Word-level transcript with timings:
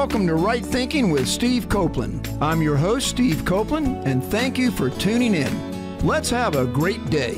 Welcome 0.00 0.26
to 0.28 0.34
Right 0.34 0.64
Thinking 0.64 1.10
with 1.10 1.28
Steve 1.28 1.68
Copeland. 1.68 2.26
I'm 2.40 2.62
your 2.62 2.78
host, 2.78 3.06
Steve 3.08 3.44
Copeland, 3.44 4.08
and 4.08 4.24
thank 4.24 4.56
you 4.56 4.70
for 4.70 4.88
tuning 4.88 5.34
in. 5.34 5.98
Let's 6.06 6.30
have 6.30 6.56
a 6.56 6.64
great 6.64 7.04
day. 7.10 7.34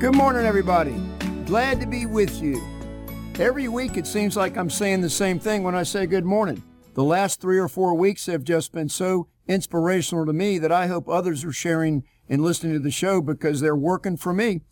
Good 0.00 0.16
morning, 0.16 0.44
everybody. 0.44 0.96
Glad 1.44 1.78
to 1.80 1.86
be 1.86 2.04
with 2.04 2.42
you. 2.42 2.60
Every 3.38 3.68
week 3.68 3.96
it 3.96 4.08
seems 4.08 4.36
like 4.36 4.56
I'm 4.56 4.68
saying 4.68 5.02
the 5.02 5.08
same 5.08 5.38
thing 5.38 5.62
when 5.62 5.76
I 5.76 5.84
say 5.84 6.06
good 6.06 6.24
morning. 6.24 6.64
The 6.94 7.04
last 7.04 7.40
three 7.40 7.60
or 7.60 7.68
four 7.68 7.94
weeks 7.94 8.26
have 8.26 8.42
just 8.42 8.72
been 8.72 8.88
so 8.88 9.28
inspirational 9.46 10.26
to 10.26 10.32
me 10.32 10.58
that 10.58 10.72
I 10.72 10.88
hope 10.88 11.08
others 11.08 11.44
are 11.44 11.52
sharing 11.52 12.02
and 12.28 12.42
listening 12.42 12.72
to 12.72 12.80
the 12.80 12.90
show 12.90 13.22
because 13.22 13.60
they're 13.60 13.76
working 13.76 14.16
for 14.16 14.32
me. 14.32 14.62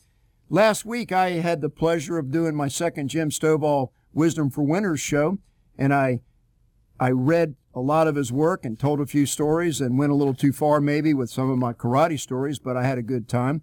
Last 0.50 0.84
week 0.84 1.12
I 1.12 1.34
had 1.34 1.60
the 1.60 1.70
pleasure 1.70 2.18
of 2.18 2.32
doing 2.32 2.56
my 2.56 2.66
second 2.66 3.10
Jim 3.10 3.30
Stovall 3.30 3.90
Wisdom 4.12 4.50
for 4.50 4.62
Winners 4.62 4.98
show, 4.98 5.38
and 5.78 5.94
I 5.94 6.18
I 6.98 7.10
read 7.10 7.56
a 7.74 7.80
lot 7.80 8.06
of 8.06 8.14
his 8.14 8.32
work 8.32 8.64
and 8.64 8.78
told 8.78 9.00
a 9.00 9.06
few 9.06 9.26
stories 9.26 9.80
and 9.80 9.98
went 9.98 10.12
a 10.12 10.14
little 10.14 10.34
too 10.34 10.52
far 10.52 10.80
maybe 10.80 11.12
with 11.12 11.30
some 11.30 11.50
of 11.50 11.58
my 11.58 11.72
karate 11.72 12.18
stories, 12.18 12.58
but 12.58 12.76
I 12.76 12.84
had 12.84 12.98
a 12.98 13.02
good 13.02 13.28
time. 13.28 13.62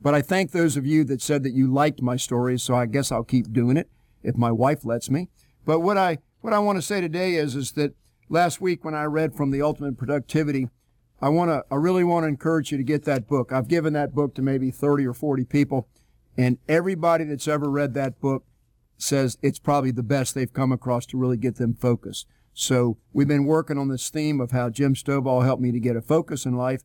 But 0.00 0.14
I 0.14 0.22
thank 0.22 0.50
those 0.50 0.76
of 0.76 0.84
you 0.84 1.04
that 1.04 1.22
said 1.22 1.44
that 1.44 1.54
you 1.54 1.72
liked 1.72 2.02
my 2.02 2.16
stories, 2.16 2.62
so 2.62 2.74
I 2.74 2.86
guess 2.86 3.12
I'll 3.12 3.24
keep 3.24 3.52
doing 3.52 3.76
it 3.76 3.88
if 4.22 4.36
my 4.36 4.50
wife 4.50 4.84
lets 4.84 5.08
me. 5.08 5.28
But 5.64 5.80
what 5.80 5.96
I 5.96 6.18
what 6.40 6.52
I 6.52 6.58
want 6.58 6.76
to 6.76 6.82
say 6.82 7.00
today 7.00 7.36
is 7.36 7.56
is 7.56 7.72
that 7.72 7.94
last 8.28 8.60
week 8.60 8.84
when 8.84 8.94
I 8.94 9.04
read 9.04 9.34
from 9.34 9.50
the 9.50 9.62
Ultimate 9.62 9.96
Productivity, 9.96 10.68
I 11.22 11.28
want 11.28 11.50
to 11.50 11.64
I 11.70 11.76
really 11.76 12.04
want 12.04 12.24
to 12.24 12.28
encourage 12.28 12.70
you 12.70 12.76
to 12.76 12.84
get 12.84 13.04
that 13.04 13.28
book. 13.28 13.52
I've 13.52 13.68
given 13.68 13.92
that 13.94 14.14
book 14.14 14.34
to 14.34 14.42
maybe 14.42 14.70
30 14.70 15.06
or 15.06 15.14
40 15.14 15.44
people, 15.44 15.88
and 16.36 16.58
everybody 16.68 17.24
that's 17.24 17.48
ever 17.48 17.70
read 17.70 17.94
that 17.94 18.20
book 18.20 18.44
says 18.98 19.38
it's 19.42 19.58
probably 19.58 19.90
the 19.90 20.02
best 20.02 20.34
they've 20.34 20.52
come 20.52 20.72
across 20.72 21.06
to 21.06 21.16
really 21.16 21.36
get 21.36 21.56
them 21.56 21.74
focused. 21.74 22.26
So 22.54 22.96
we've 23.12 23.28
been 23.28 23.44
working 23.44 23.76
on 23.76 23.88
this 23.88 24.08
theme 24.08 24.40
of 24.40 24.52
how 24.52 24.70
Jim 24.70 24.94
Stovall 24.94 25.44
helped 25.44 25.62
me 25.62 25.72
to 25.72 25.80
get 25.80 25.96
a 25.96 26.00
focus 26.00 26.46
in 26.46 26.56
life, 26.56 26.82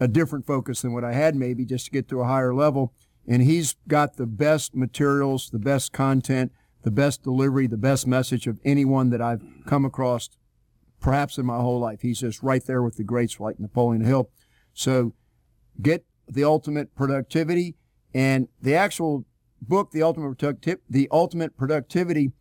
a 0.00 0.08
different 0.08 0.46
focus 0.46 0.82
than 0.82 0.92
what 0.92 1.04
I 1.04 1.12
had 1.12 1.34
maybe 1.34 1.64
just 1.64 1.86
to 1.86 1.90
get 1.90 2.08
to 2.08 2.20
a 2.20 2.26
higher 2.26 2.54
level 2.54 2.94
and 3.26 3.42
he's 3.42 3.76
got 3.88 4.16
the 4.16 4.26
best 4.26 4.74
materials, 4.74 5.50
the 5.50 5.58
best 5.58 5.92
content, 5.92 6.52
the 6.82 6.90
best 6.90 7.22
delivery, 7.22 7.66
the 7.66 7.76
best 7.76 8.06
message 8.06 8.46
of 8.46 8.60
anyone 8.64 9.10
that 9.10 9.20
I've 9.20 9.42
come 9.66 9.84
across, 9.84 10.30
perhaps 11.00 11.36
in 11.36 11.46
my 11.46 11.56
whole 11.56 11.80
life. 11.80 12.02
He's 12.02 12.20
just 12.20 12.42
right 12.42 12.64
there 12.64 12.82
with 12.82 12.96
the 12.96 13.04
greats 13.04 13.40
like 13.40 13.58
Napoleon 13.58 14.04
Hill. 14.04 14.30
So 14.72 15.14
get 15.82 16.04
the 16.28 16.44
ultimate 16.44 16.94
productivity 16.94 17.74
and 18.14 18.48
the 18.62 18.74
actual 18.74 19.24
book, 19.60 19.90
the 19.90 20.02
ultimate 20.02 20.38
the 20.88 21.08
ultimate 21.10 21.56
productivity. 21.56 22.32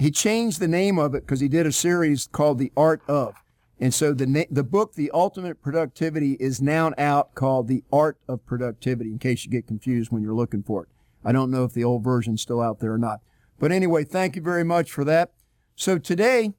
He 0.00 0.10
changed 0.10 0.60
the 0.60 0.66
name 0.66 0.98
of 0.98 1.14
it 1.14 1.26
because 1.26 1.40
he 1.40 1.48
did 1.48 1.66
a 1.66 1.72
series 1.72 2.26
called 2.26 2.58
The 2.58 2.72
Art 2.74 3.02
of. 3.06 3.34
And 3.78 3.92
so 3.92 4.14
the 4.14 4.26
na- 4.26 4.44
the 4.50 4.64
book, 4.64 4.94
The 4.94 5.10
Ultimate 5.12 5.60
Productivity, 5.60 6.38
is 6.40 6.62
now 6.62 6.92
out 6.96 7.34
called 7.34 7.68
The 7.68 7.84
Art 7.92 8.16
of 8.26 8.46
Productivity. 8.46 9.12
In 9.12 9.18
case 9.18 9.44
you 9.44 9.50
get 9.50 9.66
confused 9.66 10.10
when 10.10 10.22
you're 10.22 10.34
looking 10.34 10.62
for 10.62 10.84
it, 10.84 10.88
I 11.22 11.32
don't 11.32 11.50
know 11.50 11.64
if 11.64 11.74
the 11.74 11.84
old 11.84 12.02
version's 12.02 12.40
still 12.40 12.62
out 12.62 12.80
there 12.80 12.94
or 12.94 12.98
not. 12.98 13.20
But 13.58 13.72
anyway, 13.72 14.04
thank 14.04 14.36
you 14.36 14.42
very 14.42 14.64
much 14.64 14.90
for 14.90 15.04
that. 15.04 15.32
So 15.76 15.98
today, 15.98 16.54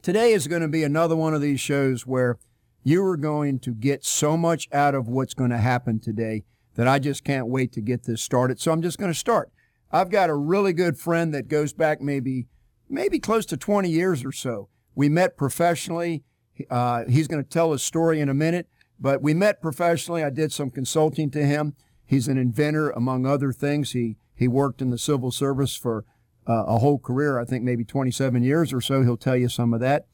today 0.00 0.32
is 0.32 0.48
going 0.48 0.62
to 0.62 0.68
be 0.68 0.84
another 0.84 1.16
one 1.16 1.34
of 1.34 1.42
these 1.42 1.60
shows 1.60 2.06
where 2.06 2.38
you 2.82 3.04
are 3.04 3.18
going 3.18 3.58
to 3.58 3.74
get 3.74 4.06
so 4.06 4.38
much 4.38 4.70
out 4.72 4.94
of 4.94 5.06
what's 5.06 5.34
going 5.34 5.50
to 5.50 5.58
happen 5.58 6.00
today 6.00 6.44
that 6.76 6.88
I 6.88 6.98
just 6.98 7.24
can't 7.24 7.48
wait 7.48 7.72
to 7.72 7.82
get 7.82 8.04
this 8.04 8.22
started. 8.22 8.58
So 8.58 8.72
I'm 8.72 8.80
just 8.80 8.96
going 8.96 9.12
to 9.12 9.18
start. 9.18 9.50
I've 9.92 10.10
got 10.10 10.30
a 10.30 10.34
really 10.34 10.72
good 10.72 10.98
friend 10.98 11.34
that 11.34 11.48
goes 11.48 11.74
back 11.74 12.00
maybe 12.00 12.46
maybe 12.94 13.18
close 13.18 13.44
to 13.46 13.56
20 13.56 13.90
years 13.90 14.24
or 14.24 14.32
so. 14.32 14.68
We 14.94 15.08
met 15.08 15.36
professionally 15.36 16.24
uh, 16.70 17.04
he's 17.08 17.28
going 17.28 17.42
to 17.42 17.48
tell 17.48 17.72
his 17.72 17.82
story 17.82 18.20
in 18.20 18.28
a 18.28 18.34
minute, 18.34 18.68
but 18.98 19.22
we 19.22 19.34
met 19.34 19.60
professionally. 19.60 20.22
I 20.22 20.30
did 20.30 20.52
some 20.52 20.70
consulting 20.70 21.30
to 21.32 21.44
him. 21.44 21.74
He's 22.06 22.28
an 22.28 22.38
inventor, 22.38 22.90
among 22.90 23.26
other 23.26 23.52
things. 23.52 23.92
He 23.92 24.16
he 24.36 24.48
worked 24.48 24.82
in 24.82 24.90
the 24.90 24.98
civil 24.98 25.30
service 25.30 25.76
for 25.76 26.04
uh, 26.48 26.64
a 26.66 26.78
whole 26.78 26.98
career. 26.98 27.38
I 27.38 27.44
think 27.44 27.62
maybe 27.62 27.84
27 27.84 28.42
years 28.42 28.72
or 28.72 28.80
so. 28.80 29.02
He'll 29.02 29.16
tell 29.16 29.36
you 29.36 29.48
some 29.48 29.72
of 29.72 29.80
that. 29.80 30.06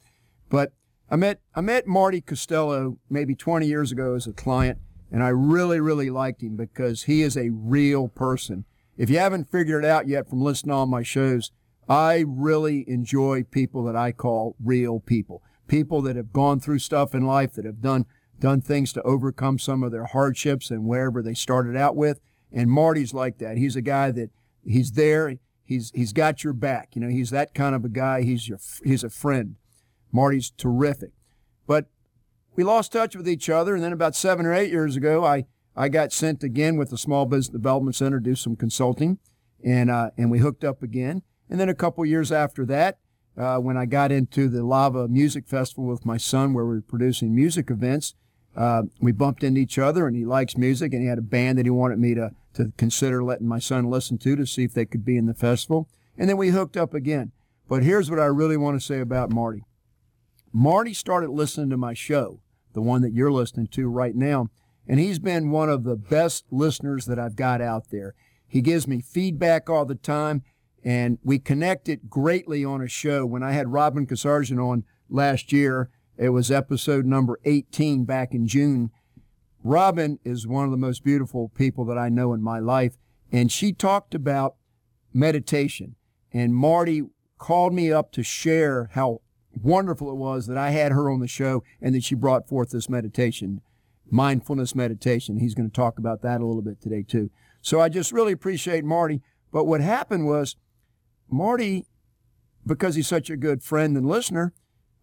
But 0.49 0.73
I 1.09 1.15
met 1.15 1.41
I 1.55 1.61
met 1.61 1.87
Marty 1.87 2.21
Costello 2.21 2.97
maybe 3.09 3.35
20 3.35 3.67
years 3.67 3.91
ago 3.91 4.15
as 4.15 4.25
a 4.25 4.33
client, 4.33 4.79
and 5.11 5.23
I 5.23 5.29
really 5.29 5.79
really 5.79 6.09
liked 6.09 6.41
him 6.41 6.55
because 6.55 7.03
he 7.03 7.21
is 7.21 7.37
a 7.37 7.49
real 7.51 8.07
person. 8.07 8.65
If 8.97 9.09
you 9.09 9.19
haven't 9.19 9.51
figured 9.51 9.83
it 9.83 9.87
out 9.89 10.07
yet 10.07 10.29
from 10.29 10.41
listening 10.41 10.71
to 10.71 10.75
all 10.75 10.85
my 10.85 11.03
shows, 11.03 11.51
I 11.89 12.23
really 12.27 12.85
enjoy 12.87 13.43
people 13.43 13.83
that 13.85 13.95
I 13.95 14.11
call 14.11 14.55
real 14.63 14.99
people 14.99 15.43
people 15.71 16.01
that 16.01 16.17
have 16.17 16.33
gone 16.33 16.59
through 16.59 16.79
stuff 16.79 17.15
in 17.15 17.25
life, 17.25 17.53
that 17.53 17.63
have 17.63 17.81
done 17.81 18.05
done 18.41 18.59
things 18.59 18.91
to 18.91 19.01
overcome 19.03 19.57
some 19.57 19.83
of 19.83 19.91
their 19.91 20.03
hardships 20.03 20.69
and 20.69 20.83
wherever 20.83 21.21
they 21.21 21.33
started 21.33 21.77
out 21.77 21.95
with. 21.95 22.19
And 22.51 22.69
Marty's 22.69 23.13
like 23.13 23.37
that. 23.37 23.55
He's 23.55 23.77
a 23.77 23.81
guy 23.81 24.11
that 24.11 24.31
he's 24.65 24.91
there. 24.91 25.37
He's 25.63 25.89
he's 25.95 26.11
got 26.11 26.43
your 26.43 26.51
back. 26.51 26.89
You 26.93 27.01
know, 27.01 27.07
he's 27.07 27.29
that 27.29 27.53
kind 27.53 27.73
of 27.73 27.85
a 27.85 27.89
guy. 27.89 28.23
He's 28.23 28.49
your 28.49 28.59
he's 28.83 29.05
a 29.05 29.09
friend. 29.09 29.55
Marty's 30.11 30.51
terrific. 30.51 31.11
But 31.65 31.85
we 32.57 32.65
lost 32.65 32.91
touch 32.91 33.15
with 33.15 33.29
each 33.29 33.49
other, 33.49 33.73
and 33.73 33.81
then 33.81 33.93
about 33.93 34.13
seven 34.13 34.45
or 34.45 34.53
eight 34.53 34.71
years 34.71 34.97
ago, 34.97 35.23
I 35.23 35.45
I 35.73 35.87
got 35.87 36.11
sent 36.11 36.43
again 36.43 36.75
with 36.75 36.89
the 36.89 36.97
Small 36.97 37.25
Business 37.25 37.47
Development 37.47 37.95
Center 37.95 38.19
to 38.19 38.23
do 38.23 38.35
some 38.35 38.57
consulting, 38.57 39.19
and 39.63 39.89
uh, 39.89 40.09
and 40.17 40.29
we 40.29 40.39
hooked 40.39 40.65
up 40.65 40.83
again. 40.83 41.23
And 41.51 41.59
then 41.59 41.69
a 41.69 41.75
couple 41.75 42.03
years 42.05 42.31
after 42.31 42.65
that, 42.65 42.97
uh, 43.37 43.57
when 43.57 43.77
I 43.77 43.85
got 43.85 44.11
into 44.11 44.47
the 44.47 44.63
Lava 44.63 45.07
Music 45.07 45.47
Festival 45.47 45.85
with 45.85 46.05
my 46.05 46.17
son, 46.17 46.53
where 46.53 46.65
we 46.65 46.75
were 46.75 46.81
producing 46.81 47.35
music 47.35 47.69
events. 47.69 48.15
Uh, 48.55 48.83
we 48.99 49.11
bumped 49.11 49.43
into 49.43 49.61
each 49.61 49.77
other, 49.77 50.07
and 50.07 50.15
he 50.15 50.25
likes 50.25 50.57
music, 50.57 50.93
and 50.93 51.01
he 51.01 51.07
had 51.07 51.17
a 51.17 51.21
band 51.21 51.57
that 51.57 51.65
he 51.65 51.69
wanted 51.69 51.99
me 51.99 52.15
to 52.15 52.31
to 52.53 52.73
consider 52.77 53.23
letting 53.23 53.47
my 53.47 53.59
son 53.59 53.89
listen 53.89 54.17
to 54.17 54.35
to 54.35 54.45
see 54.45 54.63
if 54.63 54.73
they 54.73 54.85
could 54.85 55.05
be 55.05 55.15
in 55.15 55.25
the 55.25 55.33
festival. 55.33 55.87
And 56.17 56.29
then 56.29 56.35
we 56.35 56.49
hooked 56.49 56.75
up 56.75 56.93
again. 56.93 57.31
But 57.69 57.83
here's 57.83 58.09
what 58.09 58.19
I 58.19 58.25
really 58.25 58.57
want 58.57 58.79
to 58.79 58.85
say 58.85 58.99
about 58.99 59.31
Marty. 59.31 59.63
Marty 60.51 60.93
started 60.93 61.29
listening 61.29 61.69
to 61.69 61.77
my 61.77 61.93
show, 61.93 62.41
the 62.73 62.81
one 62.81 63.01
that 63.03 63.13
you're 63.13 63.31
listening 63.31 63.67
to 63.67 63.87
right 63.87 64.15
now, 64.15 64.49
and 64.85 64.99
he's 64.99 65.19
been 65.19 65.51
one 65.51 65.69
of 65.69 65.85
the 65.85 65.95
best 65.95 66.43
listeners 66.51 67.05
that 67.05 67.19
I've 67.19 67.37
got 67.37 67.61
out 67.61 67.89
there. 67.89 68.15
He 68.45 68.59
gives 68.59 68.85
me 68.85 68.99
feedback 68.99 69.69
all 69.69 69.85
the 69.85 69.95
time. 69.95 70.43
And 70.83 71.19
we 71.23 71.39
connected 71.39 72.09
greatly 72.09 72.65
on 72.65 72.81
a 72.81 72.87
show. 72.87 73.25
When 73.25 73.43
I 73.43 73.51
had 73.51 73.71
Robin 73.71 74.07
Casarjian 74.07 74.63
on 74.63 74.83
last 75.09 75.51
year, 75.51 75.89
it 76.17 76.29
was 76.29 76.51
episode 76.51 77.05
number 77.05 77.39
18 77.45 78.05
back 78.05 78.33
in 78.33 78.47
June. 78.47 78.91
Robin 79.63 80.19
is 80.23 80.47
one 80.47 80.65
of 80.65 80.71
the 80.71 80.77
most 80.77 81.03
beautiful 81.03 81.49
people 81.49 81.85
that 81.85 81.97
I 81.97 82.09
know 82.09 82.33
in 82.33 82.41
my 82.41 82.59
life. 82.59 82.97
And 83.31 83.51
she 83.51 83.73
talked 83.73 84.15
about 84.15 84.55
meditation. 85.13 85.95
And 86.33 86.55
Marty 86.55 87.03
called 87.37 87.73
me 87.73 87.91
up 87.91 88.11
to 88.13 88.23
share 88.23 88.89
how 88.93 89.21
wonderful 89.61 90.09
it 90.09 90.15
was 90.15 90.47
that 90.47 90.57
I 90.57 90.71
had 90.71 90.91
her 90.91 91.09
on 91.09 91.19
the 91.19 91.27
show 91.27 91.63
and 91.81 91.93
that 91.93 92.03
she 92.03 92.15
brought 92.15 92.47
forth 92.47 92.71
this 92.71 92.89
meditation, 92.89 93.61
mindfulness 94.09 94.75
meditation. 94.75 95.39
He's 95.39 95.53
going 95.53 95.69
to 95.69 95.75
talk 95.75 95.99
about 95.99 96.21
that 96.21 96.41
a 96.41 96.45
little 96.45 96.61
bit 96.61 96.81
today, 96.81 97.03
too. 97.03 97.29
So 97.61 97.79
I 97.79 97.89
just 97.89 98.11
really 98.11 98.31
appreciate 98.31 98.83
Marty. 98.83 99.21
But 99.51 99.65
what 99.65 99.81
happened 99.81 100.25
was 100.25 100.55
Marty, 101.31 101.85
because 102.65 102.95
he's 102.95 103.07
such 103.07 103.29
a 103.29 103.37
good 103.37 103.63
friend 103.63 103.95
and 103.95 104.05
listener, 104.05 104.53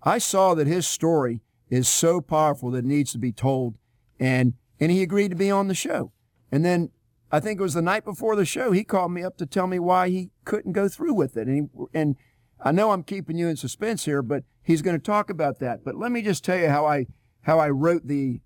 I 0.03 0.19
saw 0.19 0.55
that 0.55 0.67
his 0.67 0.87
story 0.87 1.43
is 1.69 1.89
so 1.89 2.21
powerful 2.21 2.71
that 2.71 2.79
it 2.79 2.85
needs 2.85 3.13
to 3.13 3.19
be 3.19 3.33
told. 3.33 3.77
And, 4.21 4.55
and 4.81 4.91
he 4.91 5.03
agreed 5.03 5.31
to 5.31 5.37
be 5.37 5.51
on 5.51 5.69
the 5.69 5.75
show. 5.75 6.13
And 6.51 6.65
then 6.65 6.91
I 7.31 7.41
think 7.41 7.61
it 7.61 7.63
was 7.63 7.75
the 7.75 7.83
night 7.83 8.05
before 8.05 8.37
the 8.37 8.45
show, 8.45 8.73
he 8.73 8.85
called 8.85 9.13
me 9.13 9.23
up 9.23 9.37
to 9.39 9.47
tell 9.47 9.67
me 9.67 9.79
why 9.79 10.09
he 10.09 10.31
couldn't 10.45 10.73
go 10.73 10.89
through 10.89 11.15
with 11.15 11.37
it. 11.37 11.47
And, 11.47 11.71
he, 11.73 11.87
and 11.93 12.17
I 12.61 12.73
know 12.73 12.91
I'm 12.91 13.03
keeping 13.03 13.37
you 13.37 13.49
in 13.49 13.57
suspense 13.57 14.05
here, 14.05 14.23
but 14.23 14.45
he's 14.63 14.83
going 14.83 14.97
to 14.97 15.03
talk 15.03 15.31
about 15.31 15.59
that. 15.61 15.85
But 15.85 15.97
let 15.97 16.11
me 16.11 16.23
just 16.23 16.45
tell 16.45 16.59
you 16.59 16.69
how 16.69 16.87
I, 16.87 17.07
how 17.43 17.59
I 17.59 17.71
wrote 17.71 18.07
the 18.07 18.41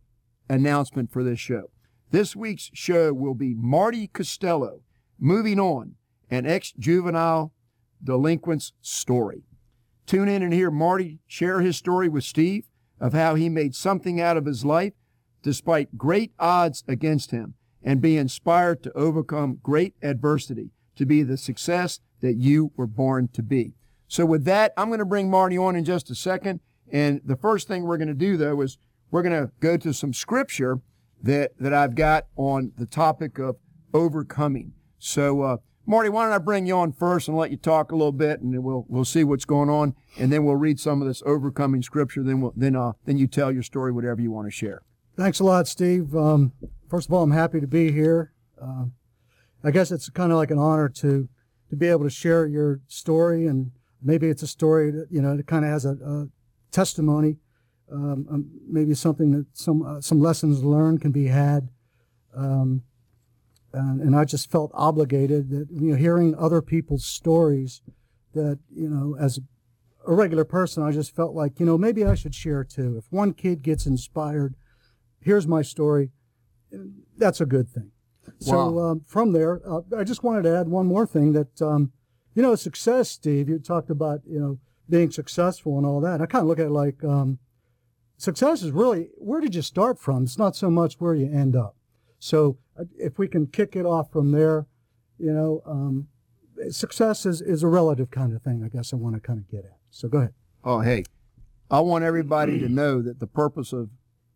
announcement 0.49 1.13
for 1.13 1.23
this 1.23 1.39
show. 1.39 1.71
This 2.11 2.35
week's 2.37 2.71
show 2.75 3.13
will 3.13 3.35
be 3.35 3.55
Marty 3.55 4.07
Costello, 4.09 4.81
moving 5.19 5.61
on, 5.61 5.95
an 6.31 6.45
ex-juvenile 6.45 7.53
delinquent's 8.03 8.73
story. 8.81 9.45
Tune 10.07 10.29
in 10.29 10.43
and 10.43 10.53
hear 10.53 10.71
Marty 10.71 11.21
share 11.27 11.61
his 11.61 11.77
story 11.77 12.09
with 12.09 12.25
Steve 12.25 12.65
of 13.01 13.13
how 13.13 13.35
he 13.35 13.49
made 13.49 13.75
something 13.75 14.21
out 14.21 14.37
of 14.37 14.47
his 14.47 14.65
life 14.65 14.93
despite 15.43 15.99
great 15.99 16.33
odds 16.39 16.85
against 16.87 17.31
him 17.31 17.55
and 17.83 18.01
be 18.01 18.17
inspired 18.17 18.83
to 18.83 18.93
overcome 18.93 19.59
great 19.63 19.95
adversity 20.03 20.71
to 20.97 21.05
be 21.05 21.23
the 21.23 21.37
success 21.37 22.01
that 22.21 22.35
you 22.35 22.71
were 22.77 22.87
born 22.87 23.29
to 23.33 23.43
be. 23.43 23.75
So 24.07 24.25
with 24.25 24.45
that, 24.45 24.73
I'm 24.77 24.89
going 24.89 25.01
to 25.01 25.05
bring 25.05 25.31
Marty 25.31 25.59
on 25.59 25.75
in 25.75 25.85
just 25.85 26.11
a 26.11 26.15
second. 26.15 26.61
And 26.93 27.21
the 27.25 27.37
first 27.37 27.67
thing 27.67 27.85
we're 27.85 27.97
going 27.97 28.09
to 28.09 28.15
do 28.15 28.37
though 28.37 28.61
is 28.61 28.79
we're 29.11 29.23
going 29.23 29.47
to 29.47 29.51
go 29.61 29.77
to 29.77 29.93
some 29.93 30.13
scripture 30.13 30.81
that, 31.23 31.53
that 31.59 31.73
I've 31.73 31.95
got 31.95 32.27
on 32.37 32.73
the 32.77 32.87
topic 32.87 33.39
of 33.39 33.57
overcoming. 33.95 34.73
So, 34.99 35.43
uh, 35.43 35.57
Marty, 35.85 36.09
why 36.09 36.25
don't 36.25 36.33
I 36.33 36.39
bring 36.39 36.67
you 36.67 36.77
on 36.77 36.93
first 36.93 37.29
and 37.29 37.37
let 37.37 37.51
you 37.51 37.57
talk 37.57 37.91
a 37.91 37.97
little 37.97 38.13
bit, 38.13 38.41
and 38.41 38.63
we'll 38.63 38.87
we'll 38.89 39.05
see 39.05 39.25
what's 39.25 39.45
going 39.45 39.69
on, 39.69 39.95
and 40.19 40.33
then 40.33 40.45
we'll 40.45 40.57
read 40.57 40.79
some 40.79 41.03
of 41.03 41.09
this 41.09 41.23
overcoming 41.27 41.83
scripture. 41.83 42.23
Then 42.23 42.41
we'll 42.41 42.53
then 42.57 42.77
uh 42.77 42.93
then 43.05 43.17
you 43.17 43.27
tell 43.27 43.51
your 43.51 43.63
story, 43.63 43.91
whatever 43.91 44.21
you 44.21 44.31
want 44.31 44.47
to 44.47 44.53
share. 44.53 44.83
Thanks 45.17 45.41
a 45.41 45.45
lot, 45.45 45.67
Steve. 45.67 46.15
Um, 46.17 46.53
first 46.89 47.09
of 47.09 47.13
all, 47.13 47.23
I'm 47.23 47.33
happy 47.33 47.61
to 47.61 47.67
be 47.67 47.91
here. 47.93 48.33
Uh, 48.61 48.87
I 49.65 49.71
guess 49.71 49.91
it's 49.91 50.09
kind 50.09 50.33
of 50.33 50.39
like 50.39 50.51
an 50.51 50.59
honor 50.59 50.89
to 50.89 51.29
to 51.71 51.77
be 51.77 51.89
able 51.89 52.05
to 52.05 52.11
share 52.11 52.47
your 52.47 52.81
story, 52.87 53.47
and 53.47 53.73
maybe 54.01 54.29
it's 54.29 54.43
a 54.43 54.47
story 54.47 54.91
that 54.93 55.09
you 55.11 55.21
know 55.21 55.37
that 55.37 55.47
kind 55.47 55.65
of 55.65 55.71
has 55.71 55.85
a, 55.85 55.97
a 56.05 56.29
testimony, 56.71 57.39
um, 57.91 58.27
um, 58.31 58.51
maybe 58.69 58.95
something 58.95 59.33
that 59.33 59.47
some 59.53 59.83
uh, 59.83 60.01
some 60.01 60.21
lessons 60.21 60.63
learned 60.63 61.01
can 61.01 61.13
be 61.13 61.27
had. 61.27 61.69
Um, 62.37 62.83
and, 63.73 64.01
and 64.01 64.17
I 64.17 64.25
just 64.25 64.51
felt 64.51 64.71
obligated 64.75 65.51
that 65.51 65.69
you 65.71 65.91
know 65.93 65.97
hearing 65.97 66.35
other 66.37 66.63
people's 66.63 67.05
stories 67.05 67.81
that 68.35 68.59
you 68.75 68.89
know 68.89 69.17
as 69.19 69.39
a 70.07 70.13
regular 70.15 70.45
person 70.45 70.83
I 70.83 70.91
just 70.93 71.15
felt 71.15 71.35
like 71.35 71.59
you 71.61 71.67
know 71.67 71.79
maybe 71.79 72.05
I 72.05 72.15
should 72.15 72.35
share 72.35 72.65
too. 72.65 72.97
If 72.99 73.05
one 73.11 73.33
kid 73.33 73.63
gets 73.63 73.87
inspired 73.87 74.55
here's 75.21 75.47
my 75.47 75.63
story 75.63 76.11
that's 77.19 77.41
a 77.41 77.47
good 77.47 77.69
thing. 77.69 77.91
So 78.39 78.71
Wow. 78.71 78.79
um, 78.91 79.01
from 79.07 79.33
there 79.33 79.61
uh, 79.69 79.81
I 79.97 80.05
just 80.05 80.23
wanted 80.23 80.43
to 80.45 80.57
add 80.57 80.69
one 80.69 80.87
more 80.87 81.07
thing 81.07 81.33
that 81.33 81.61
um, 81.63 81.93
you 82.35 82.43
know 82.43 82.55
success 82.55 83.11
Steve 83.11 83.49
you 83.49 83.59
talked 83.59 83.91
about 83.91 84.21
you 84.27 84.41
know 84.41 84.59
being 84.91 85.11
successful 85.11 85.77
and 85.79 85.87
all 85.87 86.01
that. 86.01 86.21
I 86.21 86.27
kind 86.27 86.43
of 86.43 86.49
look 86.49 86.59
at 86.59 86.67
it 86.67 86.71
like 86.71 87.03
um, 87.05 87.39
success 88.17 88.63
is 88.63 88.71
really 88.73 89.11
where 89.17 89.41
did 89.41 89.55
you 89.55 89.63
start 89.63 89.99
from? 89.99 90.25
It's 90.25 90.39
not 90.39 90.57
so 90.57 90.71
much 90.71 90.95
where 91.01 91.15
you 91.15 91.27
end 91.33 91.55
up 91.57 91.77
so 92.23 92.57
uh, 92.79 92.85
if 92.97 93.19
we 93.19 93.27
can 93.27 93.49
kick 93.49 93.75
it 93.75 93.85
off 93.85 94.13
from 94.13 94.31
there, 94.31 94.67
you 95.19 95.33
know, 95.33 95.61
um, 95.67 96.07
success 96.71 97.27
is, 97.27 97.41
is 97.41 97.65
a 97.65 97.67
relative 97.67 98.13
kind 98.13 98.33
of 98.33 98.43
thing, 98.43 98.63
I 98.63 98.69
guess 98.69 98.93
I 98.93 98.97
want 98.97 99.17
to 99.17 99.21
kind 99.21 99.41
of 99.41 99.51
get 99.51 99.65
at. 99.65 99.79
So 99.91 100.07
go 100.07 100.19
ahead. 100.19 100.35
Oh, 100.63 100.79
hey, 100.79 101.03
I 101.69 101.81
want 101.81 102.05
everybody 102.05 102.61
to 102.61 102.69
know 102.69 103.03
that 103.03 103.19
the 103.19 103.27
purpose 103.27 103.73
of 103.73 103.91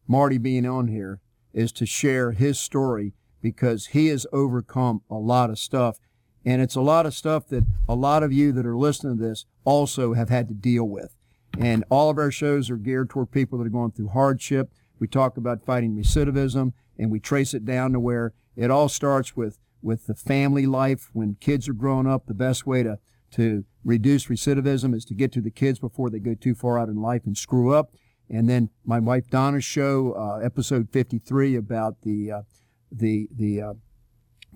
Marty 0.09 0.37
being 0.37 0.67
on 0.67 0.89
here 0.89 1.21
is 1.55 1.71
to 1.75 1.87
share 1.87 2.33
his 2.33 2.59
story 2.59 3.13
because 3.41 3.87
he 3.87 4.09
has 4.09 4.27
overcome 4.33 5.03
a 5.09 5.15
lot 5.15 5.49
of 5.49 5.57
stuff. 5.57 5.99
And 6.45 6.61
it's 6.61 6.75
a 6.75 6.81
lot 6.81 7.07
of 7.07 7.15
stuff 7.15 7.47
that 7.51 7.63
a 7.89 7.95
lot 7.95 8.25
of 8.25 8.33
you 8.33 8.51
that 8.51 8.67
are 8.67 8.77
listening 8.77 9.19
to 9.19 9.23
this 9.23 9.47
also 9.65 10.15
have 10.15 10.29
had 10.29 10.49
to 10.49 10.55
deal 10.55 10.89
with. 10.89 11.15
And 11.57 11.85
all 11.89 12.11
of 12.11 12.19
our 12.19 12.33
shows 12.33 12.69
are 12.69 12.77
geared 12.77 13.11
toward 13.11 13.31
people 13.31 13.59
that 13.59 13.67
are 13.69 13.71
going 13.71 13.93
through 13.93 14.09
hardship. 14.09 14.73
We 14.99 15.07
talk 15.07 15.37
about 15.37 15.65
fighting 15.65 15.95
recidivism 15.95 16.73
and 16.99 17.11
we 17.11 17.21
trace 17.21 17.55
it 17.55 17.65
down 17.65 17.93
to 17.93 18.01
where 18.01 18.33
it 18.57 18.71
all 18.71 18.89
starts 18.89 19.37
with, 19.37 19.59
with 19.83 20.07
the 20.07 20.15
family 20.15 20.67
life. 20.67 21.11
When 21.13 21.37
kids 21.41 21.69
are 21.69 21.75
growing 21.75 22.07
up, 22.07 22.27
the 22.27 22.35
best 22.35 22.67
way 22.67 22.83
to, 22.83 22.99
to 23.33 23.65
reduce 23.85 24.27
recidivism 24.27 24.95
is 24.95 25.05
to 25.07 25.15
get 25.15 25.33
to 25.33 25.41
the 25.41 25.51
kids 25.51 25.79
before 25.79 26.11
they 26.11 26.19
go 26.19 26.35
too 26.35 26.55
far 26.55 26.79
out 26.79 26.89
in 26.89 27.01
life 27.01 27.23
and 27.27 27.37
screw 27.37 27.75
up. 27.75 27.91
And 28.29 28.49
then 28.49 28.71
my 28.85 28.99
wife 28.99 29.29
Donna's 29.31 29.65
show, 29.65 30.13
uh, 30.13 30.45
episode 30.45 30.91
53 30.91 31.57
about 31.57 32.03
the, 32.03 32.33
uh, 32.33 32.43
the, 32.91 33.29
the, 33.35 33.61
uh, 33.61 33.75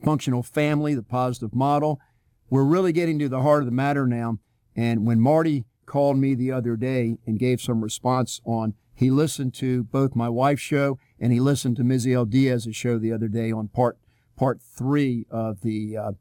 functional 0.02 0.42
family, 0.42 0.94
the 0.94 1.02
positive 1.02 1.54
model. 1.54 2.00
We're 2.48 2.64
really 2.64 2.92
getting 2.92 3.18
to 3.20 3.28
the 3.28 3.42
heart 3.42 3.62
of 3.62 3.66
the 3.66 3.72
matter 3.72 4.06
now. 4.06 4.38
And 4.74 5.06
when 5.06 5.20
Marty 5.20 5.66
called 5.86 6.16
me 6.16 6.34
the 6.34 6.52
other 6.52 6.76
day 6.76 7.18
and 7.26 7.38
gave 7.38 7.60
some 7.60 7.82
response 7.82 8.40
on, 8.44 8.74
he 9.00 9.10
listened 9.10 9.54
to 9.54 9.82
both 9.84 10.14
my 10.14 10.28
wife's 10.28 10.60
show 10.60 10.98
and 11.18 11.32
he 11.32 11.40
listened 11.40 11.74
to 11.76 11.82
Miziel 11.82 12.28
Diaz's 12.28 12.76
show 12.76 12.98
the 12.98 13.12
other 13.12 13.28
day 13.28 13.50
on 13.50 13.68
part 13.68 13.98
part 14.36 14.60
three 14.60 15.24
of 15.30 15.62
the 15.62 15.96
uh, 15.96 16.12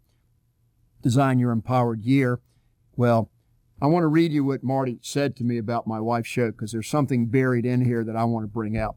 Design 1.02 1.40
Your 1.40 1.52
Empowered 1.52 2.06
Year. 2.06 2.40
Well, 2.96 3.30
I 3.82 3.88
want 3.88 4.04
to 4.04 4.08
read 4.08 4.32
you 4.32 4.46
what 4.46 4.64
Marty 4.64 4.98
said 5.02 5.36
to 5.36 5.44
me 5.44 5.58
about 5.58 5.88
my 5.88 6.00
wife's 6.00 6.30
show 6.30 6.52
because 6.52 6.72
there's 6.72 6.88
something 6.88 7.26
buried 7.26 7.66
in 7.66 7.84
here 7.84 8.06
that 8.06 8.16
I 8.16 8.24
want 8.24 8.46
to 8.46 8.48
bring 8.48 8.78
out. 8.78 8.96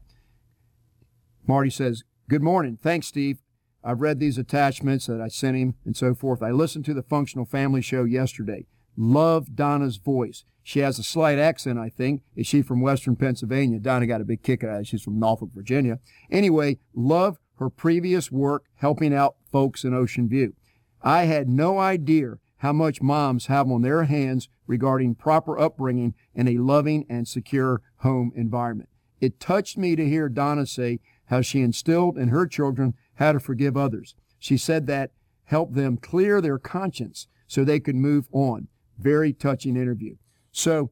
Marty 1.45 1.69
says, 1.69 2.03
Good 2.29 2.41
morning. 2.41 2.79
Thanks, 2.81 3.07
Steve. 3.07 3.39
I've 3.83 3.99
read 3.99 4.21
these 4.21 4.37
attachments 4.37 5.07
that 5.07 5.19
I 5.19 5.27
sent 5.27 5.57
him 5.57 5.75
and 5.83 5.97
so 5.97 6.15
forth. 6.15 6.41
I 6.41 6.51
listened 6.51 6.85
to 6.85 6.93
the 6.93 7.03
Functional 7.03 7.45
Family 7.45 7.81
Show 7.81 8.05
yesterday. 8.05 8.65
Love 8.95 9.55
Donna's 9.55 9.97
voice. 9.97 10.43
She 10.61 10.79
has 10.79 10.97
a 10.97 11.03
slight 11.03 11.37
accent, 11.37 11.77
I 11.77 11.89
think. 11.89 12.21
Is 12.35 12.47
she 12.47 12.61
from 12.61 12.81
Western 12.81 13.15
Pennsylvania? 13.15 13.79
Donna 13.79 14.07
got 14.07 14.21
a 14.21 14.25
big 14.25 14.43
kick 14.43 14.63
out 14.63 14.75
of 14.75 14.81
it. 14.81 14.87
She's 14.87 15.03
from 15.03 15.19
Norfolk, 15.19 15.49
Virginia. 15.53 15.99
Anyway, 16.31 16.79
love 16.95 17.37
her 17.57 17.69
previous 17.69 18.31
work 18.31 18.63
helping 18.75 19.13
out 19.13 19.35
folks 19.51 19.83
in 19.83 19.93
Ocean 19.93 20.29
View. 20.29 20.53
I 21.01 21.23
had 21.23 21.49
no 21.49 21.79
idea 21.79 22.35
how 22.57 22.71
much 22.71 23.01
moms 23.01 23.47
have 23.47 23.69
on 23.69 23.81
their 23.81 24.05
hands 24.05 24.47
regarding 24.67 25.15
proper 25.15 25.59
upbringing 25.59 26.13
in 26.33 26.47
a 26.47 26.57
loving 26.57 27.05
and 27.09 27.27
secure 27.27 27.81
home 27.97 28.31
environment. 28.35 28.89
It 29.19 29.39
touched 29.39 29.77
me 29.77 29.97
to 29.97 30.07
hear 30.07 30.29
Donna 30.29 30.65
say 30.65 30.99
how 31.25 31.41
she 31.41 31.61
instilled 31.61 32.17
in 32.17 32.29
her 32.29 32.47
children 32.47 32.93
how 33.15 33.33
to 33.33 33.39
forgive 33.39 33.75
others. 33.75 34.15
She 34.39 34.57
said 34.57 34.87
that 34.87 35.11
helped 35.45 35.73
them 35.75 35.97
clear 35.97 36.39
their 36.39 36.57
conscience 36.57 37.27
so 37.47 37.63
they 37.63 37.79
could 37.79 37.95
move 37.95 38.27
on. 38.31 38.69
Very 38.97 39.33
touching 39.33 39.75
interview. 39.75 40.15
So, 40.51 40.91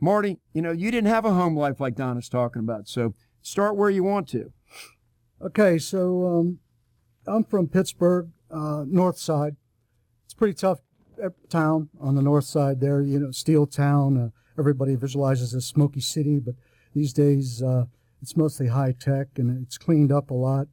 Marty, 0.00 0.38
you 0.52 0.62
know, 0.62 0.72
you 0.72 0.90
didn't 0.90 1.08
have 1.08 1.24
a 1.24 1.32
home 1.34 1.56
life 1.56 1.80
like 1.80 1.96
Donna's 1.96 2.28
talking 2.28 2.60
about. 2.60 2.88
So, 2.88 3.14
start 3.42 3.76
where 3.76 3.90
you 3.90 4.04
want 4.04 4.28
to. 4.28 4.52
Okay, 5.40 5.78
so 5.78 6.26
um, 6.26 6.58
I'm 7.26 7.44
from 7.44 7.68
Pittsburgh, 7.68 8.30
uh, 8.50 8.84
north 8.86 9.18
side. 9.18 9.56
It's 10.24 10.34
pretty 10.34 10.54
tough 10.54 10.80
uh, 11.22 11.30
town 11.48 11.88
on 12.00 12.14
the 12.14 12.22
north 12.22 12.44
side 12.44 12.80
there. 12.80 13.02
You 13.02 13.20
know, 13.20 13.30
steel 13.30 13.66
town. 13.66 14.18
Uh, 14.18 14.28
everybody 14.58 14.96
visualizes 14.96 15.54
a 15.54 15.60
smoky 15.60 16.00
city, 16.00 16.40
but 16.40 16.54
these 16.94 17.12
days 17.12 17.62
uh, 17.62 17.84
it's 18.20 18.36
mostly 18.36 18.68
high 18.68 18.92
tech 18.92 19.28
and 19.36 19.64
it's 19.64 19.78
cleaned 19.78 20.12
up 20.12 20.30
a 20.30 20.34
lot. 20.34 20.66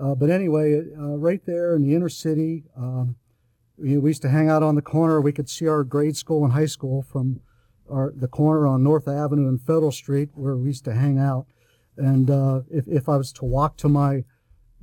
Uh, 0.00 0.14
but 0.14 0.30
anyway, 0.30 0.82
uh, 0.98 1.16
right 1.16 1.44
there 1.46 1.74
in 1.74 1.82
the 1.82 1.94
inner 1.94 2.08
city, 2.08 2.64
um, 2.76 3.16
we 3.80 3.90
used 3.92 4.22
to 4.22 4.28
hang 4.28 4.48
out 4.48 4.62
on 4.62 4.74
the 4.74 4.82
corner. 4.82 5.20
We 5.20 5.32
could 5.32 5.48
see 5.48 5.68
our 5.68 5.84
grade 5.84 6.16
school 6.16 6.44
and 6.44 6.52
high 6.52 6.66
school 6.66 7.02
from 7.02 7.40
our, 7.90 8.12
the 8.14 8.28
corner 8.28 8.66
on 8.66 8.82
North 8.82 9.08
Avenue 9.08 9.48
and 9.48 9.60
Federal 9.60 9.92
Street 9.92 10.30
where 10.34 10.56
we 10.56 10.68
used 10.68 10.84
to 10.84 10.94
hang 10.94 11.18
out. 11.18 11.46
And 11.96 12.30
uh, 12.30 12.62
if, 12.70 12.86
if 12.86 13.08
I 13.08 13.16
was 13.16 13.32
to 13.34 13.44
walk 13.44 13.76
to 13.78 13.88
my 13.88 14.24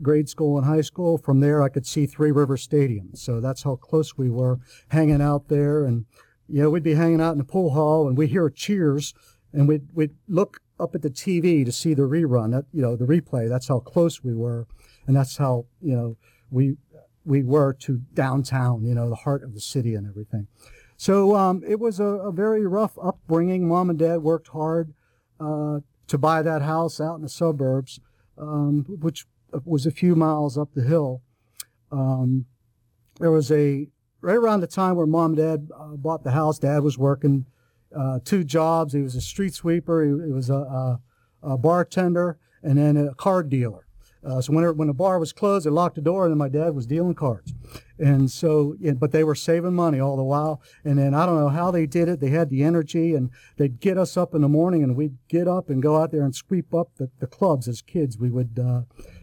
grade 0.01 0.27
school 0.27 0.57
and 0.57 0.65
high 0.65 0.81
school, 0.81 1.17
from 1.17 1.39
there 1.39 1.61
I 1.61 1.69
could 1.69 1.85
see 1.85 2.05
Three 2.05 2.31
River 2.31 2.57
Stadium. 2.57 3.11
So 3.13 3.39
that's 3.39 3.63
how 3.63 3.75
close 3.75 4.17
we 4.17 4.29
were 4.29 4.59
hanging 4.89 5.21
out 5.21 5.47
there. 5.47 5.85
And, 5.85 6.05
you 6.47 6.61
know, 6.61 6.69
we'd 6.69 6.83
be 6.83 6.95
hanging 6.95 7.21
out 7.21 7.31
in 7.31 7.37
the 7.37 7.43
pool 7.43 7.71
hall 7.71 8.07
and 8.07 8.17
we'd 8.17 8.29
hear 8.29 8.49
cheers 8.49 9.13
and 9.53 9.67
we'd, 9.67 9.87
we'd 9.93 10.15
look 10.27 10.59
up 10.79 10.93
at 10.93 11.01
the 11.01 11.09
TV 11.09 11.63
to 11.63 11.71
see 11.71 11.93
the 11.93 12.03
rerun, 12.03 12.51
that, 12.51 12.65
you 12.73 12.81
know, 12.81 12.95
the 12.95 13.05
replay. 13.05 13.47
That's 13.47 13.67
how 13.67 13.79
close 13.79 14.23
we 14.23 14.33
were. 14.33 14.67
And 15.07 15.15
that's 15.15 15.37
how, 15.37 15.65
you 15.81 15.95
know, 15.95 16.17
we, 16.51 16.75
we 17.25 17.43
were 17.43 17.73
to 17.73 18.01
downtown, 18.13 18.85
you 18.85 18.93
know, 18.93 19.09
the 19.09 19.15
heart 19.15 19.43
of 19.43 19.53
the 19.53 19.59
city 19.59 19.95
and 19.95 20.07
everything. 20.07 20.47
So 20.97 21.35
um, 21.35 21.63
it 21.67 21.79
was 21.79 21.99
a, 21.99 22.05
a, 22.05 22.31
very 22.31 22.65
rough 22.65 22.97
upbringing. 23.01 23.67
Mom 23.67 23.89
and 23.89 23.99
dad 23.99 24.17
worked 24.17 24.47
hard 24.49 24.93
uh, 25.39 25.79
to 26.07 26.17
buy 26.17 26.41
that 26.41 26.61
house 26.61 27.01
out 27.01 27.15
in 27.15 27.21
the 27.21 27.29
suburbs, 27.29 27.99
um, 28.37 28.85
which 28.87 29.25
was 29.65 29.85
a 29.85 29.91
few 29.91 30.15
miles 30.15 30.57
up 30.57 30.73
the 30.73 30.83
hill. 30.83 31.21
Um, 31.91 32.45
there 33.19 33.31
was 33.31 33.51
a 33.51 33.87
right 34.21 34.35
around 34.35 34.61
the 34.61 34.67
time 34.67 34.95
where 34.95 35.05
mom 35.05 35.31
and 35.31 35.37
dad 35.37 35.69
uh, 35.77 35.95
bought 35.95 36.23
the 36.23 36.31
house. 36.31 36.59
Dad 36.59 36.83
was 36.83 36.97
working 36.97 37.45
uh, 37.95 38.19
two 38.23 38.43
jobs. 38.43 38.93
He 38.93 39.01
was 39.01 39.15
a 39.15 39.21
street 39.21 39.53
sweeper. 39.53 40.03
He, 40.03 40.09
he 40.27 40.33
was 40.33 40.49
a, 40.49 40.55
a, 40.55 40.99
a, 41.43 41.57
bartender 41.57 42.37
and 42.63 42.77
then 42.77 42.97
a 42.97 43.13
card 43.13 43.49
dealer. 43.49 43.84
Uh, 44.25 44.41
so 44.41 44.51
when, 44.53 44.65
when 44.77 44.87
the 44.87 44.93
bar 44.93 45.19
was 45.19 45.31
closed, 45.31 45.65
they 45.65 45.69
locked 45.69 45.95
the 45.95 46.01
door, 46.01 46.25
and 46.25 46.31
then 46.31 46.37
my 46.37 46.49
dad 46.49 46.73
was 46.73 46.87
dealing 46.87 47.13
cards. 47.13 47.53
And 47.99 48.29
so, 48.31 48.75
yeah, 48.79 48.93
but 48.93 49.11
they 49.11 49.23
were 49.23 49.35
saving 49.35 49.73
money 49.73 49.99
all 49.99 50.17
the 50.17 50.23
while. 50.23 50.61
And 50.83 50.97
then 50.97 51.13
I 51.13 51.25
don't 51.25 51.39
know 51.39 51.49
how 51.49 51.69
they 51.69 51.85
did 51.85 52.09
it. 52.09 52.19
They 52.19 52.29
had 52.29 52.49
the 52.49 52.63
energy, 52.63 53.13
and 53.13 53.29
they'd 53.57 53.79
get 53.79 53.97
us 53.97 54.17
up 54.17 54.33
in 54.33 54.41
the 54.41 54.49
morning, 54.49 54.83
and 54.83 54.95
we'd 54.95 55.17
get 55.27 55.47
up 55.47 55.69
and 55.69 55.81
go 55.81 55.97
out 56.01 56.11
there 56.11 56.23
and 56.23 56.35
sweep 56.35 56.73
up 56.73 56.89
the, 56.97 57.09
the 57.19 57.27
clubs 57.27 57.67
as 57.67 57.81
kids. 57.81 58.17
We 58.17 58.31
would, 58.31 58.57
uh, 58.59 58.81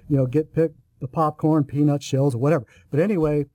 you 0.08 0.16
know, 0.16 0.26
get 0.26 0.54
pick 0.54 0.72
the 1.00 1.08
popcorn, 1.08 1.64
peanut 1.64 2.02
shells, 2.02 2.34
or 2.34 2.38
whatever. 2.38 2.64
But 2.90 3.00
anyway, 3.00 3.46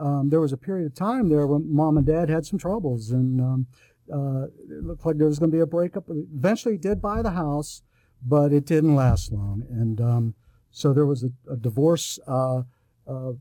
um, 0.00 0.30
there 0.30 0.40
was 0.40 0.52
a 0.52 0.58
period 0.58 0.86
of 0.86 0.94
time 0.94 1.28
there 1.28 1.46
when 1.46 1.72
mom 1.72 1.96
and 1.96 2.06
dad 2.06 2.28
had 2.28 2.44
some 2.44 2.58
troubles, 2.58 3.10
and 3.10 3.40
um, 3.40 3.66
uh, 4.12 4.46
it 4.46 4.84
looked 4.84 5.06
like 5.06 5.16
there 5.16 5.28
was 5.28 5.38
going 5.38 5.50
to 5.50 5.56
be 5.56 5.62
a 5.62 5.66
breakup. 5.66 6.04
Eventually, 6.08 6.76
did 6.76 7.00
buy 7.00 7.22
the 7.22 7.30
house, 7.30 7.82
but 8.20 8.52
it 8.52 8.66
didn't 8.66 8.96
last 8.96 9.32
long, 9.32 9.64
and 9.70 10.00
um, 10.00 10.34
so 10.76 10.92
there 10.92 11.06
was 11.06 11.24
a, 11.24 11.30
a 11.50 11.56
divorce 11.56 12.18
uh, 12.28 12.60
uh, 13.06 13.32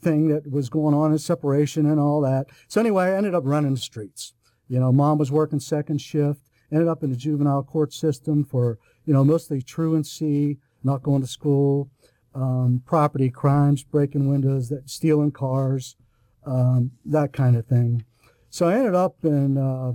thing 0.00 0.28
that 0.28 0.48
was 0.48 0.68
going 0.68 0.94
on, 0.94 1.12
a 1.12 1.18
separation 1.18 1.86
and 1.86 1.98
all 1.98 2.20
that. 2.20 2.46
So 2.68 2.80
anyway, 2.80 3.06
I 3.06 3.16
ended 3.16 3.34
up 3.34 3.42
running 3.44 3.74
the 3.74 3.80
streets. 3.80 4.34
You 4.68 4.78
know, 4.78 4.92
mom 4.92 5.18
was 5.18 5.32
working 5.32 5.58
second 5.58 6.00
shift, 6.00 6.48
ended 6.70 6.86
up 6.86 7.02
in 7.02 7.10
the 7.10 7.16
juvenile 7.16 7.64
court 7.64 7.92
system 7.92 8.44
for, 8.44 8.78
you 9.04 9.12
know, 9.12 9.24
mostly 9.24 9.60
truancy, 9.60 10.60
not 10.84 11.02
going 11.02 11.20
to 11.20 11.26
school, 11.26 11.90
um, 12.32 12.80
property 12.86 13.28
crimes, 13.28 13.82
breaking 13.82 14.28
windows, 14.28 14.68
that 14.68 14.88
stealing 14.88 15.32
cars, 15.32 15.96
um, 16.46 16.92
that 17.04 17.32
kind 17.32 17.56
of 17.56 17.66
thing. 17.66 18.04
So 18.50 18.68
I 18.68 18.76
ended 18.76 18.94
up 18.94 19.16
in 19.24 19.58
uh, 19.58 19.94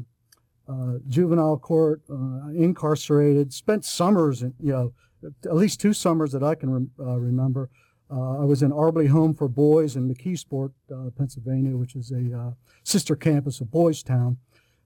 uh, 0.69 0.97
juvenile 1.07 1.59
court, 1.59 2.01
uh, 2.12 2.50
incarcerated, 2.50 3.53
spent 3.53 3.86
summers, 3.86 4.43
in, 4.43 4.53
you 4.59 4.74
know, 4.74 4.91
at 5.24 5.55
least 5.55 5.81
two 5.81 5.93
summers 5.93 6.31
that 6.31 6.43
I 6.43 6.55
can 6.55 6.89
uh, 7.00 7.17
remember. 7.17 7.69
Uh, 8.09 8.41
I 8.41 8.45
was 8.45 8.63
in 8.63 8.71
Auberle 8.71 9.09
Home 9.09 9.33
for 9.33 9.47
Boys 9.50 9.95
in 9.95 10.13
McKeesport, 10.13 10.71
uh, 10.93 11.09
Pennsylvania, 11.17 11.75
which 11.75 11.95
is 11.95 12.12
a 12.12 12.55
sister 12.83 13.15
campus 13.15 13.59
of 13.59 13.69
Boys 13.69 14.01
Town. 14.01 14.38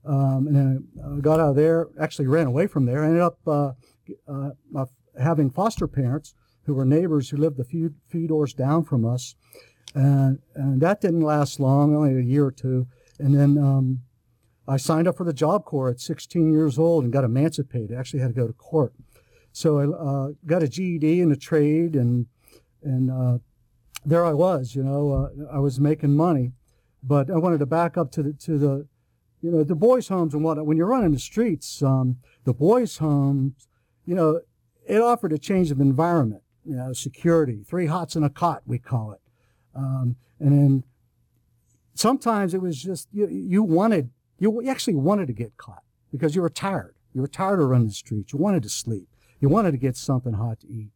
Um, 0.04 0.48
and 0.48 0.88
I 1.06 1.20
got 1.22 1.40
out 1.40 1.50
of 1.50 1.56
there, 1.56 1.88
actually 2.00 2.28
ran 2.28 2.48
away 2.48 2.66
from 2.66 2.86
there, 2.86 3.04
ended 3.04 3.22
up 3.22 3.38
having 5.20 5.52
foster 5.52 5.88
parents 5.88 6.34
who 6.66 6.74
were 6.74 6.86
neighbors 6.86 7.30
who 7.30 7.38
lived 7.38 7.60
a 7.60 7.64
few 7.64 7.94
few 8.08 8.28
doors 8.28 8.54
down 8.54 8.84
from 8.84 9.06
us, 9.06 9.36
and 9.94 10.40
and 10.56 10.82
that 10.82 11.02
didn't 11.02 11.22
last 11.22 11.60
long, 11.60 11.96
only 11.96 12.18
a 12.18 12.22
year 12.22 12.46
or 12.46 12.52
two, 12.52 12.88
and 13.20 13.36
then 13.36 13.58
um, 13.58 14.02
I 14.68 14.78
signed 14.78 15.08
up 15.08 15.18
for 15.18 15.24
the 15.24 15.34
Job 15.34 15.66
Corps 15.66 15.90
at 15.90 16.00
16 16.00 16.52
years 16.52 16.78
old 16.78 17.04
and 17.04 17.12
got 17.12 17.24
emancipated. 17.24 17.98
Actually, 17.98 18.22
had 18.22 18.34
to 18.36 18.42
go 18.42 18.48
to 18.48 18.54
court, 18.54 18.94
so 19.52 19.80
I 19.80 19.86
uh, 19.86 20.32
got 20.46 20.64
a 20.64 20.68
GED 20.68 21.22
and 21.22 21.32
a 21.32 21.36
trade, 21.36 21.96
and 21.96 22.28
and 22.84 23.12
uh, 23.12 23.38
there 24.06 24.26
I 24.26 24.34
was. 24.34 24.76
You 24.76 24.84
know, 24.84 25.12
uh, 25.12 25.56
I 25.56 25.60
was 25.60 25.80
making 25.80 26.16
money, 26.16 26.54
but 27.04 27.30
I 27.30 27.38
wanted 27.38 27.60
to 27.60 27.66
back 27.66 27.98
up 27.98 28.12
to 28.12 28.24
the 28.24 28.34
to 28.34 28.58
the 28.58 28.88
you 29.42 29.52
know 29.52 29.64
the 29.64 29.76
boys' 29.76 30.08
homes 30.08 30.34
and 30.34 30.44
whatnot. 30.44 30.66
When 30.66 30.78
you're 30.78 30.88
running 30.88 31.12
the 31.12 31.20
streets, 31.20 31.82
um, 31.82 32.18
the 32.44 32.54
boys' 32.54 32.98
homes, 32.98 33.68
you 34.06 34.16
know, 34.16 34.42
it 34.88 35.02
offered 35.02 35.34
a 35.34 35.38
change 35.38 35.72
of 35.72 35.80
environment 35.80 36.44
you 36.66 36.76
know, 36.76 36.94
security, 36.94 37.64
three 37.68 37.88
hots 37.88 38.16
and 38.16 38.26
a 38.26 38.30
cot, 38.30 38.62
we 38.66 38.78
call 38.78 39.12
it. 39.12 39.22
Um, 39.76 40.16
and 40.40 40.52
then 40.52 40.84
sometimes 41.94 42.54
it 42.54 42.62
was 42.62 42.82
just, 42.82 43.08
you, 43.12 43.28
you 43.28 43.64
wanted, 43.64 44.10
you 44.38 44.68
actually 44.70 44.96
wanted 44.96 45.28
to 45.28 45.34
get 45.34 45.58
caught 45.58 45.84
because 46.12 46.36
you 46.36 46.42
were 46.42 46.50
tired. 46.50 46.96
You 47.14 47.22
were 47.22 47.28
tired 47.28 47.60
of 47.60 47.70
running 47.70 47.88
the 47.88 47.94
streets. 47.94 48.34
You 48.34 48.40
wanted 48.40 48.64
to 48.64 48.70
sleep. 48.70 49.08
You 49.42 49.50
wanted 49.50 49.72
to 49.72 49.78
get 49.78 49.98
something 49.98 50.34
hot 50.34 50.62
to 50.62 50.68
eat. 50.68 50.92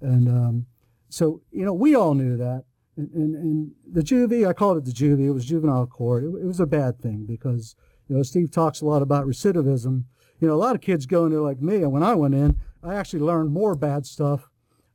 And 0.00 0.28
um, 0.28 0.66
so, 1.10 1.42
you 1.50 1.64
know, 1.64 1.74
we 1.74 1.94
all 1.94 2.14
knew 2.14 2.36
that. 2.38 2.64
And, 2.96 3.10
and, 3.12 3.34
and, 3.34 3.72
the 3.92 4.02
juvie, 4.02 4.46
I 4.46 4.52
called 4.52 4.78
it 4.78 4.84
the 4.84 4.92
juvie, 4.92 5.26
it 5.26 5.32
was 5.32 5.44
juvenile 5.44 5.86
court. 5.86 6.24
It, 6.24 6.28
it 6.28 6.46
was 6.46 6.60
a 6.60 6.66
bad 6.66 7.00
thing 7.00 7.26
because, 7.26 7.74
you 8.08 8.16
know, 8.16 8.22
Steve 8.22 8.50
talks 8.50 8.80
a 8.80 8.86
lot 8.86 9.02
about 9.02 9.26
recidivism. 9.26 10.04
You 10.38 10.48
know, 10.48 10.54
a 10.54 10.56
lot 10.56 10.74
of 10.74 10.80
kids 10.80 11.06
go 11.06 11.26
in 11.26 11.32
there 11.32 11.40
like 11.40 11.60
me. 11.60 11.76
And 11.76 11.92
when 11.92 12.02
I 12.02 12.14
went 12.14 12.34
in, 12.34 12.56
I 12.82 12.94
actually 12.94 13.20
learned 13.20 13.52
more 13.52 13.74
bad 13.74 14.06
stuff 14.06 14.48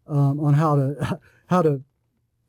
um, 0.07 0.39
on 0.39 0.53
how 0.53 0.75
to 0.75 1.19
how 1.47 1.61
to 1.61 1.83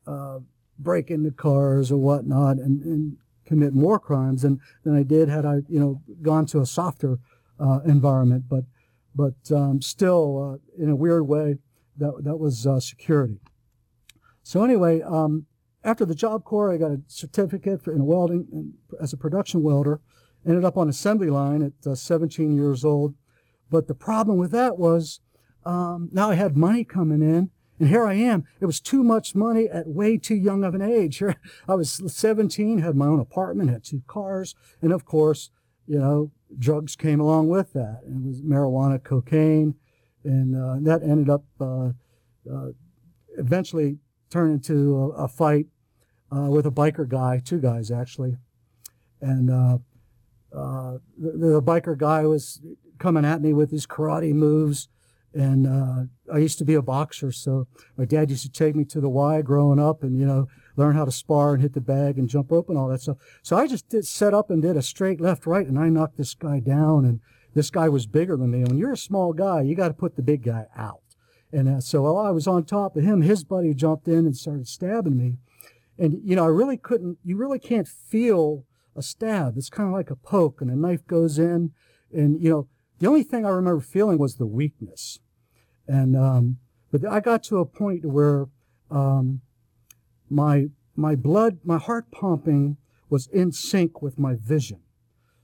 uh, 0.07 0.39
break 0.79 1.11
into 1.11 1.31
cars 1.31 1.91
or 1.91 1.99
whatnot 1.99 2.57
and, 2.57 2.83
and 2.83 3.17
commit 3.45 3.75
more 3.75 3.99
crimes 3.99 4.43
than, 4.43 4.61
than 4.85 4.97
I 4.97 5.03
did 5.03 5.29
had 5.29 5.45
I 5.45 5.57
you 5.69 5.81
know 5.81 6.03
gone 6.23 6.47
to 6.47 6.61
a 6.61 6.67
softer 6.67 7.19
uh, 7.59 7.81
environment. 7.85 8.45
But 8.49 8.65
but 9.17 9.35
um, 9.51 9.81
still, 9.81 10.61
uh, 10.61 10.83
in 10.83 10.91
a 10.91 10.97
weird 10.97 11.27
way, 11.27 11.57
that 11.97 12.25
that 12.25 12.37
was 12.37 12.67
uh, 12.67 12.79
security. 12.79 13.41
So 14.43 14.63
anyway, 14.63 15.01
um, 15.01 15.47
after 15.83 16.05
the 16.05 16.15
Job 16.15 16.45
Corps, 16.45 16.73
I 16.73 16.77
got 16.77 16.91
a 16.91 17.01
certificate 17.07 17.83
for, 17.83 17.93
in 17.93 18.05
welding 18.05 18.75
as 19.01 19.13
a 19.13 19.17
production 19.17 19.63
welder. 19.63 20.01
Ended 20.47 20.65
up 20.65 20.77
on 20.77 20.89
assembly 20.89 21.31
line 21.31 21.63
at 21.63 21.91
uh, 21.91 21.95
17 21.95 22.55
years 22.55 22.85
old. 22.85 23.15
But 23.71 23.89
the 23.89 23.95
problem 23.95 24.39
with 24.39 24.53
that 24.53 24.79
was 24.79 25.21
um, 25.65 26.09
now 26.13 26.31
I 26.31 26.35
had 26.35 26.57
money 26.57 26.85
coming 26.85 27.23
in, 27.23 27.51
and 27.81 27.89
here 27.89 28.07
I 28.07 28.15
am. 28.15 28.45
It 28.61 28.67
was 28.67 28.81
too 28.81 29.03
much 29.03 29.35
money 29.35 29.69
at 29.69 29.89
way 29.89 30.19
too 30.19 30.37
young 30.37 30.63
of 30.63 30.75
an 30.75 30.83
age. 30.83 31.19
Here 31.19 31.37
I 31.69 31.75
was 31.75 32.01
17, 32.07 32.79
had 32.79 32.95
my 32.95 33.07
own 33.07 33.19
apartment, 33.19 33.71
had 33.71 33.83
two 33.83 34.03
cars, 34.07 34.55
and 34.81 34.93
of 34.93 35.05
course, 35.05 35.51
you 35.87 35.99
know, 35.99 36.31
drugs 36.59 36.97
came 36.97 37.21
along 37.21 37.49
with 37.49 37.73
that. 37.73 38.01
It 38.07 38.27
was 38.27 38.43
marijuana, 38.43 39.03
cocaine, 39.03 39.75
and 40.25 40.57
uh, 40.57 40.77
that 40.81 41.03
ended 41.03 41.31
up 41.31 41.45
uh, 41.61 41.91
uh, 42.51 42.69
eventually 43.39 43.99
turned 44.31 44.55
into 44.55 44.97
a, 45.17 45.25
a 45.25 45.29
fight 45.29 45.67
uh, 46.35 46.49
with 46.51 46.67
a 46.67 46.71
biker 46.71 47.09
guy, 47.09 47.41
two 47.45 47.61
guys 47.61 47.91
actually, 47.91 48.37
and 49.21 49.51
uh, 49.51 49.79
uh, 50.57 50.99
the, 51.19 51.31
the 51.33 51.63
biker 51.63 51.97
guy 51.97 52.23
was 52.23 52.61
coming 52.99 53.25
at 53.25 53.41
me 53.41 53.53
with 53.53 53.71
his 53.71 53.87
karate 53.87 54.33
moves 54.33 54.89
and 55.35 56.09
I 56.33 56.39
used 56.39 56.57
to 56.59 56.65
be 56.65 56.73
a 56.73 56.81
boxer, 56.81 57.31
so 57.31 57.67
my 57.99 58.07
dad 58.07 58.31
used 58.31 58.45
to 58.45 58.51
take 58.51 58.75
me 58.75 58.87
to 58.87 59.03
the 59.03 59.09
Y 59.11 59.43
growing 59.43 59.79
up, 59.79 60.03
and 60.03 60.19
you 60.19 60.25
know, 60.25 60.49
learn 60.77 60.95
how 60.95 61.05
to 61.05 61.13
spar 61.13 61.55
and 61.55 61.63
hit 61.63 61.75
the 61.75 61.81
bag 61.81 62.19
and 62.19 62.29
jump 62.29 62.51
rope 62.51 62.69
and 62.69 62.79
all 62.79 62.89
that 62.89 63.01
stuff. 63.01 63.19
So 63.43 63.57
I 63.57 63.67
just 63.67 63.89
did 63.89 64.07
set 64.07 64.35
up 64.35 64.51
and 64.51 64.63
did 64.63 64.77
a 64.77 64.83
straight 64.83 65.21
left 65.21 65.47
right, 65.47 65.67
and 65.67 65.79
I 65.79 65.89
knocked 65.89 66.17
this 66.17 66.35
guy 66.35 66.61
down. 66.61 67.05
And 67.05 67.21
this 67.55 67.71
guy 67.71 67.89
was 67.89 68.07
bigger 68.07 68.37
than 68.37 68.51
me. 68.51 68.61
And 68.61 68.69
when 68.69 68.79
you're 68.79 68.93
a 68.93 68.97
small 68.97 69.33
guy, 69.33 69.63
you 69.63 69.75
got 69.75 69.89
to 69.89 69.95
put 69.95 70.17
the 70.17 70.23
big 70.23 70.45
guy 70.45 70.67
out. 70.77 71.03
And 71.53 71.69
uh, 71.69 71.81
so 71.81 72.03
while 72.03 72.19
I 72.19 72.31
was 72.31 72.47
on 72.47 72.65
top 72.65 72.97
of 72.97 73.05
him, 73.05 73.23
his 73.23 73.45
buddy 73.45 73.73
jumped 73.73 74.09
in 74.09 74.27
and 74.27 74.37
started 74.37 74.69
stabbing 74.69 75.17
me. 75.17 75.39
And 75.99 76.21
you 76.23 76.37
know, 76.37 76.45
I 76.45 76.49
really 76.49 76.77
couldn't. 76.77 77.19
You 77.25 77.37
really 77.37 77.59
can't 77.59 77.89
feel 77.89 78.65
a 78.95 79.03
stab. 79.03 79.57
It's 79.57 79.71
kind 79.71 79.89
of 79.89 79.95
like 79.95 80.11
a 80.11 80.17
poke, 80.17 80.61
and 80.61 80.71
a 80.71 80.77
knife 80.77 81.07
goes 81.07 81.39
in, 81.39 81.73
and 82.13 82.41
you 82.43 82.51
know. 82.51 82.69
The 82.99 83.07
only 83.07 83.25
thing 83.25 83.45
I 83.45 83.51
remember 83.51 83.83
feeling 83.83 84.17
was 84.17 84.37
the 84.37 84.47
weakness 84.47 85.19
and 85.89 86.17
um, 86.17 86.59
but 86.91 87.07
I 87.07 87.21
got 87.21 87.43
to 87.45 87.59
a 87.59 87.67
point 87.67 88.05
where 88.05 88.47
um, 88.91 89.41
my 90.29 90.67
my 90.97 91.15
blood, 91.15 91.59
my 91.65 91.79
heart 91.79 92.11
pumping 92.11 92.79
was 93.09 93.27
in 93.29 93.53
sync 93.53 94.01
with 94.03 94.19
my 94.19 94.35
vision. 94.35 94.81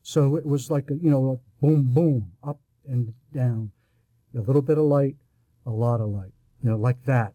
So 0.02 0.36
it 0.36 0.46
was 0.46 0.70
like 0.70 0.90
a, 0.90 0.94
you 0.94 1.10
know, 1.10 1.40
a 1.40 1.64
boom, 1.64 1.92
boom, 1.92 2.32
up 2.42 2.60
and 2.86 3.14
down, 3.32 3.70
a 4.34 4.40
little 4.40 4.62
bit 4.62 4.78
of 4.78 4.84
light, 4.84 5.16
a 5.64 5.70
lot 5.70 6.00
of 6.00 6.08
light, 6.08 6.32
you 6.62 6.70
know, 6.70 6.76
like 6.76 7.04
that. 7.04 7.34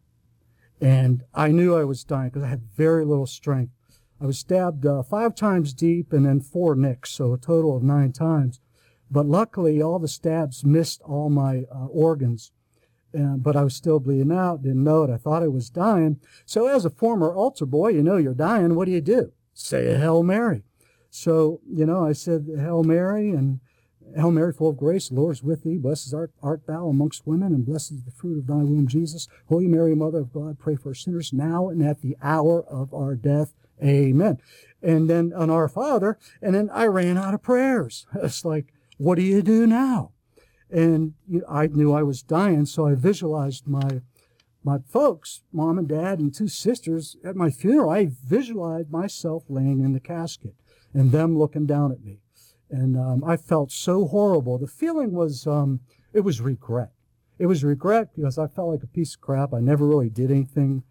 And 0.81 1.23
I 1.33 1.49
knew 1.49 1.75
I 1.75 1.85
was 1.85 2.03
dying 2.03 2.29
because 2.29 2.43
I 2.43 2.49
had 2.49 2.63
very 2.75 3.05
little 3.05 3.25
strength. 3.25 3.71
I 4.19 4.25
was 4.25 4.39
stabbed 4.39 4.85
uh, 4.85 5.03
five 5.03 5.35
times 5.35 5.73
deep 5.73 6.11
and 6.11 6.25
then 6.25 6.41
four 6.41 6.75
nicks, 6.75 7.11
so 7.11 7.33
a 7.33 7.37
total 7.37 7.77
of 7.77 7.83
nine 7.83 8.11
times. 8.11 8.59
But 9.09 9.25
luckily, 9.25 9.81
all 9.81 9.99
the 9.99 10.07
stabs 10.07 10.65
missed 10.65 11.01
all 11.03 11.29
my 11.29 11.63
uh, 11.73 11.85
organs 11.85 12.51
and, 13.17 13.41
but 13.41 13.55
I 13.55 13.63
was 13.63 13.75
still 13.75 13.99
bleeding 13.99 14.31
out, 14.31 14.61
didn't 14.61 14.83
know 14.83 15.01
it. 15.03 15.09
I 15.09 15.17
thought 15.17 15.41
I 15.41 15.47
was 15.47 15.71
dying. 15.71 16.19
So, 16.45 16.67
as 16.67 16.85
a 16.85 16.91
former 16.91 17.33
altar 17.33 17.65
boy, 17.65 17.89
you 17.89 18.03
know 18.03 18.17
you're 18.17 18.35
dying. 18.35 18.75
What 18.75 18.85
do 18.85 18.91
you 18.91 19.01
do? 19.01 19.31
Say 19.55 19.91
a 19.91 19.97
Hail 19.97 20.21
Mary. 20.21 20.61
So, 21.09 21.59
you 21.67 21.87
know, 21.87 22.05
I 22.05 22.13
said 22.13 22.45
Hail 22.47 22.83
Mary 22.83 23.31
and 23.31 23.59
Hail 24.15 24.29
Mary, 24.29 24.53
full 24.53 24.69
of 24.69 24.77
grace, 24.77 25.09
the 25.09 25.15
Lord 25.15 25.35
is 25.35 25.43
with 25.43 25.63
thee. 25.63 25.79
Blessed 25.79 26.13
art, 26.13 26.31
art 26.43 26.67
thou 26.67 26.87
amongst 26.89 27.25
women, 27.25 27.55
and 27.55 27.65
blessed 27.65 27.91
is 27.91 28.03
the 28.03 28.11
fruit 28.11 28.37
of 28.37 28.45
thy 28.45 28.53
womb, 28.53 28.87
Jesus. 28.87 29.27
Holy 29.49 29.67
Mary, 29.67 29.95
Mother 29.95 30.19
of 30.19 30.31
God, 30.31 30.59
pray 30.59 30.75
for 30.75 30.93
sinners 30.93 31.33
now 31.33 31.69
and 31.69 31.83
at 31.83 32.01
the 32.01 32.15
hour 32.21 32.63
of 32.63 32.93
our 32.93 33.15
death. 33.15 33.53
Amen. 33.83 34.37
And 34.83 35.09
then 35.09 35.33
on 35.33 35.49
Our 35.49 35.67
Father, 35.67 36.19
and 36.39 36.53
then 36.53 36.69
I 36.71 36.85
ran 36.85 37.17
out 37.17 37.33
of 37.33 37.41
prayers. 37.41 38.05
It's 38.21 38.45
like, 38.45 38.73
what 38.97 39.15
do 39.15 39.23
you 39.23 39.41
do 39.41 39.65
now? 39.65 40.11
And 40.69 41.13
I 41.49 41.67
knew 41.67 41.93
I 41.93 42.03
was 42.03 42.21
dying, 42.21 42.65
so 42.65 42.87
I 42.87 42.95
visualized 42.95 43.67
my 43.67 44.01
my 44.63 44.79
folks, 44.79 45.43
mom 45.53 45.77
and 45.77 45.87
dad, 45.87 46.19
and 46.19 46.33
two 46.33 46.49
sisters 46.49 47.15
at 47.23 47.37
my 47.37 47.49
funeral. 47.49 47.89
I 47.89 48.09
visualized 48.25 48.91
myself 48.91 49.45
laying 49.47 49.79
in 49.79 49.93
the 49.93 49.99
casket 50.01 50.55
and 50.93 51.11
them 51.11 51.37
looking 51.37 51.65
down 51.65 51.91
at 51.91 52.03
me, 52.03 52.19
and 52.69 52.97
um, 52.97 53.23
I 53.23 53.37
felt 53.37 53.71
so 53.71 54.07
horrible. 54.07 54.57
The 54.57 54.67
feeling 54.67 55.13
was 55.13 55.47
um, 55.47 55.81
it 56.13 56.21
was 56.21 56.41
regret. 56.41 56.91
It 57.39 57.45
was 57.45 57.63
regret 57.63 58.09
because 58.15 58.37
I 58.37 58.47
felt 58.47 58.71
like 58.71 58.83
a 58.83 58.87
piece 58.87 59.13
of 59.15 59.21
crap. 59.21 59.53
I 59.53 59.59
never 59.59 59.85
really 59.85 60.09
did 60.09 60.31
anything 60.31 60.83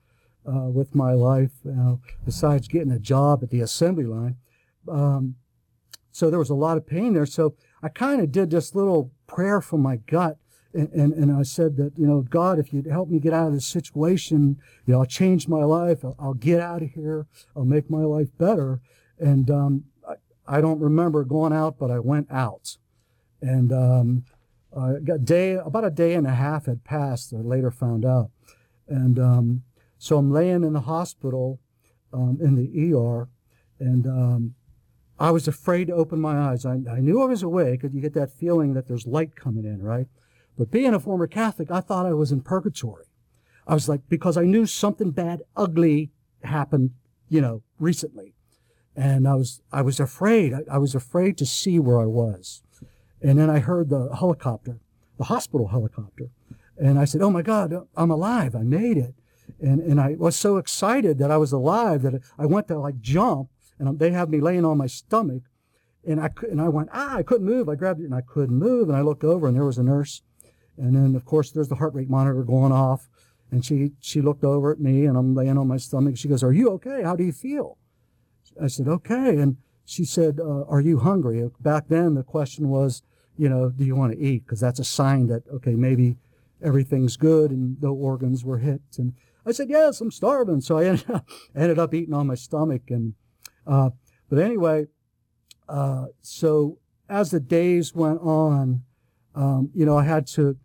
uh, 0.47 0.69
with 0.69 0.95
my 0.95 1.13
life 1.13 1.53
you 1.65 1.73
know, 1.73 2.01
besides 2.25 2.69
getting 2.69 2.93
a 2.93 2.99
job 2.99 3.43
at 3.43 3.51
the 3.51 3.61
assembly 3.61 4.05
line. 4.05 4.37
Um, 4.89 5.37
so 6.13 6.31
there 6.31 6.39
was 6.39 6.51
a 6.51 6.55
lot 6.55 6.77
of 6.77 6.87
pain 6.87 7.13
there. 7.13 7.27
So 7.27 7.57
I 7.83 7.89
kind 7.89 8.21
of 8.21 8.33
did 8.33 8.51
this 8.51 8.75
little 8.75 9.13
prayer 9.27 9.61
from 9.61 9.83
my 9.83 9.97
gut. 9.97 10.39
And, 10.73 10.91
and, 10.93 11.13
and, 11.15 11.33
I 11.33 11.43
said 11.43 11.77
that, 11.77 11.93
you 11.97 12.07
know, 12.07 12.21
God, 12.21 12.59
if 12.59 12.71
you'd 12.71 12.87
help 12.87 13.09
me 13.09 13.19
get 13.19 13.33
out 13.33 13.49
of 13.49 13.55
this 13.55 13.67
situation, 13.67 14.59
you 14.85 14.93
know, 14.93 15.01
I'll 15.01 15.07
change 15.07 15.49
my 15.49 15.65
life. 15.65 16.05
I'll, 16.05 16.17
I'll 16.19 16.35
get 16.35 16.61
out 16.61 16.83
of 16.83 16.91
here. 16.91 17.27
I'll 17.57 17.65
make 17.65 17.89
my 17.89 18.03
life 18.03 18.29
better. 18.37 18.83
And 19.19 19.51
um, 19.51 19.85
I, 20.07 20.57
I, 20.59 20.61
don't 20.61 20.81
remember 20.81 21.25
going 21.25 21.55
out, 21.55 21.79
but 21.79 21.91
I 21.91 21.99
went 21.99 22.31
out. 22.31 22.77
And 23.41 23.73
um, 23.73 24.25
a 24.77 25.19
day, 25.19 25.55
about 25.55 25.85
a 25.85 25.91
day 25.91 26.13
and 26.13 26.27
a 26.27 26.35
half 26.35 26.67
had 26.67 26.85
passed. 26.85 27.33
I 27.33 27.39
later 27.39 27.71
found 27.71 28.05
out. 28.05 28.31
And 28.87 29.19
um, 29.19 29.63
so 29.97 30.19
I'm 30.19 30.31
laying 30.31 30.63
in 30.63 30.75
the 30.75 30.81
hospital 30.81 31.59
um, 32.13 32.39
in 32.41 32.55
the 32.55 32.95
ER. 32.95 33.29
And 33.79 34.07
um, 34.07 34.55
I 35.19 35.31
was 35.31 35.49
afraid 35.49 35.87
to 35.87 35.95
open 35.95 36.21
my 36.21 36.51
eyes. 36.51 36.67
I, 36.67 36.75
I 36.91 37.01
knew 37.01 37.23
I 37.23 37.27
was 37.27 37.43
awake, 37.43 37.83
and 37.83 37.95
you 37.95 38.01
get 38.01 38.15
that 38.15 38.31
feeling 38.31 38.75
that 38.75 38.87
there's 38.87 39.07
light 39.07 39.35
coming 39.35 39.65
in, 39.65 39.83
right? 39.83 40.07
But 40.59 40.71
being 40.71 40.95
a 40.95 41.01
former 41.01 41.27
Catholic, 41.27 41.71
I 41.71 41.81
thought 41.81 42.07
I 42.07 42.13
was 42.13 42.33
in 42.33 42.43
purgatory. 42.43 43.07
I 43.67 43.75
was 43.75 43.89
like, 43.89 44.03
because 44.09 44.37
I 44.37 44.45
knew 44.45 44.67
something 44.67 45.11
bad, 45.11 45.43
ugly 45.57 46.11
happened, 46.43 46.91
you 47.29 47.41
know, 47.41 47.63
recently. 47.79 48.35
And 48.95 49.27
I 49.27 49.35
was, 49.35 49.61
I 49.73 49.83
was 49.83 50.01
afraid. 50.01 50.55
I, 50.55 50.61
I 50.73 50.79
was 50.79 50.95
afraid 50.95 51.37
to 51.39 51.47
see 51.47 51.79
where 51.79 52.01
I 52.01 52.07
was. 52.07 52.63
And 53.21 53.39
then 53.39 53.51
I 53.51 53.59
heard 53.59 53.91
the 53.91 54.15
helicopter, 54.15 54.79
the 55.19 55.25
hospital 55.25 55.69
helicopter. 55.69 56.31
And 56.79 56.99
I 56.99 57.05
said, 57.05 57.23
Oh 57.23 57.31
my 57.31 57.43
God, 57.43 57.75
I'm 57.97 58.11
alive. 58.11 58.55
I 58.55 58.63
made 58.63 58.97
it. 58.97 59.15
And, 59.61 59.81
and 59.81 60.01
I 60.01 60.15
was 60.19 60.37
so 60.37 60.57
excited 60.59 61.19
that 61.19 61.31
I 61.31 61.37
was 61.37 61.53
alive 61.53 62.03
that 62.03 62.21
I 62.39 62.47
went 62.47 62.69
to 62.69 62.79
like 62.79 63.01
jump 63.01 63.49
and 63.79 63.99
they 63.99 64.11
have 64.11 64.31
me 64.31 64.41
laying 64.41 64.65
on 64.65 64.79
my 64.79 64.87
stomach. 64.87 65.43
And 66.07 66.21
I, 66.21 66.31
and 66.49 66.61
I 66.61 66.69
went, 66.69 66.89
ah, 66.93 67.17
I 67.17 67.23
couldn't 67.23 67.47
move. 67.47 67.69
I 67.69 67.75
grabbed 67.75 68.01
it 68.01 68.05
and 68.05 68.15
I 68.15 68.21
couldn't 68.21 68.57
move. 68.57 68.89
And 68.89 68.97
I 68.97 69.01
looked 69.01 69.25
over 69.25 69.49
and 69.49 69.57
there 69.57 69.65
was 69.65 69.79
a 69.79 69.83
nurse. 69.83 70.23
And 70.79 70.95
then, 70.95 71.17
of 71.17 71.25
course, 71.25 71.51
there's 71.51 71.69
the 71.69 71.75
heart 71.77 71.95
rate 71.95 72.09
monitor 72.09 72.45
going 72.45 72.73
off. 72.73 73.09
And 73.51 73.65
she, 73.65 73.93
she 74.01 74.21
looked 74.21 74.45
over 74.45 74.73
at 74.73 74.81
me 74.81 75.05
and 75.07 75.17
I'm 75.17 75.35
laying 75.35 75.59
on 75.59 75.69
my 75.69 75.77
stomach. 75.77 76.17
She 76.17 76.29
goes, 76.29 76.43
Are 76.43 76.53
you 76.53 76.71
okay? 76.73 77.03
How 77.03 77.17
do 77.17 77.25
you 77.25 77.33
feel? 77.33 77.79
I 78.63 78.69
said, 78.69 78.89
Okay. 78.89 79.37
And 79.39 79.57
she 79.85 80.05
said, 80.05 80.39
uh, 80.41 80.65
Are 80.65 80.81
you 80.81 80.99
hungry? 80.99 81.49
Back 81.61 81.89
then, 81.89 82.15
the 82.15 82.23
question 82.23 82.69
was, 82.69 83.03
you 83.37 83.49
know, 83.49 83.71
do 83.71 83.85
you 83.85 83.97
want 83.97 84.13
to 84.13 84.19
eat? 84.19 84.45
Because 84.45 84.61
that's 84.61 84.79
a 84.79 84.85
sign 84.85 85.27
that, 85.29 85.43
okay, 85.53 85.75
maybe 85.75 86.17
everything's 86.63 87.17
good 87.17 87.51
and 87.51 87.81
no 87.83 87.93
organs 87.93 88.45
were 88.45 88.59
hit. 88.59 88.83
And 88.99 89.15
I 89.45 89.53
said, 89.53 89.71
Yes, 89.71 90.01
I'm 90.01 90.11
starving. 90.11 90.61
So 90.61 90.79
I 90.79 90.85
ended 90.87 91.11
up, 91.15 91.29
ended 91.55 91.79
up 91.79 91.95
eating 91.95 92.15
on 92.15 92.27
my 92.27 92.35
stomach. 92.35 92.83
And, 92.91 93.15
uh, 93.67 93.91
but 94.29 94.39
anyway, 94.39 94.87
uh, 95.69 96.07
so 96.21 96.79
as 97.09 97.31
the 97.31 97.41
days 97.41 97.95
went 97.95 98.21
on, 98.21 98.83
um, 99.35 99.71
you 99.75 99.85
know, 99.85 99.99
I 99.99 100.05
had 100.05 100.27
to, 100.29 100.57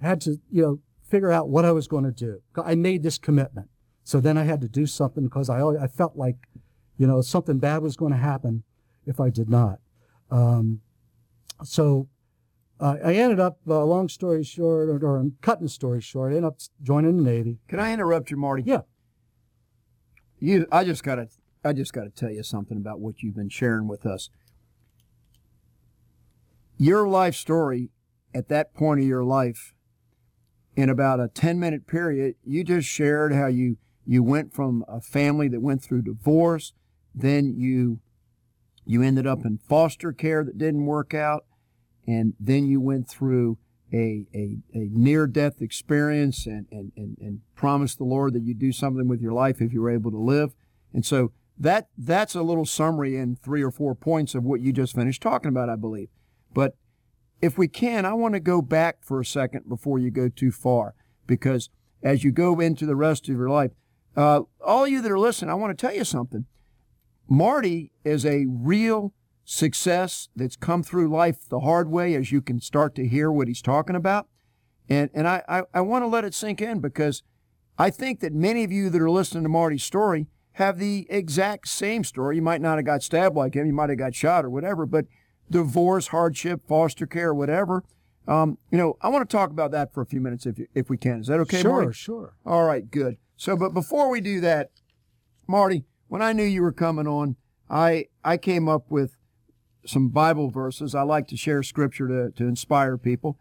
had 0.00 0.20
to, 0.22 0.40
you 0.50 0.62
know, 0.62 0.80
figure 1.02 1.32
out 1.32 1.48
what 1.48 1.64
I 1.64 1.72
was 1.72 1.86
going 1.86 2.04
to 2.04 2.10
do. 2.10 2.42
I 2.56 2.74
made 2.74 3.02
this 3.02 3.18
commitment. 3.18 3.68
So 4.02 4.20
then 4.20 4.36
I 4.36 4.44
had 4.44 4.60
to 4.60 4.68
do 4.68 4.86
something 4.86 5.24
because 5.24 5.48
I, 5.48 5.60
I 5.62 5.86
felt 5.86 6.16
like, 6.16 6.36
you 6.98 7.06
know, 7.06 7.22
something 7.22 7.58
bad 7.58 7.82
was 7.82 7.96
going 7.96 8.12
to 8.12 8.18
happen 8.18 8.64
if 9.06 9.20
I 9.20 9.30
did 9.30 9.48
not. 9.48 9.78
Um, 10.30 10.80
so 11.62 12.08
uh, 12.80 12.96
I 13.04 13.14
ended 13.14 13.40
up, 13.40 13.58
uh, 13.68 13.84
long 13.84 14.08
story 14.08 14.44
short, 14.44 14.88
or, 14.88 15.04
or 15.04 15.26
cutting 15.40 15.64
the 15.64 15.70
story 15.70 16.00
short, 16.00 16.32
I 16.32 16.36
ended 16.36 16.48
up 16.48 16.58
joining 16.82 17.16
the 17.16 17.22
Navy. 17.22 17.58
Can 17.68 17.80
I 17.80 17.92
interrupt 17.92 18.30
you, 18.30 18.36
Marty? 18.36 18.64
Yeah. 18.66 18.82
You, 20.38 20.66
I 20.70 20.84
just 20.84 21.02
got 21.02 21.16
to, 21.16 21.28
I 21.64 21.72
just 21.72 21.92
got 21.92 22.04
to 22.04 22.10
tell 22.10 22.30
you 22.30 22.42
something 22.42 22.76
about 22.76 23.00
what 23.00 23.22
you've 23.22 23.36
been 23.36 23.48
sharing 23.48 23.88
with 23.88 24.04
us. 24.04 24.28
Your 26.76 27.08
life 27.08 27.34
story 27.34 27.90
at 28.34 28.48
that 28.48 28.74
point 28.74 29.00
of 29.00 29.06
your 29.06 29.24
life, 29.24 29.74
in 30.76 30.90
about 30.90 31.20
a 31.20 31.28
10 31.28 31.58
minute 31.60 31.86
period, 31.86 32.34
you 32.44 32.64
just 32.64 32.88
shared 32.88 33.32
how 33.32 33.46
you, 33.46 33.76
you 34.04 34.22
went 34.22 34.52
from 34.52 34.84
a 34.88 35.00
family 35.00 35.48
that 35.48 35.60
went 35.60 35.82
through 35.82 36.02
divorce, 36.02 36.72
then 37.14 37.54
you, 37.56 38.00
you 38.84 39.02
ended 39.02 39.26
up 39.26 39.44
in 39.44 39.58
foster 39.58 40.12
care 40.12 40.44
that 40.44 40.58
didn't 40.58 40.84
work 40.84 41.14
out, 41.14 41.44
and 42.06 42.34
then 42.40 42.66
you 42.66 42.80
went 42.80 43.08
through 43.08 43.56
a, 43.92 44.26
a, 44.34 44.58
a 44.74 44.88
near 44.90 45.28
death 45.28 45.62
experience 45.62 46.44
and, 46.46 46.66
and, 46.72 46.90
and, 46.96 47.16
and 47.20 47.40
promised 47.54 47.98
the 47.98 48.04
Lord 48.04 48.34
that 48.34 48.42
you'd 48.42 48.58
do 48.58 48.72
something 48.72 49.06
with 49.06 49.20
your 49.20 49.32
life 49.32 49.60
if 49.60 49.72
you 49.72 49.80
were 49.80 49.90
able 49.90 50.10
to 50.10 50.18
live. 50.18 50.54
And 50.92 51.06
so 51.06 51.30
that 51.58 51.88
that's 51.96 52.34
a 52.34 52.42
little 52.42 52.66
summary 52.66 53.16
in 53.16 53.36
three 53.36 53.62
or 53.62 53.70
four 53.70 53.94
points 53.94 54.34
of 54.34 54.44
what 54.44 54.60
you 54.60 54.72
just 54.72 54.94
finished 54.94 55.22
talking 55.22 55.48
about, 55.48 55.68
I 55.68 55.76
believe. 55.76 56.08
But 56.52 56.76
if 57.40 57.56
we 57.58 57.68
can, 57.68 58.04
I 58.04 58.14
want 58.14 58.34
to 58.34 58.40
go 58.40 58.62
back 58.62 58.98
for 59.02 59.20
a 59.20 59.24
second 59.24 59.68
before 59.68 59.98
you 59.98 60.10
go 60.10 60.28
too 60.28 60.50
far, 60.50 60.94
because 61.26 61.70
as 62.02 62.24
you 62.24 62.32
go 62.32 62.58
into 62.60 62.86
the 62.86 62.96
rest 62.96 63.28
of 63.28 63.36
your 63.36 63.50
life, 63.50 63.72
uh, 64.16 64.42
all 64.64 64.86
you 64.86 65.00
that 65.02 65.10
are 65.10 65.18
listening, 65.18 65.50
I 65.50 65.54
want 65.54 65.76
to 65.76 65.86
tell 65.86 65.94
you 65.94 66.04
something. 66.04 66.46
Marty 67.28 67.90
is 68.04 68.24
a 68.24 68.46
real 68.48 69.12
success 69.44 70.28
that's 70.34 70.56
come 70.56 70.82
through 70.82 71.08
life 71.08 71.48
the 71.48 71.60
hard 71.60 71.90
way 71.90 72.14
as 72.14 72.32
you 72.32 72.40
can 72.40 72.60
start 72.60 72.94
to 72.94 73.06
hear 73.06 73.30
what 73.30 73.48
he's 73.48 73.62
talking 73.62 73.96
about. 73.96 74.26
And, 74.88 75.10
and 75.14 75.26
I, 75.26 75.42
I, 75.48 75.62
I 75.72 75.80
want 75.80 76.02
to 76.02 76.08
let 76.08 76.24
it 76.24 76.34
sink 76.34 76.60
in 76.60 76.80
because 76.80 77.22
I 77.78 77.90
think 77.90 78.20
that 78.20 78.32
many 78.32 78.64
of 78.64 78.72
you 78.72 78.90
that 78.90 79.00
are 79.00 79.10
listening 79.10 79.42
to 79.44 79.48
Marty's 79.48 79.84
story 79.84 80.26
have 80.54 80.78
the 80.78 81.06
exact 81.10 81.68
same 81.68 82.04
story. 82.04 82.36
You 82.36 82.42
might 82.42 82.60
not 82.60 82.78
have 82.78 82.86
got 82.86 83.02
stabbed 83.02 83.36
like 83.36 83.54
him, 83.54 83.66
you 83.66 83.72
might 83.72 83.90
have 83.90 83.98
got 83.98 84.14
shot 84.14 84.44
or 84.44 84.50
whatever, 84.50 84.86
but 84.86 85.06
divorce, 85.50 86.08
hardship, 86.08 86.62
foster 86.66 87.06
care, 87.06 87.34
whatever. 87.34 87.84
Um, 88.26 88.58
you 88.70 88.78
know, 88.78 88.96
I 89.02 89.08
want 89.08 89.28
to 89.28 89.36
talk 89.36 89.50
about 89.50 89.70
that 89.72 89.92
for 89.92 90.00
a 90.00 90.06
few 90.06 90.20
minutes 90.20 90.46
if, 90.46 90.58
if 90.74 90.88
we 90.88 90.96
can. 90.96 91.20
Is 91.20 91.26
that 91.26 91.40
okay, 91.40 91.60
sure, 91.60 91.70
Marty? 91.70 91.86
Sure, 91.86 91.92
sure. 91.92 92.36
All 92.46 92.64
right, 92.64 92.90
good. 92.90 93.18
So, 93.36 93.56
but 93.56 93.74
before 93.74 94.08
we 94.08 94.20
do 94.20 94.40
that, 94.40 94.70
Marty, 95.46 95.84
when 96.08 96.22
I 96.22 96.32
knew 96.32 96.44
you 96.44 96.62
were 96.62 96.72
coming 96.72 97.06
on, 97.06 97.36
I 97.68 98.06
I 98.24 98.36
came 98.36 98.68
up 98.68 98.90
with 98.90 99.16
some 99.84 100.08
Bible 100.08 100.50
verses. 100.50 100.94
I 100.94 101.02
like 101.02 101.28
to 101.28 101.36
share 101.36 101.62
scripture 101.62 102.08
to, 102.08 102.30
to 102.30 102.48
inspire 102.48 102.96
people 102.96 103.38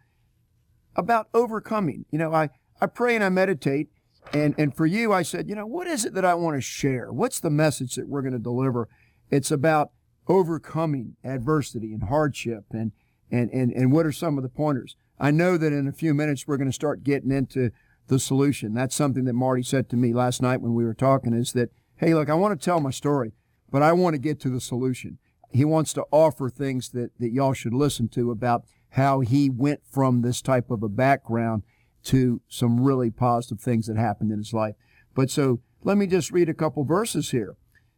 about 0.95 1.27
overcoming. 1.33 2.05
You 2.11 2.19
know, 2.19 2.33
I, 2.33 2.49
I 2.81 2.87
pray 2.87 3.15
and 3.15 3.23
I 3.23 3.29
meditate. 3.29 3.89
And, 4.31 4.55
and 4.57 4.75
for 4.75 4.85
you, 4.85 5.13
I 5.13 5.21
said, 5.21 5.49
you 5.49 5.55
know, 5.55 5.65
what 5.65 5.87
is 5.87 6.05
it 6.05 6.13
that 6.13 6.25
I 6.25 6.33
want 6.33 6.55
to 6.55 6.61
share? 6.61 7.11
What's 7.11 7.39
the 7.39 7.49
message 7.49 7.95
that 7.95 8.07
we're 8.07 8.21
going 8.21 8.33
to 8.33 8.39
deliver? 8.39 8.87
It's 9.29 9.51
about 9.51 9.91
overcoming 10.27 11.15
adversity 11.23 11.93
and 11.93 12.03
hardship 12.03 12.65
and, 12.71 12.91
and, 13.31 13.49
and, 13.51 13.71
and 13.71 13.91
what 13.91 14.05
are 14.05 14.11
some 14.11 14.37
of 14.37 14.43
the 14.43 14.49
pointers? 14.49 14.95
I 15.19 15.31
know 15.31 15.57
that 15.57 15.73
in 15.73 15.87
a 15.87 15.93
few 15.93 16.13
minutes 16.13 16.47
we're 16.47 16.57
going 16.57 16.69
to 16.69 16.73
start 16.73 17.03
getting 17.03 17.31
into 17.31 17.71
the 18.07 18.19
solution. 18.19 18.73
That's 18.73 18.95
something 18.95 19.25
that 19.25 19.33
Marty 19.33 19.63
said 19.63 19.89
to 19.89 19.97
me 19.97 20.13
last 20.13 20.41
night 20.41 20.61
when 20.61 20.73
we 20.73 20.83
were 20.83 20.93
talking 20.93 21.33
is 21.33 21.53
that, 21.53 21.69
hey, 21.97 22.13
look, 22.13 22.29
I 22.29 22.33
want 22.33 22.59
to 22.59 22.63
tell 22.63 22.79
my 22.79 22.91
story, 22.91 23.33
but 23.71 23.81
I 23.81 23.93
want 23.93 24.13
to 24.13 24.19
get 24.19 24.39
to 24.41 24.49
the 24.49 24.61
solution. 24.61 25.19
He 25.51 25.65
wants 25.65 25.93
to 25.93 26.05
offer 26.11 26.49
things 26.49 26.89
that, 26.89 27.11
that 27.19 27.31
y'all 27.31 27.53
should 27.53 27.73
listen 27.73 28.07
to 28.09 28.31
about 28.31 28.63
how 28.91 29.21
he 29.21 29.49
went 29.49 29.81
from 29.89 30.21
this 30.21 30.41
type 30.41 30.69
of 30.69 30.83
a 30.83 30.89
background 30.89 31.63
to 32.03 32.41
some 32.47 32.83
really 32.83 33.09
positive 33.09 33.61
things 33.61 33.87
that 33.87 33.97
happened 33.97 34.31
in 34.31 34.37
his 34.37 34.53
life. 34.53 34.75
But 35.15 35.29
so 35.29 35.61
let 35.83 35.97
me 35.97 36.07
just 36.07 36.31
read 36.31 36.49
a 36.49 36.53
couple 36.53 36.83
verses 36.83 37.31
here. 37.31 37.55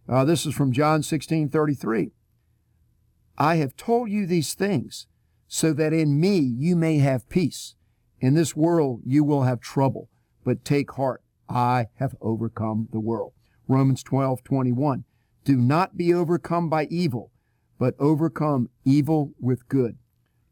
Uh, 0.07 0.25
this 0.25 0.45
is 0.45 0.53
from 0.53 0.71
John 0.71 1.03
16 1.03 1.49
33. 1.49 2.11
I 3.37 3.55
have 3.55 3.75
told 3.75 4.09
you 4.09 4.25
these 4.25 4.53
things 4.53 5.07
so 5.47 5.73
that 5.73 5.93
in 5.93 6.19
me 6.19 6.37
you 6.37 6.75
may 6.75 6.99
have 6.99 7.29
peace. 7.29 7.75
In 8.19 8.33
this 8.33 8.55
world 8.55 9.01
you 9.05 9.23
will 9.23 9.43
have 9.43 9.59
trouble, 9.59 10.09
but 10.43 10.63
take 10.63 10.91
heart. 10.91 11.21
I 11.49 11.87
have 11.95 12.15
overcome 12.21 12.87
the 12.91 12.99
world. 12.99 13.33
Romans 13.67 14.03
12 14.03 14.43
21. 14.43 15.03
Do 15.43 15.57
not 15.57 15.97
be 15.97 16.13
overcome 16.13 16.69
by 16.69 16.85
evil, 16.85 17.31
but 17.77 17.93
overcome 17.99 18.69
evil 18.83 19.33
with 19.39 19.67
good. 19.67 19.97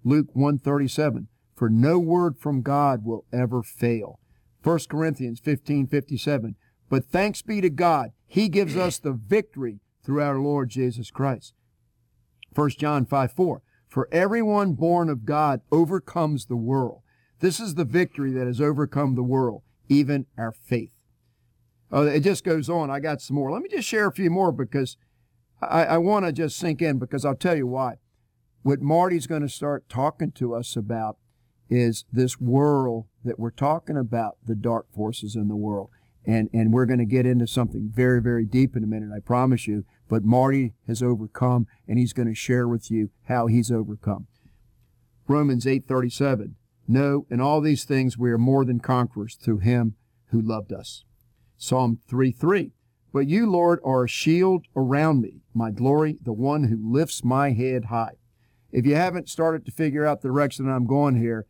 Luke 0.04 0.28
137. 0.34 1.28
For 1.56 1.70
no 1.70 2.00
word 2.00 2.38
from 2.38 2.62
God 2.62 3.06
will 3.06 3.26
ever 3.32 3.62
fail. 3.62 4.20
1 4.64 4.80
Corinthians 4.90 5.40
15 5.40 5.88
57. 5.88 6.56
But 6.90 7.06
thanks 7.06 7.42
be 7.42 7.62
to 7.62 7.70
God, 7.70 8.12
He 8.28 8.50
gives 8.50 8.76
us 8.76 9.00
the 9.00 9.14
victory 9.14 9.80
through 10.04 10.22
our 10.22 10.38
Lord 10.38 10.70
Jesus 10.70 11.12
Christ. 11.12 11.54
1 12.54 12.70
John 12.72 13.06
5 13.06 13.32
4. 13.32 13.62
For 13.88 14.10
everyone 14.12 14.74
born 14.74 15.10
of 15.10 15.26
God 15.26 15.62
overcomes 15.72 16.46
the 16.46 16.56
world. 16.56 17.02
This 17.40 17.60
is 17.60 17.76
the 17.76 17.86
victory 17.86 18.32
that 18.32 18.48
has 18.48 18.62
overcome 18.62 19.16
the 19.16 19.24
world, 19.24 19.64
even 19.90 20.26
our 20.38 20.52
faith. 20.52 20.94
Oh, 21.92 22.08
it 22.08 22.22
just 22.22 22.44
goes 22.44 22.70
on. 22.70 22.90
I 22.90 23.00
got 23.00 23.22
some 23.22 23.36
more. 23.36 23.52
Let 23.52 23.62
me 23.62 23.70
just 23.70 23.88
share 23.88 24.08
a 24.08 24.12
few 24.12 24.32
more 24.32 24.52
because 24.52 24.98
I, 25.62 25.86
I 25.86 25.98
want 26.00 26.26
to 26.26 26.32
just 26.32 26.58
sink 26.58 26.82
in 26.82 26.98
because 26.98 27.24
I'll 27.24 27.36
tell 27.36 27.56
you 27.56 27.68
why. 27.68 27.98
What 28.64 28.82
Marty's 28.82 29.28
going 29.28 29.42
to 29.42 29.50
start 29.50 29.90
talking 29.90 30.32
to 30.34 30.56
us 30.56 30.76
about 30.76 31.18
is 31.70 32.06
this 32.12 32.40
world 32.40 33.06
that 33.24 33.40
we're 33.40 33.52
talking 33.52 33.98
about, 33.98 34.38
the 34.46 34.56
dark 34.56 34.88
forces 34.94 35.36
in 35.36 35.48
the 35.48 35.56
world. 35.56 35.90
And, 36.26 36.50
and 36.54 36.72
we're 36.72 36.86
going 36.86 37.00
to 37.00 37.06
get 37.06 37.26
into 37.26 37.48
something 37.48 37.92
very, 37.94 38.22
very 38.22 38.46
deep 38.46 38.76
in 38.76 38.84
a 38.84 38.88
minute, 38.88 39.10
I 39.14 39.20
promise 39.20 39.68
you. 39.68 39.86
But 40.08 40.24
Marty 40.24 40.74
has 40.88 41.02
overcome, 41.02 41.68
and 41.88 41.98
he's 41.98 42.14
going 42.14 42.28
to 42.28 42.36
share 42.36 42.68
with 42.68 42.90
you 42.92 43.10
how 43.28 43.48
he's 43.48 43.72
overcome. 43.72 44.28
Romans 45.28 45.66
8:37. 45.66 46.56
No, 46.88 47.26
in 47.30 47.40
all 47.40 47.62
these 47.62 47.86
things 47.86 48.18
we 48.18 48.32
are 48.32 48.38
more 48.38 48.66
than 48.66 48.80
conquerors 48.80 49.36
through 49.36 49.60
him 49.60 49.96
who 50.28 50.42
loved 50.42 50.74
us. 50.74 51.04
Psalm 51.58 52.00
3:3. 52.10 52.72
But 53.14 53.28
you, 53.28 53.50
Lord, 53.50 53.80
are 53.86 54.04
a 54.04 54.10
shield 54.10 54.66
around 54.76 55.22
me, 55.22 55.42
my 55.54 55.72
glory, 55.72 56.18
the 56.22 56.34
one 56.34 56.66
who 56.66 56.92
lifts 56.92 57.24
my 57.24 57.52
head 57.52 57.86
high. 57.86 58.16
If 58.72 58.88
you 58.88 58.96
haven't 58.96 59.30
started 59.30 59.66
to 59.66 59.72
figure 59.72 60.06
out 60.06 60.22
the 60.22 60.30
direction 60.30 60.68
I'm 60.68 60.88
going 60.88 61.16
here, 61.16 61.46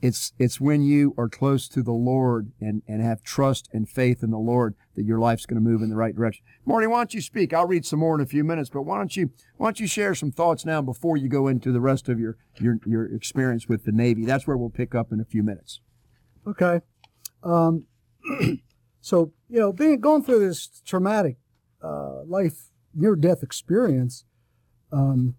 it's 0.00 0.32
it's 0.38 0.60
when 0.60 0.82
you 0.82 1.14
are 1.18 1.28
close 1.28 1.68
to 1.68 1.82
the 1.82 1.92
Lord 1.92 2.52
and, 2.60 2.82
and 2.86 3.02
have 3.02 3.22
trust 3.22 3.68
and 3.72 3.88
faith 3.88 4.22
in 4.22 4.30
the 4.30 4.38
Lord 4.38 4.74
that 4.94 5.04
your 5.04 5.18
life's 5.18 5.46
going 5.46 5.62
to 5.62 5.68
move 5.68 5.82
in 5.82 5.90
the 5.90 5.96
right 5.96 6.14
direction. 6.14 6.44
Marty, 6.64 6.86
why 6.86 6.98
don't 6.98 7.14
you 7.14 7.20
speak? 7.20 7.52
I'll 7.52 7.66
read 7.66 7.84
some 7.84 7.98
more 7.98 8.14
in 8.14 8.20
a 8.20 8.26
few 8.26 8.44
minutes, 8.44 8.70
but 8.70 8.82
why 8.82 8.98
don't 8.98 9.16
you 9.16 9.30
why 9.56 9.66
don't 9.66 9.80
you 9.80 9.86
share 9.86 10.14
some 10.14 10.30
thoughts 10.30 10.64
now 10.64 10.80
before 10.80 11.16
you 11.16 11.28
go 11.28 11.48
into 11.48 11.72
the 11.72 11.80
rest 11.80 12.08
of 12.08 12.20
your 12.20 12.36
your, 12.60 12.78
your 12.86 13.06
experience 13.06 13.68
with 13.68 13.84
the 13.84 13.92
Navy? 13.92 14.24
That's 14.24 14.46
where 14.46 14.56
we'll 14.56 14.70
pick 14.70 14.94
up 14.94 15.12
in 15.12 15.20
a 15.20 15.24
few 15.24 15.42
minutes. 15.42 15.80
Okay. 16.46 16.80
Um, 17.42 17.86
so 19.00 19.32
you 19.48 19.58
know, 19.58 19.72
being 19.72 20.00
going 20.00 20.22
through 20.22 20.46
this 20.46 20.80
traumatic 20.86 21.38
uh, 21.82 22.22
life 22.24 22.68
near 22.94 23.16
death 23.16 23.42
experience, 23.42 24.24
um, 24.92 25.34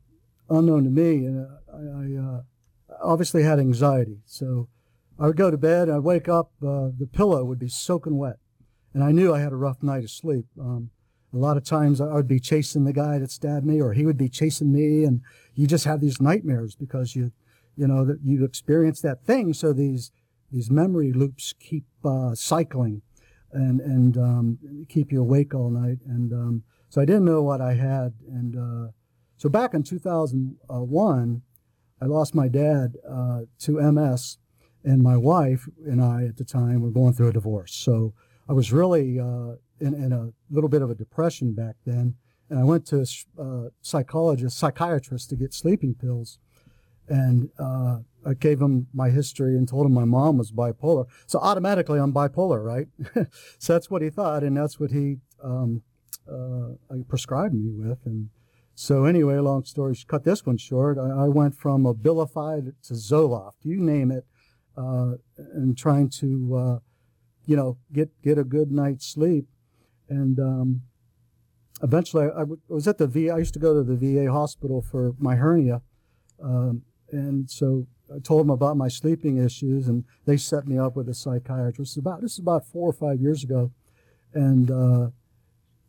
unknown 0.50 0.84
to 0.84 0.90
me, 0.90 1.26
and 1.26 1.46
uh, 1.46 1.50
I, 1.74 1.78
I 1.78 2.36
uh, 2.38 2.42
obviously 3.02 3.44
had 3.44 3.60
anxiety. 3.60 4.20
So 4.26 4.68
I 5.20 5.28
would 5.28 5.38
go 5.38 5.52
to 5.52 5.58
bed, 5.58 5.90
I'd 5.90 6.00
wake 6.00 6.30
up, 6.30 6.52
uh, 6.62 6.90
the 6.98 7.10
pillow 7.12 7.44
would 7.44 7.60
be 7.60 7.70
soaking 7.70 8.18
wet. 8.18 8.38
And 8.94 9.04
I 9.04 9.12
knew 9.12 9.34
I 9.34 9.40
had 9.40 9.52
a 9.52 9.58
rough 9.58 9.84
night 9.84 10.04
of 10.04 10.10
sleep. 10.10 10.46
Um, 10.60 10.92
a 11.34 11.38
lot 11.38 11.58
of 11.58 11.64
times 11.64 12.02
I 12.02 12.14
would 12.14 12.28
be 12.28 12.40
chasing 12.40 12.86
the 12.86 12.94
guy 12.94 13.20
that 13.20 13.32
stabbed 13.32 13.66
me, 13.66 13.82
or 13.82 13.94
he 13.94 14.06
would 14.06 14.18
be 14.18 14.30
chasing 14.30 14.72
me, 14.72 15.04
and 15.04 15.22
you 15.54 15.68
just 15.68 15.86
have 15.86 16.02
these 16.02 16.20
nightmares 16.20 16.76
because 16.76 17.16
you, 17.16 17.32
you 17.76 17.88
know, 17.88 18.04
that 18.06 18.20
you 18.24 18.44
experience 18.44 19.02
that 19.02 19.24
thing. 19.26 19.54
So 19.54 19.72
these 19.72 20.12
these 20.52 20.72
memory 20.72 21.14
loops 21.14 21.54
keep 21.60 21.86
uh, 22.04 22.34
cycling, 22.34 23.04
and 23.52 23.80
and 23.80 24.18
um, 24.18 24.86
keep 24.90 25.12
you 25.12 25.22
awake 25.22 25.54
all 25.54 25.70
night. 25.70 26.00
And 26.08 26.34
um, 26.34 26.64
so 26.90 27.00
I 27.00 27.06
didn't 27.06 27.26
know 27.26 27.44
what 27.44 27.62
I 27.62 27.76
had, 27.76 28.14
and 28.28 28.56
uh, 28.56 28.92
so 29.38 29.50
back 29.50 29.76
in 29.76 29.84
2001, 29.84 31.42
I 32.02 32.06
lost 32.06 32.34
my 32.34 32.48
dad 32.48 32.96
uh, 33.08 33.42
to 33.60 33.92
MS, 33.92 34.38
and 34.84 35.02
my 35.04 35.18
wife 35.18 35.68
and 35.86 36.02
I 36.02 36.24
at 36.24 36.38
the 36.38 36.46
time 36.46 36.82
were 36.82 36.92
going 36.92 37.14
through 37.14 37.30
a 37.30 37.34
divorce. 37.34 37.74
So 37.74 38.14
I 38.48 38.54
was 38.54 38.72
really 38.72 39.20
uh, 39.20 39.56
in, 39.80 39.94
in, 39.94 40.12
a 40.14 40.32
little 40.50 40.70
bit 40.70 40.82
of 40.82 40.90
a 40.90 40.96
depression 40.96 41.54
back 41.54 41.76
then, 41.86 42.16
and 42.50 42.60
I 42.60 42.64
went 42.64 42.86
to 42.88 43.06
a 43.38 43.42
uh, 43.42 43.70
psychologist, 43.82 44.58
psychiatrist 44.58 45.30
to 45.30 45.36
get 45.36 45.54
sleeping 45.54 45.94
pills, 45.94 46.40
and 47.08 47.50
uh, 47.60 48.00
I 48.26 48.34
gave 48.34 48.62
him 48.62 48.88
my 48.94 49.10
history 49.10 49.56
and 49.56 49.68
told 49.68 49.86
him 49.86 49.94
my 49.94 50.06
mom 50.06 50.38
was 50.38 50.52
bipolar. 50.52 51.06
So 51.28 51.40
automatically 51.40 52.00
I'm 52.00 52.14
bipolar, 52.14 52.64
right? 52.64 52.88
so 53.60 53.74
that's 53.74 53.90
what 53.90 54.02
he 54.02 54.10
thought, 54.10 54.44
and 54.44 54.56
that's 54.56 54.80
what 54.80 54.92
he 54.92 55.18
um, 55.44 55.84
uh, 56.32 56.96
prescribed 57.08 57.54
me 57.54 57.72
with, 57.72 58.00
and 58.06 58.30
so 58.82 59.04
anyway, 59.04 59.36
long 59.40 59.66
story, 59.66 59.94
cut 60.08 60.24
this 60.24 60.46
one 60.46 60.56
short. 60.56 60.98
I, 60.98 61.26
I 61.26 61.28
went 61.28 61.54
from 61.54 61.84
Abilify 61.84 62.72
to 62.84 62.94
Zoloft, 62.94 63.56
you 63.64 63.78
name 63.78 64.10
it, 64.10 64.26
uh, 64.78 65.16
and 65.38 65.78
trying 65.78 66.10
to, 66.12 66.56
uh, 66.56 66.80
you 67.46 67.58
know, 67.58 67.78
get 67.92 68.10
get 68.22 68.38
a 68.38 68.46
good 68.46 68.72
night's 68.72 69.06
sleep. 69.06 69.48
And 70.08 70.40
um, 70.40 70.84
eventually, 71.84 72.28
I 72.34 72.46
was 72.70 72.88
at 72.88 73.00
the 73.00 73.08
VA. 73.08 73.34
I 73.34 73.40
used 73.40 73.54
to 73.56 73.60
go 73.60 73.74
to 73.74 73.84
the 73.84 73.98
VA 73.98 74.32
hospital 74.32 74.82
for 74.82 75.14
my 75.20 75.36
hernia, 75.36 75.82
um, 76.42 76.84
and 77.12 77.52
so 77.52 77.86
I 78.16 78.20
told 78.20 78.40
them 78.40 78.50
about 78.50 78.78
my 78.78 78.88
sleeping 78.88 79.44
issues, 79.44 79.90
and 79.90 80.06
they 80.26 80.38
set 80.38 80.68
me 80.68 80.78
up 80.78 80.96
with 80.96 81.10
a 81.10 81.14
psychiatrist. 81.14 81.98
About 81.98 82.22
this 82.22 82.32
is 82.32 82.40
about 82.40 82.66
four 82.66 82.90
or 82.90 82.94
five 82.94 83.20
years 83.20 83.44
ago, 83.44 83.74
and 84.34 84.72
uh, 84.72 85.10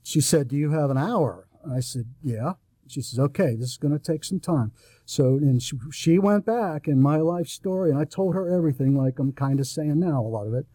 she 0.02 0.20
said, 0.20 0.48
"Do 0.48 0.56
you 0.56 0.72
have 0.72 0.90
an 0.90 0.98
hour?" 0.98 1.46
I 1.72 1.78
said, 1.78 2.06
"Yeah." 2.20 2.54
She 2.90 3.02
says, 3.02 3.18
okay, 3.18 3.54
this 3.54 3.70
is 3.70 3.76
going 3.76 3.96
to 3.96 3.98
take 3.98 4.24
some 4.24 4.40
time. 4.40 4.72
So, 5.04 5.36
and 5.36 5.62
she, 5.62 5.78
she 5.92 6.18
went 6.18 6.44
back 6.44 6.88
in 6.88 7.00
my 7.00 7.16
life 7.16 7.48
story, 7.48 7.90
and 7.90 7.98
I 7.98 8.04
told 8.04 8.34
her 8.34 8.54
everything, 8.54 8.96
like 8.96 9.18
I'm 9.18 9.32
kind 9.32 9.60
of 9.60 9.66
saying 9.66 10.00
now, 10.00 10.20
a 10.20 10.28
lot 10.28 10.46
of 10.46 10.54
it. 10.54 10.66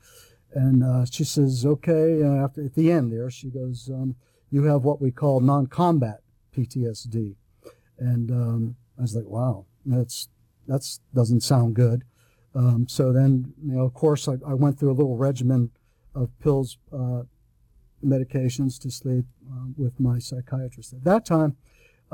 And 0.54 0.84
uh, 0.84 1.06
she 1.06 1.24
says, 1.24 1.66
okay, 1.66 2.24
uh, 2.24 2.44
after, 2.44 2.64
at 2.64 2.76
the 2.76 2.92
end 2.92 3.12
there, 3.12 3.30
she 3.30 3.50
goes, 3.50 3.90
um, 3.94 4.16
you 4.50 4.64
have 4.64 4.84
what 4.84 5.02
we 5.02 5.12
call 5.12 5.42
non-combat 5.42 6.22
PTSD. 6.56 7.36
And 8.00 8.32
um, 8.32 8.76
I 8.98 9.02
was 9.02 9.16
like, 9.16 9.26
wow, 9.26 9.66
that's 9.86 10.30
that's 10.68 11.00
doesn't 11.14 11.42
sound 11.42 11.76
good. 11.76 12.04
Um, 12.56 12.88
so 12.88 13.12
then, 13.12 13.54
you 13.62 13.74
know, 13.74 13.84
of 13.84 13.94
course, 13.94 14.28
I, 14.28 14.38
I, 14.48 14.54
went 14.54 14.80
through 14.80 14.92
a 14.92 14.94
little 14.94 15.18
regimen 15.18 15.72
of 16.16 16.30
pills, 16.40 16.78
uh, 16.94 17.24
medications 18.04 18.80
to 18.80 18.90
sleep 18.90 19.26
uh, 19.52 19.66
with 19.78 20.00
my 20.00 20.20
psychiatrist. 20.20 20.94
At 20.94 21.04
that 21.04 21.26
time, 21.26 21.58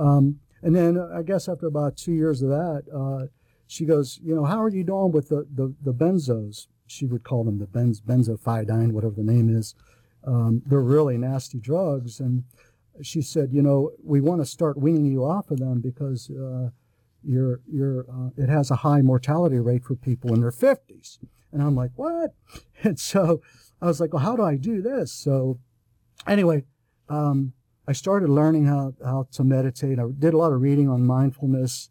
um, 0.02 0.40
and 0.64 0.76
then 0.76 0.98
I 0.98 1.22
guess 1.22 1.48
after 1.48 1.68
about 1.68 1.98
two 1.98 2.14
years 2.14 2.42
of 2.42 2.50
that, 2.50 2.84
uh, 2.94 3.28
she 3.68 3.86
goes, 3.86 4.20
you 4.24 4.36
know, 4.36 4.46
how 4.46 4.62
are 4.62 4.70
you 4.70 4.84
doing 4.84 5.12
with 5.12 5.30
the, 5.30 5.48
the, 5.54 5.74
the 5.82 5.94
benzos? 5.94 6.68
She 6.88 7.06
would 7.06 7.24
call 7.24 7.44
them 7.44 7.60
the 7.60 7.68
benz, 7.68 8.02
benzophiridine, 8.02 8.92
whatever 8.92 9.16
the 9.16 9.24
name 9.24 9.56
is. 9.56 9.76
Um, 10.26 10.62
they're 10.66 10.82
really 10.82 11.18
nasty 11.18 11.60
drugs. 11.60 12.20
And 12.20 12.44
she 13.02 13.22
said, 13.22 13.54
you 13.54 13.62
know, 13.62 13.92
we 14.04 14.22
want 14.22 14.42
to 14.42 14.46
start 14.46 14.78
weaning 14.78 15.06
you 15.06 15.24
off 15.24 15.52
of 15.52 15.60
them 15.60 15.82
because 15.82 16.30
uh, 16.30 16.70
you're, 17.24 17.62
you're, 17.72 18.06
uh, 18.12 18.30
it 18.38 18.50
has 18.50 18.72
a 18.72 18.78
high 18.78 19.02
mortality 19.02 19.60
rate 19.60 19.86
for 19.86 19.96
people 19.96 20.34
in 20.34 20.42
their 20.42 20.52
50s. 20.52 21.20
And 21.52 21.62
I'm 21.62 21.76
like, 21.76 21.92
what? 21.96 22.34
And 22.84 23.00
so 23.00 23.42
I 23.80 23.86
was 23.86 24.02
like, 24.02 24.12
well, 24.12 24.24
how 24.24 24.36
do 24.36 24.42
I 24.42 24.58
do 24.58 24.82
this? 24.82 25.12
So 25.12 25.60
anyway, 26.26 26.64
um, 27.10 27.54
I 27.92 27.94
started 27.94 28.30
learning 28.30 28.68
how, 28.68 28.94
how 29.04 29.28
to 29.34 29.44
meditate. 29.44 30.00
I 30.00 30.06
did 30.18 30.34
a 30.34 30.38
lot 30.38 30.54
of 30.54 30.62
reading 30.62 30.88
on 30.88 31.06
mindfulness, 31.06 31.90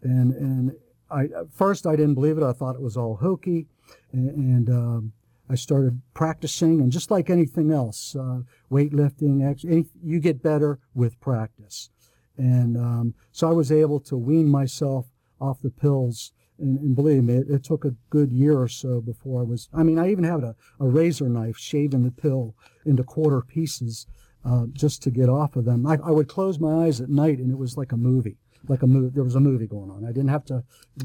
and 0.00 0.32
and 0.32 0.72
I 1.10 1.28
first 1.52 1.86
I 1.86 1.94
didn't 1.94 2.14
believe 2.14 2.38
it. 2.38 2.42
I 2.42 2.54
thought 2.54 2.74
it 2.74 2.80
was 2.80 2.96
all 2.96 3.16
hokey, 3.16 3.66
and, 4.12 4.30
and 4.30 4.70
um, 4.70 5.12
I 5.50 5.56
started 5.56 6.00
practicing. 6.14 6.80
And 6.80 6.90
just 6.90 7.10
like 7.10 7.28
anything 7.28 7.70
else, 7.70 8.16
uh, 8.16 8.40
weightlifting, 8.70 9.42
any, 9.68 9.84
you 10.02 10.20
get 10.20 10.42
better 10.42 10.78
with 10.94 11.20
practice. 11.20 11.90
And 12.38 12.78
um, 12.78 13.14
so 13.30 13.46
I 13.46 13.52
was 13.52 13.70
able 13.70 14.00
to 14.00 14.16
wean 14.16 14.48
myself 14.48 15.04
off 15.38 15.60
the 15.60 15.68
pills. 15.68 16.32
And, 16.58 16.78
and 16.78 16.96
believe 16.96 17.24
me, 17.24 17.34
it, 17.34 17.50
it, 17.50 17.62
took 17.62 17.84
a 17.84 17.94
good 18.08 18.32
year 18.32 18.58
or 18.58 18.68
so 18.68 19.02
before 19.02 19.42
I 19.42 19.44
was. 19.44 19.68
I 19.74 19.82
mean, 19.82 19.98
I 19.98 20.10
even 20.10 20.24
had 20.24 20.44
a, 20.44 20.56
a 20.80 20.86
razor 20.86 21.28
knife 21.28 21.58
shaving 21.58 22.04
the 22.04 22.10
pill 22.10 22.54
into 22.86 23.04
quarter 23.04 23.42
pieces 23.42 24.06
uh, 24.44 24.66
just 24.72 25.02
to 25.02 25.10
get 25.10 25.28
off 25.28 25.56
of 25.56 25.64
them. 25.64 25.86
I, 25.86 25.98
I, 26.04 26.10
would 26.10 26.28
close 26.28 26.58
my 26.58 26.86
eyes 26.86 27.00
at 27.00 27.08
night 27.08 27.38
and 27.38 27.50
it 27.50 27.58
was 27.58 27.76
like 27.76 27.92
a 27.92 27.96
movie, 27.96 28.38
like 28.68 28.82
a 28.82 28.86
movie. 28.86 29.10
There 29.14 29.24
was 29.24 29.36
a 29.36 29.40
movie 29.40 29.66
going 29.66 29.90
on. 29.90 30.04
I 30.04 30.08
didn't 30.08 30.28
have 30.28 30.44
to. 30.46 30.64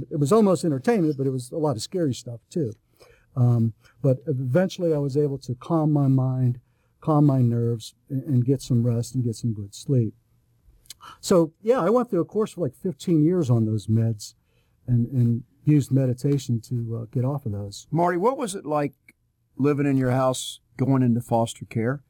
It 0.10 0.19
was 0.19 0.32
almost 0.32 0.65
entertainment, 0.65 1.17
but 1.17 1.28
it 1.28 1.32
was 1.32 1.52
a 1.52 1.58
lot 1.58 1.76
of 1.76 1.82
scary 1.82 2.13
stuff 2.13 2.39
too. 2.50 2.73
Um, 3.36 3.73
but 4.02 4.17
eventually, 4.26 4.93
I 4.93 4.97
was 4.97 5.15
able 5.15 5.38
to 5.39 5.54
calm 5.54 5.91
my 5.91 6.08
mind, 6.08 6.60
calm 7.02 7.26
my 7.26 7.41
nerves, 7.41 7.93
and, 8.10 8.23
and, 8.23 8.43
get 8.43 8.63
some 8.63 8.84
rest 8.84 9.13
and 9.13 9.23
get 9.23 9.36
some 9.36 9.54
good 9.54 9.76
sleep. 9.76 10.15
So 11.21 11.54
yeah, 11.62 11.80
I 11.80 11.91
went 11.91 12.10
through 12.10 12.21
a 12.21 12.26
course 12.26 12.54
for 12.54 12.62
like 12.62 12.73
15 12.73 13.23
years 13.23 13.52
on 13.52 13.65
those 13.65 13.86
meds, 13.86 14.34
and 14.88 15.06
and 15.12 15.43
used 15.63 15.91
meditation 15.91 16.60
to 16.62 17.02
uh, 17.02 17.06
get 17.12 17.26
off 17.26 17.45
of 17.45 17.52
those. 17.52 17.88
Marty, 17.91 18.17
what 18.17 18.38
was 18.38 18.56
it 18.56 18.65
like 18.65 18.93
living 19.58 19.86
in 19.86 19.97
your 19.97 20.12
house, 20.12 20.62
going 20.78 21.04
into 21.04 21.21
foster 21.21 21.65
care? 21.65 22.02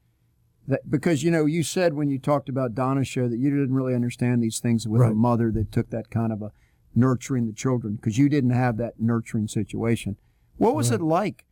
That, 0.68 0.90
because 0.90 1.22
you 1.22 1.30
know 1.30 1.46
you 1.46 1.62
said 1.62 1.94
when 1.94 2.10
you 2.10 2.18
talked 2.18 2.50
about 2.50 2.74
Donna's 2.74 3.08
show 3.08 3.26
that 3.26 3.38
you 3.38 3.48
didn't 3.48 3.74
really 3.74 3.94
understand 3.94 4.42
these 4.42 4.60
things 4.60 4.86
with 4.86 5.00
right. 5.00 5.12
a 5.12 5.14
mother 5.14 5.50
that 5.52 5.72
took 5.72 5.88
that 5.90 6.10
kind 6.10 6.30
of 6.30 6.42
a 6.42 6.52
nurturing 6.94 7.46
the 7.46 7.54
children 7.54 7.96
because 7.96 8.18
you 8.18 8.28
didn't 8.28 8.50
have 8.50 8.76
that 8.76 9.00
nurturing 9.00 9.48
situation. 9.48 10.18
What 10.58 10.74
was 10.74 10.90
right. 10.90 11.00
it 11.00 11.02
like 11.02 11.46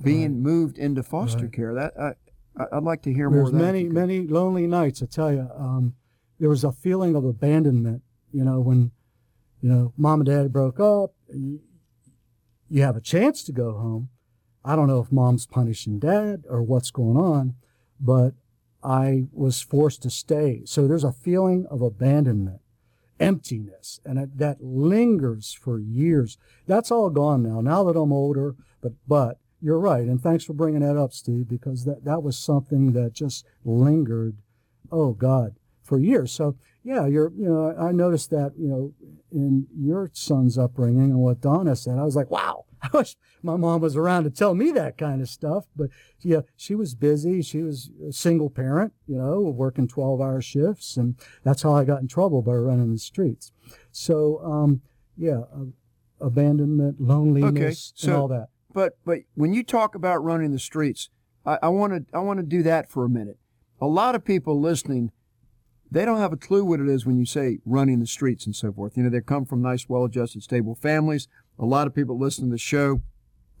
being 0.00 0.34
right. 0.34 0.52
moved 0.52 0.78
into 0.78 1.02
foster 1.02 1.48
care? 1.48 1.74
That 1.74 1.94
I, 1.98 2.76
I'd 2.76 2.84
like 2.84 3.02
to 3.02 3.12
hear 3.12 3.28
There's 3.28 3.52
more. 3.52 3.60
Many 3.60 3.84
many 3.88 4.26
lonely 4.26 4.68
nights. 4.68 5.02
I 5.02 5.06
tell 5.06 5.32
you, 5.32 5.48
um, 5.56 5.94
there 6.38 6.48
was 6.48 6.62
a 6.62 6.70
feeling 6.70 7.16
of 7.16 7.24
abandonment. 7.24 8.02
You 8.32 8.44
know 8.44 8.60
when 8.60 8.92
you 9.60 9.68
know 9.68 9.92
mom 9.96 10.20
and 10.20 10.28
dad 10.28 10.52
broke 10.52 10.78
up. 10.78 11.12
You, 11.28 11.60
you 12.68 12.82
have 12.82 12.96
a 12.96 13.00
chance 13.00 13.42
to 13.42 13.52
go 13.52 13.72
home. 13.72 14.10
I 14.64 14.76
don't 14.76 14.86
know 14.86 15.00
if 15.00 15.10
mom's 15.10 15.44
punishing 15.46 15.98
dad 15.98 16.44
or 16.48 16.62
what's 16.62 16.92
going 16.92 17.16
on, 17.16 17.54
but 17.98 18.34
I 18.82 19.24
was 19.32 19.60
forced 19.60 20.02
to 20.02 20.10
stay. 20.10 20.62
So 20.64 20.86
there's 20.86 21.04
a 21.04 21.12
feeling 21.12 21.66
of 21.70 21.82
abandonment, 21.82 22.60
emptiness, 23.18 24.00
and 24.04 24.30
that 24.36 24.62
lingers 24.62 25.52
for 25.52 25.78
years. 25.78 26.38
That's 26.66 26.90
all 26.90 27.10
gone 27.10 27.42
now. 27.42 27.60
Now 27.60 27.84
that 27.84 27.98
I'm 27.98 28.12
older, 28.12 28.56
but 28.80 28.92
but 29.06 29.38
you're 29.60 29.78
right, 29.78 30.06
and 30.06 30.20
thanks 30.20 30.44
for 30.44 30.54
bringing 30.54 30.80
that 30.80 30.96
up, 30.96 31.12
Steve, 31.12 31.48
because 31.48 31.84
that 31.84 32.04
that 32.04 32.22
was 32.22 32.38
something 32.38 32.92
that 32.92 33.12
just 33.12 33.44
lingered. 33.64 34.38
Oh 34.90 35.12
God, 35.12 35.56
for 35.82 35.98
years. 35.98 36.32
So 36.32 36.56
yeah, 36.82 37.06
you're 37.06 37.30
you 37.36 37.46
know 37.46 37.74
I 37.78 37.92
noticed 37.92 38.30
that 38.30 38.52
you 38.56 38.68
know 38.68 38.94
in 39.30 39.66
your 39.76 40.10
son's 40.14 40.56
upbringing 40.56 41.10
and 41.10 41.20
what 41.20 41.40
Donna 41.42 41.76
said. 41.76 41.98
I 41.98 42.04
was 42.04 42.16
like, 42.16 42.30
wow. 42.30 42.64
I 42.82 42.88
wish 42.96 43.16
my 43.42 43.56
mom 43.56 43.80
was 43.80 43.96
around 43.96 44.24
to 44.24 44.30
tell 44.30 44.54
me 44.54 44.70
that 44.72 44.96
kind 44.96 45.20
of 45.20 45.28
stuff. 45.28 45.66
But 45.76 45.90
yeah, 46.20 46.40
she 46.56 46.74
was 46.74 46.94
busy. 46.94 47.42
She 47.42 47.62
was 47.62 47.90
a 48.08 48.12
single 48.12 48.50
parent, 48.50 48.92
you 49.06 49.16
know, 49.16 49.40
working 49.40 49.86
12 49.88 50.20
hour 50.20 50.40
shifts. 50.40 50.96
And 50.96 51.16
that's 51.44 51.62
how 51.62 51.74
I 51.74 51.84
got 51.84 52.00
in 52.00 52.08
trouble 52.08 52.42
by 52.42 52.52
running 52.54 52.92
the 52.92 52.98
streets. 52.98 53.52
So, 53.92 54.38
um, 54.44 54.80
yeah, 55.16 55.40
uh, 55.54 55.64
abandonment, 56.20 57.00
loneliness, 57.00 57.92
so- 57.96 58.08
and 58.12 58.16
all 58.20 58.28
that. 58.28 58.48
But 58.72 58.98
but 59.04 59.20
when 59.34 59.52
you 59.52 59.64
talk 59.64 59.94
about 59.96 60.22
running 60.22 60.52
the 60.52 60.58
streets, 60.58 61.10
I 61.44 61.68
want 61.68 61.92
to 61.92 62.16
I 62.16 62.20
want 62.20 62.38
to 62.38 62.46
do 62.46 62.62
that 62.62 62.88
for 62.88 63.04
a 63.04 63.08
minute. 63.08 63.38
A 63.80 63.86
lot 63.86 64.14
of 64.14 64.24
people 64.24 64.60
listening, 64.60 65.10
they 65.90 66.04
don't 66.04 66.18
have 66.18 66.32
a 66.32 66.36
clue 66.36 66.64
what 66.64 66.78
it 66.78 66.88
is 66.88 67.04
when 67.04 67.18
you 67.18 67.24
say 67.26 67.58
running 67.64 67.98
the 67.98 68.06
streets 68.06 68.46
and 68.46 68.54
so 68.54 68.72
forth. 68.72 68.96
You 68.96 69.02
know, 69.02 69.10
they 69.10 69.22
come 69.22 69.44
from 69.44 69.60
nice, 69.62 69.88
well-adjusted, 69.88 70.42
stable 70.44 70.76
families. 70.76 71.26
A 71.60 71.66
lot 71.66 71.86
of 71.86 71.94
people 71.94 72.18
listen 72.18 72.46
to 72.46 72.50
the 72.50 72.58
show. 72.58 73.02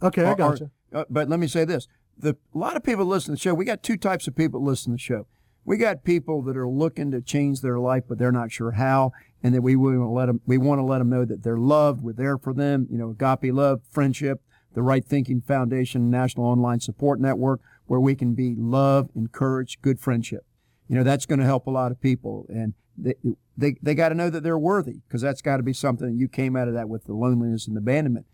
Okay, 0.02 0.24
I 0.24 0.34
got 0.34 0.58
you. 0.58 0.70
Uh, 0.92 1.04
but 1.08 1.28
let 1.28 1.38
me 1.38 1.46
say 1.46 1.64
this: 1.64 1.86
the 2.18 2.36
a 2.54 2.58
lot 2.58 2.76
of 2.76 2.82
people 2.82 3.04
listen 3.04 3.26
to 3.26 3.32
the 3.32 3.40
show. 3.40 3.54
We 3.54 3.64
got 3.64 3.82
two 3.82 3.96
types 3.96 4.26
of 4.26 4.34
people 4.34 4.64
listen 4.64 4.92
to 4.92 4.94
the 4.94 4.98
show. 4.98 5.26
We 5.64 5.76
got 5.76 6.02
people 6.02 6.42
that 6.42 6.56
are 6.56 6.68
looking 6.68 7.10
to 7.10 7.20
change 7.20 7.60
their 7.60 7.78
life, 7.78 8.04
but 8.08 8.18
they're 8.18 8.32
not 8.32 8.50
sure 8.50 8.72
how, 8.72 9.12
and 9.42 9.54
that 9.54 9.60
we 9.60 9.76
want 9.76 9.98
to 9.98 10.08
let 10.08 10.26
them. 10.26 10.40
We 10.46 10.56
want 10.56 10.78
to 10.78 10.84
let 10.84 10.98
them 10.98 11.10
know 11.10 11.26
that 11.26 11.42
they're 11.42 11.58
loved. 11.58 12.02
We're 12.02 12.14
there 12.14 12.38
for 12.38 12.54
them. 12.54 12.86
You 12.90 12.96
know, 12.98 13.10
agape 13.10 13.52
love, 13.52 13.82
friendship, 13.90 14.40
the 14.72 14.82
Right 14.82 15.04
Thinking 15.04 15.42
Foundation, 15.42 16.10
National 16.10 16.46
Online 16.46 16.80
Support 16.80 17.20
Network, 17.20 17.60
where 17.86 18.00
we 18.00 18.14
can 18.14 18.34
be 18.34 18.54
love, 18.56 19.10
encourage, 19.14 19.80
good 19.82 20.00
friendship. 20.00 20.46
You 20.90 20.96
know, 20.96 21.04
that's 21.04 21.24
going 21.24 21.38
to 21.38 21.44
help 21.44 21.68
a 21.68 21.70
lot 21.70 21.92
of 21.92 22.00
people, 22.00 22.46
and 22.48 22.74
they 22.98 23.14
they, 23.56 23.76
they 23.80 23.94
got 23.94 24.08
to 24.08 24.16
know 24.16 24.28
that 24.28 24.42
they're 24.42 24.58
worthy 24.58 25.02
because 25.06 25.22
that's 25.22 25.40
got 25.40 25.58
to 25.58 25.62
be 25.62 25.72
something 25.72 26.18
you 26.18 26.26
came 26.26 26.56
out 26.56 26.66
of 26.66 26.74
that 26.74 26.88
with 26.88 27.04
the 27.04 27.14
loneliness 27.14 27.68
and 27.68 27.78
abandonment. 27.78 28.26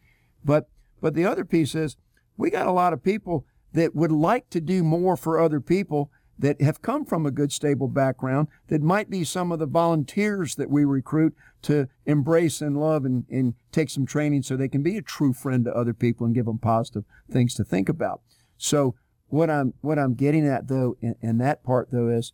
But 0.42 0.70
but 1.02 1.12
the 1.12 1.26
other 1.26 1.44
piece 1.44 1.74
is 1.74 1.98
we 2.38 2.48
got 2.48 2.66
a 2.66 2.72
lot 2.72 2.94
of 2.94 3.02
people 3.02 3.44
that 3.74 3.94
would 3.94 4.10
like 4.10 4.48
to 4.48 4.62
do 4.62 4.82
more 4.82 5.18
for 5.18 5.38
other 5.38 5.60
people 5.60 6.10
that 6.38 6.62
have 6.62 6.80
come 6.80 7.04
from 7.04 7.26
a 7.26 7.30
good 7.30 7.52
stable 7.52 7.88
background 7.88 8.48
that 8.68 8.80
might 8.80 9.10
be 9.10 9.22
some 9.22 9.52
of 9.52 9.58
the 9.58 9.66
volunteers 9.66 10.54
that 10.54 10.70
we 10.70 10.82
recruit 10.82 11.34
to 11.60 11.88
embrace 12.06 12.62
and 12.62 12.80
love 12.80 13.04
and, 13.04 13.26
and 13.30 13.52
take 13.70 13.90
some 13.90 14.06
training 14.06 14.42
so 14.42 14.56
they 14.56 14.66
can 14.66 14.82
be 14.82 14.96
a 14.96 15.02
true 15.02 15.34
friend 15.34 15.66
to 15.66 15.74
other 15.74 15.92
people 15.92 16.24
and 16.24 16.34
give 16.34 16.46
them 16.46 16.58
positive 16.58 17.04
things 17.30 17.52
to 17.54 17.64
think 17.64 17.88
about 17.90 18.22
so 18.56 18.94
what 19.28 19.50
i'm 19.50 19.74
what 19.80 19.98
i'm 19.98 20.14
getting 20.14 20.46
at 20.46 20.68
though 20.68 20.96
in, 21.00 21.14
in 21.20 21.38
that 21.38 21.62
part 21.62 21.88
though 21.90 22.08
is 22.08 22.32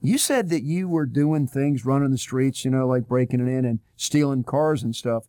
you 0.00 0.18
said 0.18 0.48
that 0.48 0.62
you 0.62 0.88
were 0.88 1.06
doing 1.06 1.46
things 1.46 1.84
running 1.84 2.10
the 2.10 2.18
streets 2.18 2.64
you 2.64 2.70
know 2.70 2.86
like 2.86 3.08
breaking 3.08 3.40
it 3.40 3.50
in 3.50 3.64
and 3.64 3.80
stealing 3.96 4.44
cars 4.44 4.82
and 4.82 4.94
stuff 4.94 5.24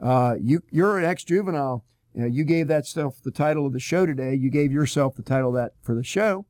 uh, 0.00 0.34
you 0.40 0.62
you're 0.70 0.98
an 0.98 1.04
ex-juvenile 1.04 1.84
you, 2.14 2.22
know, 2.22 2.26
you 2.26 2.44
gave 2.44 2.68
that 2.68 2.86
stuff 2.86 3.22
the 3.22 3.30
title 3.30 3.66
of 3.66 3.72
the 3.72 3.80
show 3.80 4.04
today. 4.06 4.34
You 4.34 4.50
gave 4.50 4.72
yourself 4.72 5.14
the 5.14 5.22
title 5.22 5.52
that 5.52 5.72
for 5.82 5.94
the 5.94 6.04
show. 6.04 6.46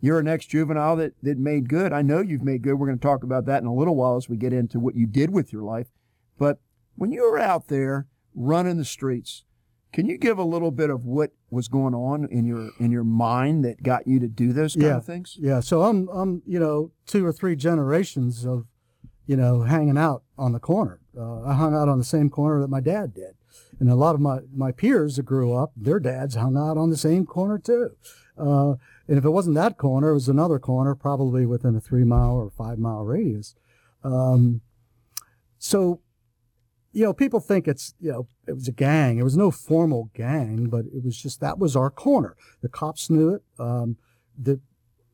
You're 0.00 0.20
an 0.20 0.28
ex-juvenile 0.28 0.96
that, 0.96 1.14
that 1.22 1.38
made 1.38 1.68
good. 1.68 1.92
I 1.92 2.02
know 2.02 2.20
you've 2.20 2.44
made 2.44 2.62
good. 2.62 2.74
We're 2.74 2.86
going 2.86 2.98
to 2.98 3.02
talk 3.02 3.24
about 3.24 3.46
that 3.46 3.62
in 3.62 3.66
a 3.66 3.74
little 3.74 3.96
while 3.96 4.16
as 4.16 4.28
we 4.28 4.36
get 4.36 4.52
into 4.52 4.78
what 4.78 4.94
you 4.94 5.06
did 5.06 5.30
with 5.30 5.52
your 5.52 5.62
life. 5.62 5.88
But 6.38 6.60
when 6.94 7.10
you 7.10 7.22
were 7.22 7.38
out 7.38 7.66
there 7.66 8.06
running 8.34 8.76
the 8.76 8.84
streets, 8.84 9.44
can 9.92 10.06
you 10.06 10.18
give 10.18 10.38
a 10.38 10.44
little 10.44 10.70
bit 10.70 10.90
of 10.90 11.04
what 11.04 11.30
was 11.50 11.68
going 11.68 11.94
on 11.94 12.26
in 12.30 12.44
your 12.44 12.70
in 12.78 12.90
your 12.90 13.04
mind 13.04 13.64
that 13.64 13.82
got 13.82 14.06
you 14.06 14.18
to 14.20 14.28
do 14.28 14.52
those 14.52 14.74
kind 14.74 14.86
Yeah. 14.86 14.96
of 14.98 15.04
things? 15.04 15.36
Yeah, 15.40 15.60
so 15.60 15.82
I'm 15.82 16.08
I'm 16.08 16.42
you 16.46 16.58
know 16.60 16.92
two 17.06 17.24
or 17.24 17.32
three 17.32 17.56
generations 17.56 18.44
of 18.44 18.66
you 19.26 19.36
know 19.36 19.62
hanging 19.62 19.98
out 19.98 20.22
on 20.36 20.52
the 20.52 20.60
corner. 20.60 21.00
Uh, 21.16 21.42
I 21.42 21.54
hung 21.54 21.74
out 21.74 21.88
on 21.88 21.98
the 21.98 22.04
same 22.04 22.30
corner 22.30 22.60
that 22.60 22.68
my 22.68 22.80
dad 22.80 23.14
did, 23.14 23.34
and 23.80 23.90
a 23.90 23.94
lot 23.94 24.14
of 24.14 24.20
my 24.20 24.40
my 24.54 24.72
peers 24.72 25.16
that 25.16 25.24
grew 25.24 25.52
up, 25.54 25.72
their 25.76 25.98
dads 26.00 26.34
hung 26.34 26.56
out 26.56 26.76
on 26.76 26.90
the 26.90 26.96
same 26.96 27.26
corner 27.26 27.58
too. 27.58 27.90
Uh, 28.36 28.74
and 29.08 29.18
if 29.18 29.24
it 29.24 29.30
wasn't 29.30 29.56
that 29.56 29.78
corner, 29.78 30.10
it 30.10 30.14
was 30.14 30.28
another 30.28 30.58
corner, 30.60 30.94
probably 30.94 31.44
within 31.46 31.74
a 31.74 31.80
three 31.80 32.04
mile 32.04 32.36
or 32.36 32.50
five 32.50 32.78
mile 32.78 33.04
radius. 33.04 33.56
Um, 34.04 34.60
so, 35.58 36.00
you 36.98 37.04
know, 37.04 37.12
people 37.12 37.38
think 37.38 37.68
it's 37.68 37.94
you 38.00 38.10
know 38.10 38.26
it 38.48 38.54
was 38.54 38.66
a 38.66 38.72
gang. 38.72 39.18
It 39.18 39.22
was 39.22 39.36
no 39.36 39.52
formal 39.52 40.10
gang, 40.14 40.68
but 40.68 40.86
it 40.86 41.04
was 41.04 41.16
just 41.16 41.40
that 41.40 41.56
was 41.56 41.76
our 41.76 41.90
corner. 41.90 42.36
The 42.60 42.68
cops 42.68 43.08
knew 43.08 43.34
it. 43.34 43.42
Um, 43.56 43.98
the 44.36 44.60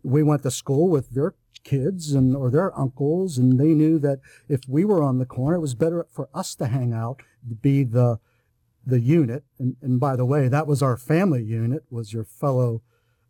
we 0.02 0.22
went 0.22 0.42
to 0.44 0.50
school 0.50 0.88
with 0.88 1.10
their 1.10 1.34
kids 1.62 2.12
and 2.12 2.34
or 2.34 2.50
their 2.50 2.78
uncles 2.78 3.38
and 3.38 3.58
they 3.58 3.72
knew 3.74 3.98
that 3.98 4.20
if 4.48 4.60
we 4.68 4.84
were 4.84 5.02
on 5.02 5.18
the 5.18 5.24
corner 5.24 5.56
it 5.56 5.60
was 5.60 5.74
better 5.74 6.06
for 6.10 6.28
us 6.34 6.54
to 6.54 6.66
hang 6.66 6.92
out 6.92 7.22
to 7.48 7.54
be 7.54 7.82
the 7.84 8.18
the 8.84 9.00
unit 9.00 9.44
and, 9.58 9.74
and 9.80 9.98
by 9.98 10.14
the 10.14 10.26
way 10.26 10.46
that 10.46 10.66
was 10.66 10.82
our 10.82 10.98
family 10.98 11.42
unit 11.42 11.82
was 11.88 12.12
your 12.12 12.24
fellow 12.24 12.82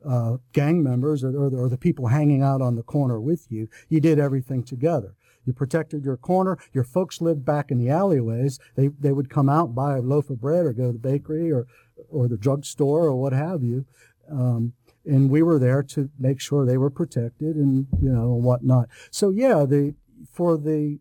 uh, 0.05 0.39
gang 0.53 0.83
members 0.83 1.23
or, 1.23 1.29
or, 1.29 1.55
or 1.55 1.69
the 1.69 1.79
people 1.79 2.09
hanging 2.09 2.43
out 2.43 2.61
on 2.61 2.75
the 2.75 2.83
corner 2.83 3.21
with 3.21 3.47
you 3.51 3.69
you 3.89 4.01
did 4.01 4.19
everything 4.19 4.65
together 4.65 5.15
you 5.45 5.53
protected 5.53 6.05
your 6.05 6.17
corner 6.17 6.59
your 6.73 6.85
folks 6.85 7.21
lived 7.21 7.45
back 7.45 7.71
in 7.71 7.79
the 7.79 7.91
alleyways 7.91 8.59
they, 8.77 8.89
they 8.89 9.13
would 9.13 9.31
come 9.31 9.49
out 9.49 9.67
and 9.67 9.75
buy 9.75 9.97
a 9.97 10.03
loaf 10.03 10.31
of 10.31 10.41
bread 10.41 10.65
or 10.67 10.73
go 10.73 10.87
to 10.87 10.93
the 10.93 10.99
bakery 10.99 11.51
or 11.51 11.67
or 12.09 12.29
the 12.29 12.37
drugstore 12.37 13.05
or 13.05 13.17
what 13.17 13.33
have 13.33 13.63
you 13.63 13.85
um, 14.31 14.73
and 15.07 15.31
we 15.31 15.43
were 15.43 15.59
there 15.59 15.83
to 15.83 16.11
make 16.19 16.41
sure 16.41 16.65
they 16.65 16.79
were 16.79 16.91
protected 16.91 17.57
and 17.57 17.87
you 18.01 18.11
know 18.11 18.33
whatnot. 18.35 18.89
So 19.11 19.31
yeah, 19.31 19.65
the 19.65 19.95
for 20.33 20.57
the 20.57 20.99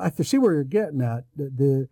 I 0.00 0.10
see 0.10 0.38
where 0.38 0.52
you're 0.52 0.64
getting 0.64 1.02
at. 1.02 1.24
The, 1.34 1.44
the 1.44 1.88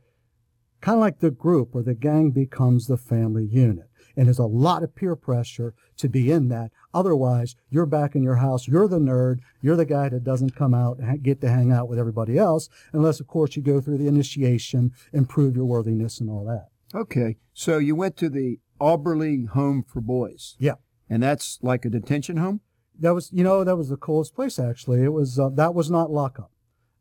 kind 0.81 0.97
of 0.97 1.01
like 1.01 1.19
the 1.19 1.31
group 1.31 1.75
or 1.75 1.83
the 1.83 1.95
gang 1.95 2.31
becomes 2.31 2.87
the 2.87 2.97
family 2.97 3.45
unit, 3.45 3.88
and 4.19 4.27
there's 4.27 4.41
a 4.41 4.45
lot 4.45 4.83
of 4.83 4.97
peer 4.97 5.15
pressure 5.15 5.75
to 5.97 6.09
be 6.09 6.33
in 6.33 6.49
that. 6.49 6.73
Otherwise, 6.93 7.55
you're 7.71 7.87
back 7.87 8.17
in 8.17 8.23
your 8.23 8.37
house. 8.37 8.67
You're 8.67 8.89
the 8.89 8.99
nerd. 8.99 9.39
You're 9.63 9.77
the 9.77 9.85
guy 9.85 10.09
that 10.09 10.25
doesn't 10.25 10.57
come 10.57 10.75
out 10.75 10.99
and 10.99 11.23
get 11.23 11.41
to 11.43 11.49
hang 11.49 11.71
out 11.71 11.89
with 11.89 12.01
everybody 12.01 12.37
else, 12.37 12.69
unless 12.93 13.21
of 13.21 13.29
course 13.29 13.55
you 13.55 13.63
go 13.63 13.81
through 13.81 13.99
the 13.99 14.09
initiation, 14.09 14.91
improve 15.13 15.55
your 15.55 15.67
worthiness, 15.67 16.19
and 16.21 16.29
all 16.29 16.45
that. 16.47 16.69
Okay, 16.99 17.37
so 17.55 17.79
you 17.79 17.95
went 17.95 18.17
to 18.17 18.29
the 18.29 18.59
Auberle 18.81 19.49
Home 19.51 19.85
for 19.87 20.01
Boys. 20.01 20.57
Yeah. 20.59 20.75
And 21.09 21.23
that's 21.23 21.59
like 21.63 21.85
a 21.85 21.91
detention 21.91 22.39
home? 22.39 22.61
That 22.99 23.15
was, 23.15 23.31
you 23.33 23.45
know, 23.45 23.63
that 23.63 23.77
was 23.77 23.89
the 23.89 23.97
coolest 23.97 24.35
place 24.35 24.59
actually. 24.59 25.05
It 25.05 25.13
was 25.13 25.39
uh, 25.39 25.51
that 25.51 25.75
was 25.75 25.91
not 25.91 26.11
lockup. 26.11 26.51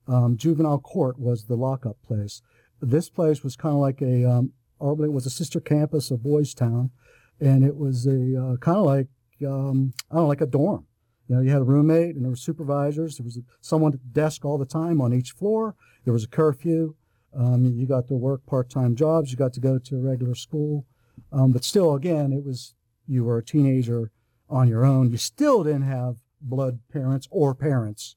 Um, 0.07 0.37
juvenile 0.37 0.79
court 0.79 1.19
was 1.19 1.45
the 1.45 1.55
lockup 1.55 1.97
place. 2.05 2.43
This 2.79 3.09
place 3.09 3.43
was 3.43 3.55
kind 3.55 3.73
of 3.73 3.81
like 3.81 4.01
a 4.01 4.23
um, 4.23 4.53
was 4.79 5.25
a 5.25 5.31
sister 5.31 5.59
campus 5.59 6.11
of 6.11 6.23
Boys 6.23 6.53
Town, 6.53 6.91
and 7.39 7.63
it 7.63 7.75
was 7.75 8.05
a 8.05 8.41
uh, 8.41 8.57
kind 8.57 8.77
of 8.77 8.85
like 8.85 9.07
um, 9.45 9.93
I 10.11 10.15
don't 10.15 10.23
know, 10.23 10.27
like 10.27 10.41
a 10.41 10.47
dorm. 10.47 10.85
You 11.27 11.35
know, 11.35 11.41
you 11.41 11.51
had 11.51 11.61
a 11.61 11.65
roommate 11.65 12.15
and 12.15 12.23
there 12.23 12.29
were 12.29 12.37
supervisors. 12.37 13.17
There 13.17 13.25
was 13.25 13.39
someone 13.61 13.93
at 13.93 13.99
the 13.99 14.19
desk 14.19 14.45
all 14.45 14.57
the 14.57 14.65
time 14.65 15.01
on 15.01 15.13
each 15.13 15.31
floor. 15.31 15.75
There 16.05 16.13
was 16.13 16.23
a 16.23 16.29
curfew. 16.29 16.95
Um, 17.37 17.65
you 17.65 17.85
got 17.85 18.07
to 18.07 18.15
work 18.15 18.45
part-time 18.45 18.95
jobs. 18.95 19.31
You 19.31 19.37
got 19.37 19.53
to 19.53 19.59
go 19.59 19.77
to 19.77 19.95
a 19.95 19.99
regular 19.99 20.35
school, 20.35 20.85
um, 21.31 21.51
but 21.51 21.63
still, 21.63 21.93
again, 21.93 22.31
it 22.31 22.43
was 22.45 22.73
you 23.07 23.25
were 23.25 23.37
a 23.37 23.43
teenager 23.43 24.11
on 24.49 24.67
your 24.67 24.85
own. 24.85 25.11
You 25.11 25.17
still 25.17 25.63
didn't 25.63 25.83
have 25.83 26.17
blood 26.41 26.79
parents 26.91 27.27
or 27.29 27.53
parents 27.53 28.15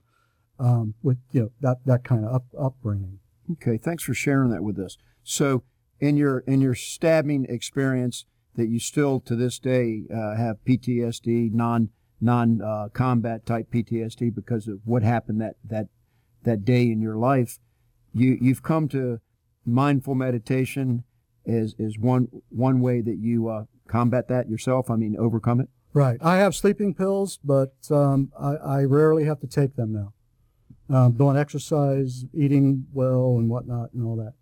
um, 0.59 0.95
with 1.03 1.19
you 1.33 1.41
know 1.41 1.51
that 1.61 1.79
that 1.87 2.05
kind 2.05 2.25
of 2.25 2.33
up, 2.33 2.45
upbringing. 2.59 3.19
Okay, 3.53 3.77
thanks 3.77 4.05
for 4.05 4.15
sharing 4.15 4.51
that 4.51 4.63
with 4.63 4.79
us. 4.79 4.97
So, 5.25 5.65
in 5.99 6.17
your 6.17 6.41
in 6.41 6.61
your 6.61 6.75
stabbing 6.75 7.47
experience, 7.49 8.25
that 8.57 8.69
you 8.69 8.79
still 8.79 9.21
to 9.21 9.37
this 9.37 9.59
day 9.59 10.03
uh, 10.13 10.37
have 10.37 10.65
PTSD, 10.65 11.53
non 11.53 11.91
non 12.21 12.61
uh, 12.61 12.89
combat 12.93 13.47
type 13.47 13.71
PTSD 13.73 14.35
because 14.35 14.69
of 14.69 14.81
what 14.85 15.03
happened 15.03 15.41
that 15.41 15.57
that 15.65 15.89
that 16.43 16.65
day 16.65 16.91
in 16.91 17.01
your 17.01 17.17
life. 17.17 17.59
You 18.13 18.37
you've 18.41 18.63
come 18.63 18.89
to 18.89 19.21
mindful 19.65 20.15
meditation 20.15 21.05
is 21.45 21.75
is 21.79 21.99
one 21.99 22.29
one 22.49 22.81
way 22.81 23.01
that 23.01 23.19
you 23.19 23.49
uh, 23.49 23.65
combat 23.89 24.29
that 24.29 24.49
yourself. 24.49 24.91
I 24.91 24.97
mean, 24.97 25.17
overcome 25.19 25.61
it. 25.61 25.69
Right. 25.93 26.19
I 26.23 26.37
have 26.37 26.55
sleeping 26.55 26.95
pills, 26.95 27.39
but 27.43 27.75
um, 27.91 28.31
I, 28.39 28.55
I 28.55 28.85
rarely 28.85 29.25
have 29.25 29.41
to 29.41 29.49
take 29.49 29.75
them 29.75 29.93
now. 29.93 30.13
Um, 30.95 31.13
doing 31.13 31.37
exercise, 31.37 32.25
eating 32.33 32.87
well, 32.93 33.37
and 33.39 33.49
whatnot, 33.49 33.93
and 33.93 34.05
all 34.05 34.17
that. 34.17 34.35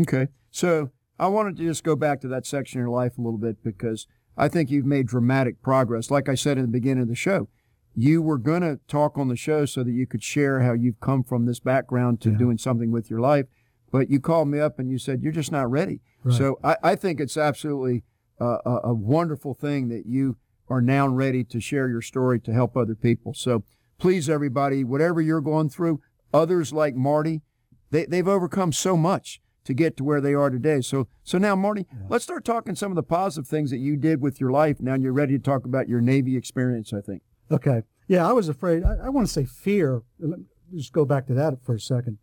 Okay. 0.00 0.28
So 0.50 0.90
I 1.20 1.28
wanted 1.28 1.56
to 1.58 1.62
just 1.64 1.84
go 1.84 1.94
back 1.94 2.20
to 2.22 2.28
that 2.28 2.46
section 2.46 2.80
of 2.80 2.84
your 2.84 2.90
life 2.90 3.18
a 3.18 3.20
little 3.20 3.38
bit 3.38 3.62
because 3.62 4.06
I 4.36 4.48
think 4.48 4.70
you've 4.70 4.86
made 4.86 5.06
dramatic 5.06 5.60
progress. 5.62 6.10
Like 6.10 6.28
I 6.28 6.34
said 6.34 6.56
in 6.56 6.62
the 6.64 6.68
beginning 6.70 7.02
of 7.02 7.08
the 7.08 7.14
show, 7.14 7.48
you 7.94 8.22
were 8.22 8.38
going 8.38 8.62
to 8.62 8.80
talk 8.88 9.18
on 9.18 9.28
the 9.28 9.36
show 9.36 9.66
so 9.66 9.82
that 9.84 9.92
you 9.92 10.06
could 10.06 10.22
share 10.22 10.60
how 10.60 10.72
you've 10.72 11.00
come 11.00 11.22
from 11.22 11.44
this 11.44 11.60
background 11.60 12.20
to 12.22 12.30
Yeah. 12.30 12.38
doing 12.38 12.56
something 12.58 12.90
with 12.90 13.10
your 13.10 13.20
life. 13.20 13.46
But 13.92 14.08
you 14.08 14.18
called 14.20 14.48
me 14.48 14.60
up 14.60 14.78
and 14.78 14.90
you 14.90 14.98
said, 14.98 15.20
you're 15.22 15.32
just 15.32 15.52
not 15.52 15.70
ready. 15.70 16.00
Right. 16.24 16.38
So 16.38 16.58
I, 16.64 16.76
I 16.82 16.96
think 16.96 17.20
it's 17.20 17.36
absolutely 17.36 18.04
uh, 18.40 18.58
a, 18.64 18.78
a 18.84 18.94
wonderful 18.94 19.52
thing 19.52 19.88
that 19.88 20.06
you 20.06 20.38
are 20.70 20.80
now 20.80 21.06
ready 21.06 21.44
to 21.44 21.60
share 21.60 21.88
your 21.88 22.00
story 22.00 22.40
to 22.40 22.52
help 22.52 22.76
other 22.76 22.94
people. 22.94 23.34
So 23.34 23.64
please, 23.98 24.30
everybody, 24.30 24.84
whatever 24.84 25.20
you're 25.20 25.40
going 25.42 25.68
through, 25.68 26.00
others 26.32 26.72
like 26.72 26.94
Marty, 26.94 27.42
they, 27.90 28.06
they've 28.06 28.28
overcome 28.28 28.72
so 28.72 28.96
much 28.96 29.40
to 29.64 29.74
get 29.74 29.96
to 29.96 30.04
where 30.04 30.20
they 30.20 30.34
are 30.34 30.50
today. 30.50 30.80
So, 30.80 31.08
so 31.22 31.38
now, 31.38 31.54
Marty, 31.54 31.86
let's 32.08 32.24
start 32.24 32.44
talking 32.44 32.74
some 32.74 32.92
of 32.92 32.96
the 32.96 33.02
positive 33.02 33.48
things 33.48 33.70
that 33.70 33.78
you 33.78 33.96
did 33.96 34.20
with 34.20 34.40
your 34.40 34.50
life. 34.50 34.80
Now 34.80 34.94
you're 34.94 35.12
ready 35.12 35.36
to 35.36 35.42
talk 35.42 35.64
about 35.64 35.88
your 35.88 36.00
Navy 36.00 36.36
experience, 36.36 36.92
I 36.92 37.00
think. 37.00 37.22
Okay. 37.50 37.82
Yeah, 38.08 38.28
I 38.28 38.32
was 38.32 38.48
afraid. 38.48 38.82
I, 38.84 39.06
I 39.06 39.08
want 39.08 39.26
to 39.26 39.32
say 39.32 39.44
fear. 39.44 40.02
Let 40.18 40.38
me 40.38 40.44
just 40.74 40.92
go 40.92 41.04
back 41.04 41.26
to 41.26 41.34
that 41.34 41.62
for 41.62 41.74
a 41.74 41.80
second. 41.80 42.18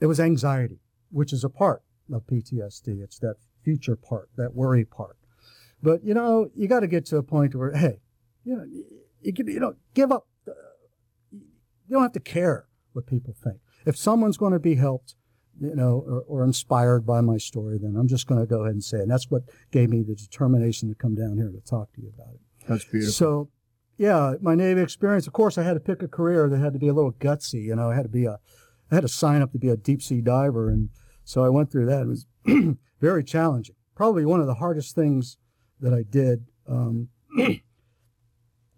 It 0.00 0.06
was 0.06 0.20
anxiety, 0.20 0.80
which 1.10 1.32
is 1.32 1.44
a 1.44 1.48
part 1.48 1.82
of 2.12 2.26
PTSD. 2.26 3.02
It's 3.02 3.18
that 3.18 3.36
future 3.64 3.96
part, 3.96 4.28
that 4.36 4.54
worry 4.54 4.84
part. 4.84 5.16
But 5.82 6.04
you 6.04 6.14
know, 6.14 6.50
you 6.54 6.68
got 6.68 6.80
to 6.80 6.86
get 6.86 7.06
to 7.06 7.16
a 7.16 7.22
point 7.22 7.54
where, 7.54 7.72
hey, 7.72 8.00
you 8.44 8.56
know, 8.56 8.64
you, 8.64 8.84
you 9.22 9.60
know, 9.60 9.74
give 9.94 10.12
up. 10.12 10.26
You 10.46 11.94
don't 11.94 12.02
have 12.02 12.12
to 12.12 12.20
care 12.20 12.68
what 12.92 13.06
people 13.06 13.34
think. 13.42 13.58
If 13.86 13.96
someone's 13.96 14.36
going 14.36 14.52
to 14.52 14.58
be 14.58 14.74
helped, 14.74 15.14
you 15.60 15.74
know, 15.74 16.04
or, 16.06 16.40
or 16.40 16.44
inspired 16.44 17.06
by 17.06 17.20
my 17.20 17.36
story, 17.36 17.78
then 17.78 17.96
I'm 17.96 18.08
just 18.08 18.26
going 18.26 18.40
to 18.40 18.46
go 18.46 18.62
ahead 18.62 18.74
and 18.74 18.84
say 18.84 18.98
it. 18.98 19.02
And 19.02 19.10
that's 19.10 19.30
what 19.30 19.42
gave 19.70 19.90
me 19.90 20.02
the 20.02 20.14
determination 20.14 20.88
to 20.88 20.94
come 20.94 21.14
down 21.14 21.36
here 21.36 21.50
to 21.50 21.60
talk 21.60 21.92
to 21.94 22.00
you 22.00 22.12
about 22.14 22.34
it. 22.34 22.40
That's 22.68 22.84
beautiful. 22.84 23.12
So, 23.12 23.48
yeah, 23.96 24.34
my 24.40 24.54
Navy 24.54 24.80
experience. 24.80 25.26
Of 25.26 25.32
course, 25.32 25.58
I 25.58 25.62
had 25.62 25.74
to 25.74 25.80
pick 25.80 26.02
a 26.02 26.08
career 26.08 26.48
that 26.48 26.58
had 26.58 26.72
to 26.72 26.78
be 26.78 26.88
a 26.88 26.94
little 26.94 27.12
gutsy. 27.12 27.64
You 27.64 27.76
know, 27.76 27.90
I 27.90 27.96
had 27.96 28.04
to 28.04 28.08
be 28.08 28.26
a, 28.26 28.38
I 28.90 28.94
had 28.94 29.00
to 29.02 29.08
sign 29.08 29.42
up 29.42 29.52
to 29.52 29.58
be 29.58 29.68
a 29.68 29.76
deep 29.76 30.02
sea 30.02 30.20
diver, 30.20 30.70
and 30.70 30.90
so 31.24 31.44
I 31.44 31.48
went 31.48 31.70
through 31.70 31.86
that. 31.86 32.02
It 32.02 32.06
was 32.06 32.26
very 33.00 33.24
challenging. 33.24 33.74
Probably 33.94 34.24
one 34.24 34.40
of 34.40 34.46
the 34.46 34.54
hardest 34.54 34.94
things 34.94 35.36
that 35.80 35.92
I 35.92 36.04
did. 36.08 36.46
Um, 36.68 37.08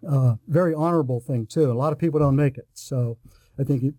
uh, 0.07 0.35
very 0.47 0.73
honorable 0.73 1.19
thing 1.19 1.45
too. 1.45 1.71
A 1.71 1.73
lot 1.73 1.93
of 1.93 1.99
people 1.99 2.19
don't 2.19 2.35
make 2.35 2.57
it. 2.57 2.67
So 2.73 3.17
I 3.59 3.63
think 3.63 3.93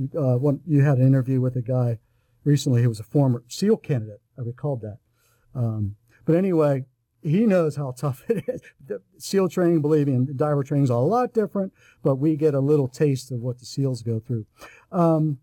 you, 0.00 0.08
uh, 0.18 0.52
you 0.66 0.82
had 0.82 0.98
an 0.98 1.06
interview 1.06 1.40
with 1.40 1.56
a 1.56 1.62
guy 1.62 1.98
recently 2.44 2.82
who 2.82 2.88
was 2.88 3.00
a 3.00 3.04
former 3.04 3.42
SEAL 3.48 3.78
candidate. 3.78 4.20
I 4.38 4.42
recalled 4.42 4.80
that. 4.82 4.98
Um, 5.54 5.96
but 6.24 6.34
anyway, 6.34 6.86
he 7.22 7.44
knows 7.44 7.76
how 7.76 7.92
tough 7.92 8.24
it 8.28 8.44
is. 8.48 8.62
The 8.86 9.02
SEAL 9.18 9.50
training, 9.50 9.82
believe 9.82 10.06
me, 10.06 10.14
and 10.14 10.36
diver 10.36 10.62
training 10.62 10.84
is 10.84 10.90
a 10.90 10.96
lot 10.96 11.34
different, 11.34 11.72
but 12.02 12.16
we 12.16 12.36
get 12.36 12.54
a 12.54 12.60
little 12.60 12.88
taste 12.88 13.30
of 13.30 13.40
what 13.40 13.58
the 13.58 13.66
SEALs 13.66 14.02
go 14.02 14.20
through. 14.20 14.46
Um, 14.90 15.38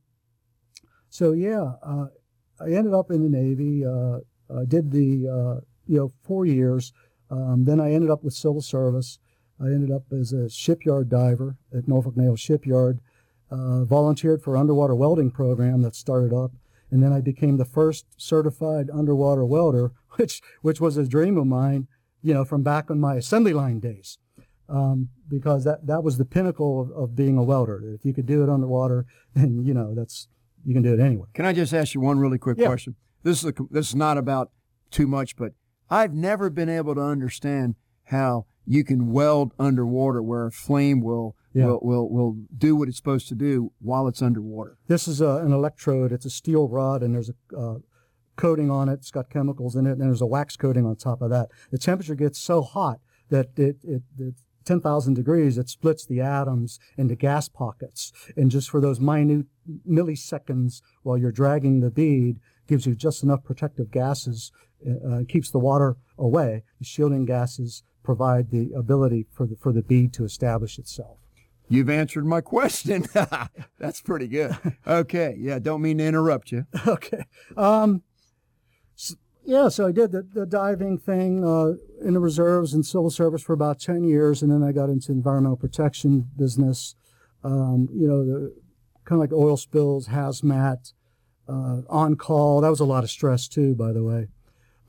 so 1.09 1.33
yeah, 1.33 1.73
uh, 1.83 2.07
I 2.59 2.71
ended 2.71 2.93
up 2.93 3.11
in 3.11 3.23
the 3.23 3.29
Navy. 3.29 3.85
Uh, 3.85 4.19
I 4.55 4.65
did 4.65 4.91
the 4.91 5.27
uh, 5.27 5.61
you 5.85 5.97
know 5.97 6.11
four 6.23 6.45
years. 6.45 6.93
Um, 7.29 7.65
then 7.65 7.79
I 7.79 7.91
ended 7.91 8.09
up 8.09 8.23
with 8.23 8.33
civil 8.33 8.61
service. 8.61 9.19
I 9.59 9.65
ended 9.65 9.91
up 9.91 10.03
as 10.11 10.33
a 10.33 10.49
shipyard 10.49 11.09
diver 11.09 11.57
at 11.75 11.87
Norfolk 11.87 12.15
Naval 12.15 12.35
Shipyard. 12.35 12.99
Uh, 13.49 13.85
volunteered 13.85 14.41
for 14.41 14.57
underwater 14.57 14.93
welding 14.93 15.31
program 15.31 15.81
that 15.81 15.95
started 15.95 16.33
up, 16.35 16.51
and 16.91 17.01
then 17.01 17.13
I 17.13 17.21
became 17.21 17.55
the 17.55 17.63
first 17.65 18.05
certified 18.17 18.89
underwater 18.93 19.45
welder, 19.45 19.93
which 20.17 20.41
which 20.61 20.81
was 20.81 20.97
a 20.97 21.07
dream 21.07 21.37
of 21.37 21.47
mine, 21.47 21.87
you 22.21 22.33
know, 22.33 22.43
from 22.43 22.61
back 22.61 22.89
in 22.89 22.99
my 22.99 23.15
assembly 23.15 23.53
line 23.53 23.79
days, 23.79 24.17
um, 24.67 25.07
because 25.29 25.63
that 25.63 25.87
that 25.87 26.03
was 26.03 26.17
the 26.17 26.25
pinnacle 26.25 26.81
of, 26.81 26.91
of 26.91 27.15
being 27.15 27.37
a 27.37 27.43
welder. 27.43 27.81
If 27.95 28.03
you 28.03 28.13
could 28.13 28.25
do 28.25 28.43
it 28.43 28.49
underwater, 28.49 29.05
then 29.33 29.63
you 29.63 29.73
know 29.73 29.95
that's 29.95 30.27
you 30.65 30.73
can 30.73 30.83
do 30.83 30.93
it 30.93 30.99
anyway. 30.99 31.27
Can 31.33 31.45
I 31.45 31.53
just 31.53 31.73
ask 31.73 31.93
you 31.93 32.01
one 32.01 32.19
really 32.19 32.37
quick 32.37 32.57
Yeah. 32.57 32.67
question? 32.67 32.95
This 33.23 33.43
is 33.45 33.49
a, 33.49 33.53
this 33.71 33.87
is 33.87 33.95
not 33.95 34.17
about 34.17 34.51
too 34.91 35.07
much, 35.07 35.37
but 35.37 35.53
I've 35.89 36.13
never 36.13 36.49
been 36.49 36.67
able 36.67 36.95
to 36.95 37.01
understand 37.01 37.75
how 38.05 38.45
you 38.65 38.83
can 38.83 39.13
weld 39.13 39.53
underwater 39.57 40.21
where 40.21 40.47
a 40.47 40.51
flame 40.51 40.99
will 40.99 41.36
Yeah. 41.53 41.65
will, 41.65 41.79
will 41.81 42.09
will 42.09 42.37
do 42.55 42.75
what 42.75 42.87
it's 42.87 42.97
supposed 42.97 43.27
to 43.29 43.35
do 43.35 43.71
while 43.79 44.07
it's 44.07 44.21
underwater. 44.21 44.77
This 44.87 45.07
is 45.07 45.21
a, 45.21 45.37
an 45.37 45.51
electrode. 45.51 46.11
It's 46.11 46.25
a 46.25 46.29
steel 46.29 46.67
rod, 46.67 47.01
and 47.01 47.15
there's 47.15 47.29
a 47.29 47.57
uh, 47.57 47.75
coating 48.35 48.69
on 48.69 48.89
it. 48.89 48.93
It's 48.93 49.11
got 49.11 49.29
chemicals 49.29 49.75
in 49.75 49.85
it, 49.85 49.93
and 49.93 50.01
there's 50.01 50.21
a 50.21 50.27
wax 50.27 50.55
coating 50.55 50.85
on 50.85 50.95
top 50.95 51.21
of 51.21 51.29
that. 51.31 51.49
The 51.71 51.77
temperature 51.77 52.15
gets 52.15 52.39
so 52.39 52.61
hot 52.61 52.99
that 53.29 53.47
it, 53.57 53.77
it, 53.83 54.03
it 54.17 54.35
10,000 54.67 55.13
degrees, 55.13 55.57
it 55.57 55.69
splits 55.69 56.05
the 56.05 56.19
atoms 56.19 56.77
into 56.97 57.15
gas 57.15 57.47
pockets. 57.47 58.11
And 58.35 58.51
just 58.51 58.69
for 58.69 58.81
those 58.81 58.99
minute 58.99 59.45
milliseconds 59.89 60.81
while 61.03 61.17
you're 61.17 61.31
dragging 61.31 61.79
the 61.79 61.89
bead, 61.89 62.39
gives 62.67 62.85
you 62.85 62.93
just 62.93 63.23
enough 63.23 63.45
protective 63.45 63.89
gases, 63.89 64.51
uh, 64.85 65.21
keeps 65.27 65.49
the 65.49 65.59
water 65.59 65.95
away. 66.17 66.63
The 66.79 66.85
shielding 66.85 67.25
gases 67.25 67.83
provide 68.03 68.51
the 68.51 68.73
ability 68.73 69.25
for 69.31 69.47
the, 69.47 69.55
for 69.55 69.71
the 69.71 69.81
bead 69.81 70.13
to 70.13 70.25
establish 70.25 70.77
itself. 70.77 71.17
You've 71.69 71.89
answered 71.89 72.25
my 72.25 72.41
question. 72.41 73.05
That's 73.79 74.01
pretty 74.01 74.27
good. 74.27 74.55
Okay, 74.85 75.35
yeah, 75.37 75.59
don't 75.59 75.81
mean 75.81 75.97
to 75.97 76.05
interrupt 76.05 76.51
you. 76.51 76.65
okay. 76.87 77.23
Um, 77.57 78.03
s- 78.97 79.15
yeah, 79.43 79.67
so 79.69 79.87
I 79.87 79.91
did 79.91 80.11
the, 80.11 80.21
the 80.33 80.45
diving 80.45 80.97
thing 80.97 81.43
uh, 81.43 81.73
in 82.05 82.13
the 82.13 82.19
reserves 82.19 82.73
and 82.73 82.85
civil 82.85 83.09
service 83.09 83.41
for 83.41 83.53
about 83.53 83.79
10 83.79 84.03
years, 84.03 84.41
and 84.41 84.51
then 84.51 84.63
I 84.63 84.71
got 84.71 84.89
into 84.89 85.11
environmental 85.11 85.57
protection 85.57 86.29
business. 86.37 86.95
Um, 87.43 87.89
you 87.93 88.07
know, 88.07 88.25
the 88.25 88.53
kind 89.05 89.21
of 89.21 89.29
like 89.29 89.33
oil 89.33 89.57
spills, 89.57 90.07
hazmat, 90.07 90.93
uh, 91.47 91.81
on 91.89 92.15
call. 92.15 92.61
That 92.61 92.69
was 92.69 92.79
a 92.81 92.85
lot 92.85 93.03
of 93.03 93.09
stress 93.09 93.47
too, 93.47 93.75
by 93.75 93.93
the 93.93 94.03
way. 94.03 94.27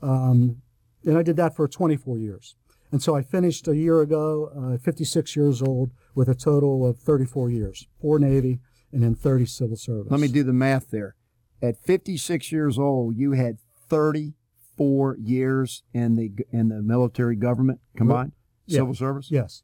Um, 0.01 0.61
and 1.05 1.17
I 1.17 1.23
did 1.23 1.37
that 1.37 1.55
for 1.55 1.67
24 1.67 2.17
years. 2.17 2.55
And 2.91 3.01
so 3.03 3.15
I 3.15 3.21
finished 3.21 3.67
a 3.67 3.75
year 3.75 4.01
ago, 4.01 4.49
uh, 4.73 4.77
56 4.77 5.35
years 5.35 5.61
old, 5.61 5.91
with 6.15 6.27
a 6.27 6.35
total 6.35 6.85
of 6.87 6.97
34 6.97 7.49
years, 7.51 7.87
four 8.01 8.17
Navy 8.19 8.59
and 8.91 9.03
then 9.03 9.13
30 9.15 9.45
civil 9.45 9.77
service. 9.77 10.11
Let 10.11 10.19
me 10.19 10.27
do 10.27 10.43
the 10.43 10.53
math 10.53 10.89
there. 10.89 11.15
At 11.61 11.77
56 11.85 12.51
years 12.51 12.79
old, 12.79 13.15
you 13.15 13.33
had 13.33 13.57
34 13.87 15.17
years 15.19 15.83
in 15.93 16.15
the 16.15 16.31
in 16.51 16.69
the 16.69 16.81
military 16.81 17.35
government 17.35 17.79
combined, 17.95 18.31
Yeah. 18.65 18.77
civil 18.79 18.95
service. 18.95 19.29
Yes. 19.29 19.63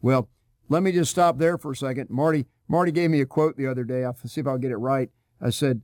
Well, 0.00 0.30
let 0.68 0.82
me 0.82 0.92
just 0.92 1.10
stop 1.10 1.38
there 1.38 1.58
for 1.58 1.72
a 1.72 1.76
second. 1.76 2.08
Marty 2.10 2.46
Marty 2.68 2.92
gave 2.92 3.10
me 3.10 3.20
a 3.20 3.26
quote 3.26 3.56
the 3.56 3.66
other 3.66 3.84
day. 3.84 4.04
I'll 4.04 4.16
see 4.24 4.40
if 4.40 4.46
I'll 4.46 4.58
get 4.58 4.70
it 4.72 4.76
right. 4.76 5.10
I 5.40 5.50
said, 5.50 5.82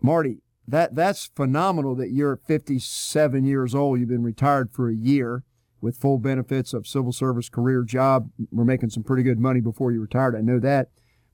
Marty, 0.00 0.42
that 0.66 0.94
that's 0.94 1.26
phenomenal 1.34 1.94
that 1.96 2.10
you're 2.10 2.36
57 2.36 3.44
years 3.44 3.74
old. 3.74 4.00
You've 4.00 4.08
been 4.08 4.22
retired 4.22 4.70
for 4.72 4.88
a 4.88 4.94
year 4.94 5.44
with 5.80 5.96
full 5.96 6.18
benefits 6.18 6.72
of 6.74 6.86
civil 6.86 7.12
service 7.12 7.48
career 7.48 7.82
job. 7.82 8.30
We're 8.50 8.64
making 8.64 8.90
some 8.90 9.02
pretty 9.02 9.22
good 9.22 9.38
money 9.38 9.60
before 9.60 9.92
you 9.92 10.00
retired. 10.00 10.36
I 10.36 10.40
know 10.40 10.58
that. 10.60 10.88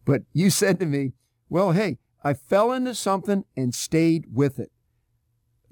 But 0.05 0.23
you 0.33 0.51
said 0.51 0.79
to 0.81 0.87
me, 0.87 1.13
well, 1.49 1.73
hey, 1.73 1.99
I 2.23 2.35
fell 2.35 2.73
into 2.73 2.95
something 2.95 3.45
and 3.57 3.75
stayed 3.75 4.27
with 4.33 4.59
it. 4.59 4.71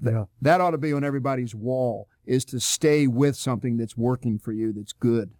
Yeah. 0.01 0.25
That 0.41 0.61
ought 0.61 0.71
to 0.71 0.77
be 0.77 0.93
on 0.93 1.03
everybody's 1.03 1.55
wall 1.55 2.07
is 2.25 2.45
to 2.45 2.59
stay 2.59 3.07
with 3.07 3.35
something 3.35 3.77
that's 3.77 3.97
working 3.97 4.39
for 4.39 4.51
you, 4.51 4.73
that's 4.73 4.93
good. 4.93 5.31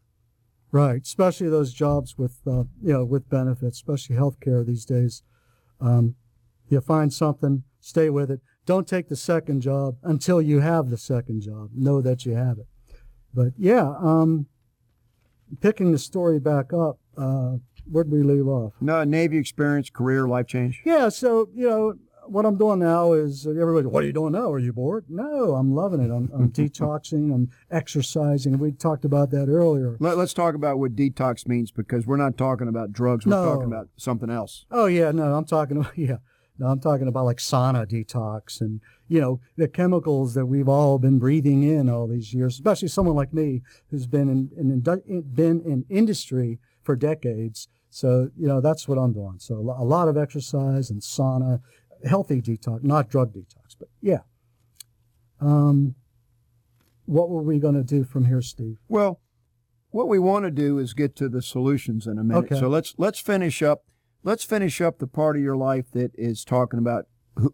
Right. 0.72 1.02
Especially 1.02 1.50
those 1.50 1.74
jobs 1.74 2.18
with, 2.18 2.40
uh, 2.46 2.64
you 2.82 2.94
know, 2.94 3.06
with 3.06 3.30
benefits, 3.30 3.78
especially 3.78 4.16
healthcare 4.16 4.66
these 4.66 4.86
days. 4.86 5.24
Um, 5.80 6.16
you 6.68 6.82
find 6.82 7.14
something, 7.14 7.64
stay 7.80 8.10
with 8.10 8.32
it. 8.32 8.42
Don't 8.66 8.88
take 8.88 9.08
the 9.08 9.16
second 9.16 9.62
job 9.62 9.98
until 10.04 10.42
you 10.42 10.60
have 10.60 10.90
the 10.90 10.98
second 10.98 11.42
job. 11.42 11.70
Know 11.74 12.02
that 12.02 12.26
you 12.26 12.34
have 12.34 12.58
it. 12.58 12.68
But 13.36 13.54
yeah, 13.58 13.94
um, 14.00 14.46
picking 15.62 15.92
the 15.92 15.98
story 16.00 16.40
back 16.40 16.74
up, 16.74 17.00
uh, 17.18 17.56
where'd 17.90 18.10
we 18.12 18.24
leave 18.24 18.48
off? 18.48 18.74
No, 18.82 19.04
Navy 19.04 19.38
experience, 19.38 19.90
career, 19.90 20.28
life 20.28 20.48
change. 20.48 20.82
Yeah, 20.86 21.10
so 21.10 21.50
you 21.54 21.68
know 21.70 21.94
what 22.28 22.46
I'm 22.46 22.58
doing 22.58 22.80
now 22.80 23.14
is 23.14 23.46
everybody. 23.46 23.86
What 23.86 24.04
are 24.04 24.08
you 24.08 24.14
doing 24.14 24.32
now? 24.32 24.52
Are 24.52 24.58
you 24.60 24.74
bored? 24.74 25.06
No, 25.10 25.54
I'm 25.56 25.76
loving 25.76 26.00
it. 26.00 26.10
I'm, 26.12 26.32
I'm 26.34 26.50
detoxing. 26.52 27.34
I'm 27.34 27.52
exercising. 27.70 28.58
We 28.58 28.72
talked 28.72 29.06
about 29.06 29.30
that 29.32 29.48
earlier. 29.48 29.98
Let, 30.00 30.18
us 30.18 30.34
talk 30.34 30.56
about 30.56 30.80
what 30.80 30.96
detox 30.96 31.48
means 31.48 31.72
because 31.72 32.08
we're 32.08 32.18
not 32.18 32.38
talking 32.38 32.68
about 32.68 32.92
drugs. 32.92 33.26
We're 33.26 33.32
No. 33.32 33.46
talking 33.46 33.68
about 33.68 33.90
something 33.98 34.30
else. 34.30 34.66
Oh 34.72 34.88
yeah, 34.88 35.12
no, 35.12 35.34
I'm 35.36 35.46
talking 35.46 35.78
about 35.78 35.98
yeah. 35.98 36.18
No, 36.58 36.68
I'm 36.68 36.80
talking 36.80 37.08
about 37.10 37.26
like 37.26 37.38
sauna 37.38 37.86
detox 37.86 38.62
and 38.62 38.80
you 39.08 39.22
know 39.22 39.40
the 39.56 39.68
chemicals 39.68 40.34
that 40.34 40.46
we've 40.46 40.70
all 40.70 40.98
been 40.98 41.20
breathing 41.20 41.64
in 41.64 41.90
all 41.90 42.08
these 42.08 42.34
years, 42.34 42.56
especially 42.56 42.88
someone 42.88 43.16
like 43.16 43.34
me 43.34 43.62
who's 43.90 44.08
been 44.08 44.30
in, 44.30 44.50
in, 44.58 44.72
in 45.08 45.22
been 45.22 45.62
in 45.62 45.86
industry 45.90 46.60
for 46.84 46.96
decades. 46.96 47.68
So 47.90 48.30
you 48.38 48.48
know 48.48 48.62
that's 48.62 48.88
what 48.88 48.98
I'm 48.98 49.14
doing. 49.14 49.38
So 49.40 49.56
a 49.56 49.86
lot 49.86 50.08
of 50.08 50.18
exercise 50.18 50.90
and 50.90 51.02
sauna, 51.02 51.62
healthy 52.04 52.42
detox, 52.42 52.84
not 52.84 53.10
drug 53.10 53.34
detox, 53.34 53.76
but 53.80 53.90
yeah. 54.02 54.22
Um, 55.40 55.96
what 57.06 57.30
were 57.30 57.44
we 57.44 57.60
going 57.60 57.76
to 57.76 57.84
do 57.84 58.04
from 58.04 58.26
here, 58.26 58.42
Steve? 58.42 58.78
Well, 58.88 59.20
what 59.92 60.08
we 60.08 60.20
want 60.20 60.46
to 60.46 60.52
do 60.52 60.80
is 60.80 60.94
get 60.94 61.16
to 61.18 61.30
the 61.30 61.42
solutions 61.42 62.08
in 62.08 62.18
a 62.18 62.24
minute. 62.24 62.46
Okay. 62.46 62.60
So 62.60 62.68
let's 62.68 62.94
let's 62.98 63.20
finish 63.20 63.62
up. 63.62 63.84
Let's 64.24 64.44
finish 64.44 64.82
up 64.82 64.98
the 64.98 65.08
part 65.08 65.36
of 65.36 65.44
your 65.44 65.56
life 65.56 65.92
that 65.92 66.12
is 66.16 66.44
talking 66.44 66.80
about 66.80 67.06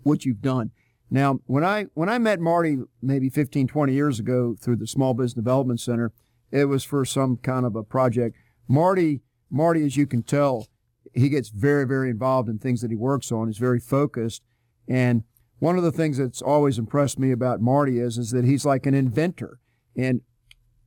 what 0.03 0.25
you've 0.25 0.41
done. 0.41 0.71
Now, 1.13 1.39
when 1.45 1.65
I 1.65 1.87
when 1.93 2.07
I 2.07 2.17
met 2.17 2.39
Marty 2.39 2.77
maybe 3.01 3.29
15, 3.29 3.67
20 3.67 3.93
years 3.93 4.17
ago 4.17 4.55
through 4.59 4.77
the 4.77 4.87
Small 4.87 5.13
Business 5.13 5.33
Development 5.33 5.79
Center, 5.79 6.13
it 6.51 6.65
was 6.65 6.85
for 6.85 7.03
some 7.03 7.35
kind 7.37 7.65
of 7.65 7.75
a 7.75 7.83
project. 7.83 8.37
Marty, 8.67 9.19
Marty, 9.49 9.85
as 9.85 9.97
you 9.97 10.07
can 10.07 10.23
tell, 10.23 10.67
he 11.13 11.27
gets 11.27 11.49
very, 11.49 11.85
very 11.85 12.09
involved 12.09 12.47
in 12.47 12.57
things 12.57 12.81
that 12.81 12.91
he 12.91 12.95
works 12.95 13.29
on. 13.29 13.47
He's 13.47 13.57
very 13.57 13.79
focused. 13.79 14.41
And 14.87 15.23
one 15.59 15.77
of 15.77 15.83
the 15.83 15.91
things 15.91 16.17
that's 16.17 16.41
always 16.41 16.79
impressed 16.79 17.19
me 17.19 17.31
about 17.31 17.59
Marty 17.59 17.99
is, 17.99 18.17
is 18.17 18.31
that 18.31 18.45
he's 18.45 18.65
like 18.65 18.85
an 18.85 18.93
inventor. 18.93 19.59
And 19.97 20.21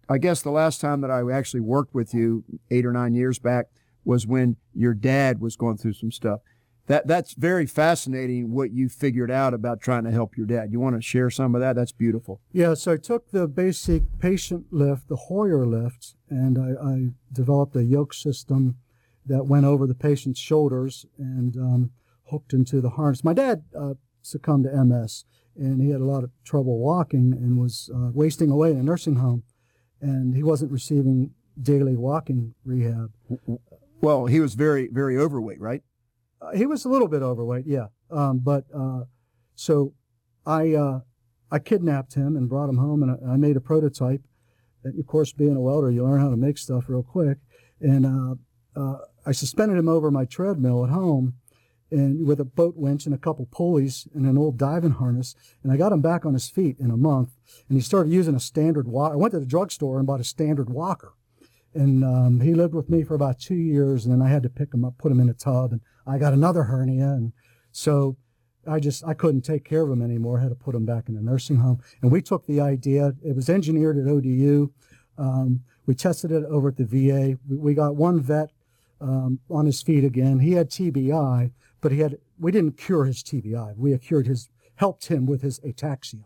I 0.09 0.17
guess 0.17 0.41
the 0.41 0.51
last 0.51 0.81
time 0.81 1.03
that 1.03 1.11
I 1.11 1.21
actually 1.31 1.61
worked 1.61 1.95
with 1.95 2.15
you 2.15 2.45
eight 2.71 2.87
or 2.87 2.93
nine 2.93 3.15
years 3.15 3.39
back 3.39 3.67
was 4.05 4.27
when 4.27 4.57
your 4.73 4.95
dad 4.95 5.41
was 5.41 5.57
going 5.57 5.77
through 5.77 5.95
some 5.95 6.11
stuff. 6.11 6.41
That 6.87 7.07
that's 7.07 7.35
very 7.35 7.67
fascinating 7.67 8.53
what 8.53 8.71
you 8.73 8.89
figured 8.89 9.31
out 9.31 9.55
about 9.55 9.81
trying 9.81 10.05
to 10.05 10.11
help 10.11 10.37
your 10.37 10.47
dad. 10.47 10.71
You 10.71 10.81
want 10.81 10.97
to 10.97 11.03
share 11.03 11.31
some 11.31 11.55
of 11.55 11.61
that? 11.61 11.77
That's 11.77 11.93
beautiful. 11.93 12.41
Yeah, 12.53 12.75
so 12.75 12.93
I 12.93 12.97
took 12.97 13.31
the 13.31 13.49
basic 13.49 14.19
patient 14.19 14.67
lift, 14.71 15.09
the 15.09 15.17
Hoyer 15.17 15.67
lift, 15.67 16.15
and 16.29 16.59
I, 16.59 16.83
I 16.83 17.09
developed 17.33 17.75
a 17.77 17.85
yoke 17.85 18.13
system 18.13 18.77
that 19.27 19.47
went 19.47 19.65
over 19.65 19.87
the 19.87 19.95
patient's 19.95 20.41
shoulders 20.41 21.07
and 21.17 21.57
um, 21.57 21.91
hooked 22.31 22.53
into 22.53 22.81
the 22.81 22.91
harness. 22.91 23.25
My 23.25 23.33
dad 23.33 23.65
uh, 23.79 23.95
succumbed 24.21 24.65
to 24.65 24.85
MS, 24.85 25.25
and 25.57 25.81
he 25.81 25.91
had 25.91 26.01
a 26.01 26.05
lot 26.05 26.25
of 26.25 26.31
trouble 26.45 26.79
walking 26.79 27.33
and 27.33 27.59
was 27.59 27.91
uh, 27.95 28.11
wasting 28.13 28.51
away 28.51 28.71
in 28.71 28.77
a 28.79 28.83
nursing 28.83 29.17
home, 29.17 29.45
and 30.01 30.35
he 30.35 30.43
wasn't 30.43 30.71
receiving 30.71 31.31
daily 31.61 31.97
walking 31.97 32.55
rehab. 32.65 33.13
Well, 34.01 34.27
he 34.27 34.41
was 34.41 34.55
very, 34.55 34.89
very 34.89 35.17
overweight, 35.17 35.61
right? 35.61 35.83
Uh, 36.45 36.57
he 36.57 36.67
was 36.67 36.85
a 36.85 36.89
little 36.89 37.09
bit 37.09 37.23
overweight, 37.23 37.67
yeah. 37.67 37.87
Um, 38.11 38.39
but 38.39 38.65
uh, 38.75 39.05
so 39.55 39.95
I 40.47 40.75
uh, 40.75 41.01
I 41.51 41.59
kidnapped 41.59 42.15
him 42.15 42.37
and 42.37 42.49
brought 42.49 42.69
him 42.69 42.79
home, 42.79 43.03
and 43.03 43.13
I, 43.13 43.35
I, 43.35 43.37
made 43.37 43.57
a 43.57 43.61
prototype. 43.61 44.23
And 44.83 44.99
of 44.99 45.07
course, 45.07 45.33
being 45.33 45.57
a 45.57 45.61
welder, 45.61 45.91
you 45.91 46.05
learn 46.05 46.21
how 46.21 46.31
to 46.31 46.37
make 46.37 46.59
stuff 46.59 46.89
real 46.89 47.03
quick. 47.03 47.39
And 47.81 48.07
uh, 48.07 48.81
uh, 48.81 48.99
I 49.25 49.33
suspended 49.33 49.79
him 49.79 49.89
over 49.89 50.11
my 50.11 50.25
treadmill 50.25 50.85
at 50.85 50.91
home, 50.91 51.35
and 51.91 52.27
with 52.27 52.41
a 52.41 52.45
boat 52.45 52.77
winch 52.77 53.07
and 53.07 53.15
a 53.15 53.19
couple 53.19 53.47
pulleys 53.47 54.09
and 54.15 54.27
an 54.27 54.37
old 54.37 54.59
diving 54.59 54.93
harness. 54.93 55.35
And 55.63 55.73
I 55.73 55.77
got 55.77 55.93
him 55.93 56.01
back 56.01 56.27
on 56.27 56.35
his 56.35 56.49
feet 56.49 56.79
in 56.79 56.91
a 56.91 56.97
month, 56.97 57.31
and 57.69 57.77
he 57.77 57.83
started 57.83 58.13
using 58.13 58.35
a 58.35 58.41
standard 58.41 58.89
walker. 58.89 59.15
I 59.15 59.19
went 59.19 59.33
to 59.33 59.41
the 59.41 59.47
drugstore 59.47 59.99
and 59.99 60.07
bought 60.07 60.21
a 60.21 60.25
standard 60.25 60.69
walker. 60.69 61.15
And 61.75 62.05
um, 62.05 62.41
he 62.41 62.55
lived 62.55 62.75
with 62.75 62.89
me 62.89 63.03
for 63.03 63.15
about 63.15 63.41
two 63.41 63.57
years, 63.57 64.05
and 64.05 64.15
then 64.15 64.23
I 64.27 64.31
had 64.31 64.43
to 64.45 64.49
pick 64.49 64.73
him 64.73 64.85
up, 64.85 64.97
put 64.99 65.11
him 65.11 65.21
in 65.21 65.29
a 65.29 65.35
tub, 65.35 65.73
and 65.73 65.81
I 66.07 66.19
got 66.19 66.33
another 66.33 66.65
hernia, 66.65 67.09
and 67.09 67.33
so 67.73 68.17
I 68.67 68.79
just 68.81 69.05
I 69.05 69.15
couldn't 69.15 69.43
take 69.43 69.65
care 69.65 69.83
of 69.83 69.91
him 69.91 70.03
anymore. 70.03 70.39
I 70.39 70.43
had 70.43 70.51
to 70.51 70.55
put 70.55 70.75
him 70.75 70.87
back 70.87 71.09
in 71.09 71.17
a 71.17 71.21
nursing 71.21 71.57
home, 71.57 71.81
and 72.01 72.13
we 72.13 72.23
took 72.23 72.47
the 72.47 72.61
idea. 72.61 73.15
It 73.25 73.35
was 73.35 73.49
engineered 73.49 73.99
at 73.99 74.07
ODU. 74.07 74.73
Um, 75.19 75.63
we 75.87 75.95
tested 75.95 76.31
it 76.31 76.45
over 76.45 76.69
at 76.69 76.77
the 76.77 76.85
VA. 76.85 77.39
We, 77.49 77.57
we 77.57 77.75
got 77.75 77.97
one 77.97 78.21
vet 78.21 78.51
um, 79.01 79.41
on 79.51 79.67
his 79.67 79.83
feet 79.83 80.05
again. 80.05 80.39
He 80.41 80.53
had 80.53 80.71
TBI, 80.71 81.51
but 81.81 81.93
he 81.93 81.99
had 81.99 82.19
we 82.39 82.53
didn't 82.53 82.79
cure 82.79 83.05
his 83.05 83.23
TBI. 83.23 83.77
We 83.77 83.97
cured 83.99 84.27
his 84.27 84.49
helped 84.77 85.07
him 85.09 85.27
with 85.27 85.43
his 85.43 85.61
ataxia 85.61 86.25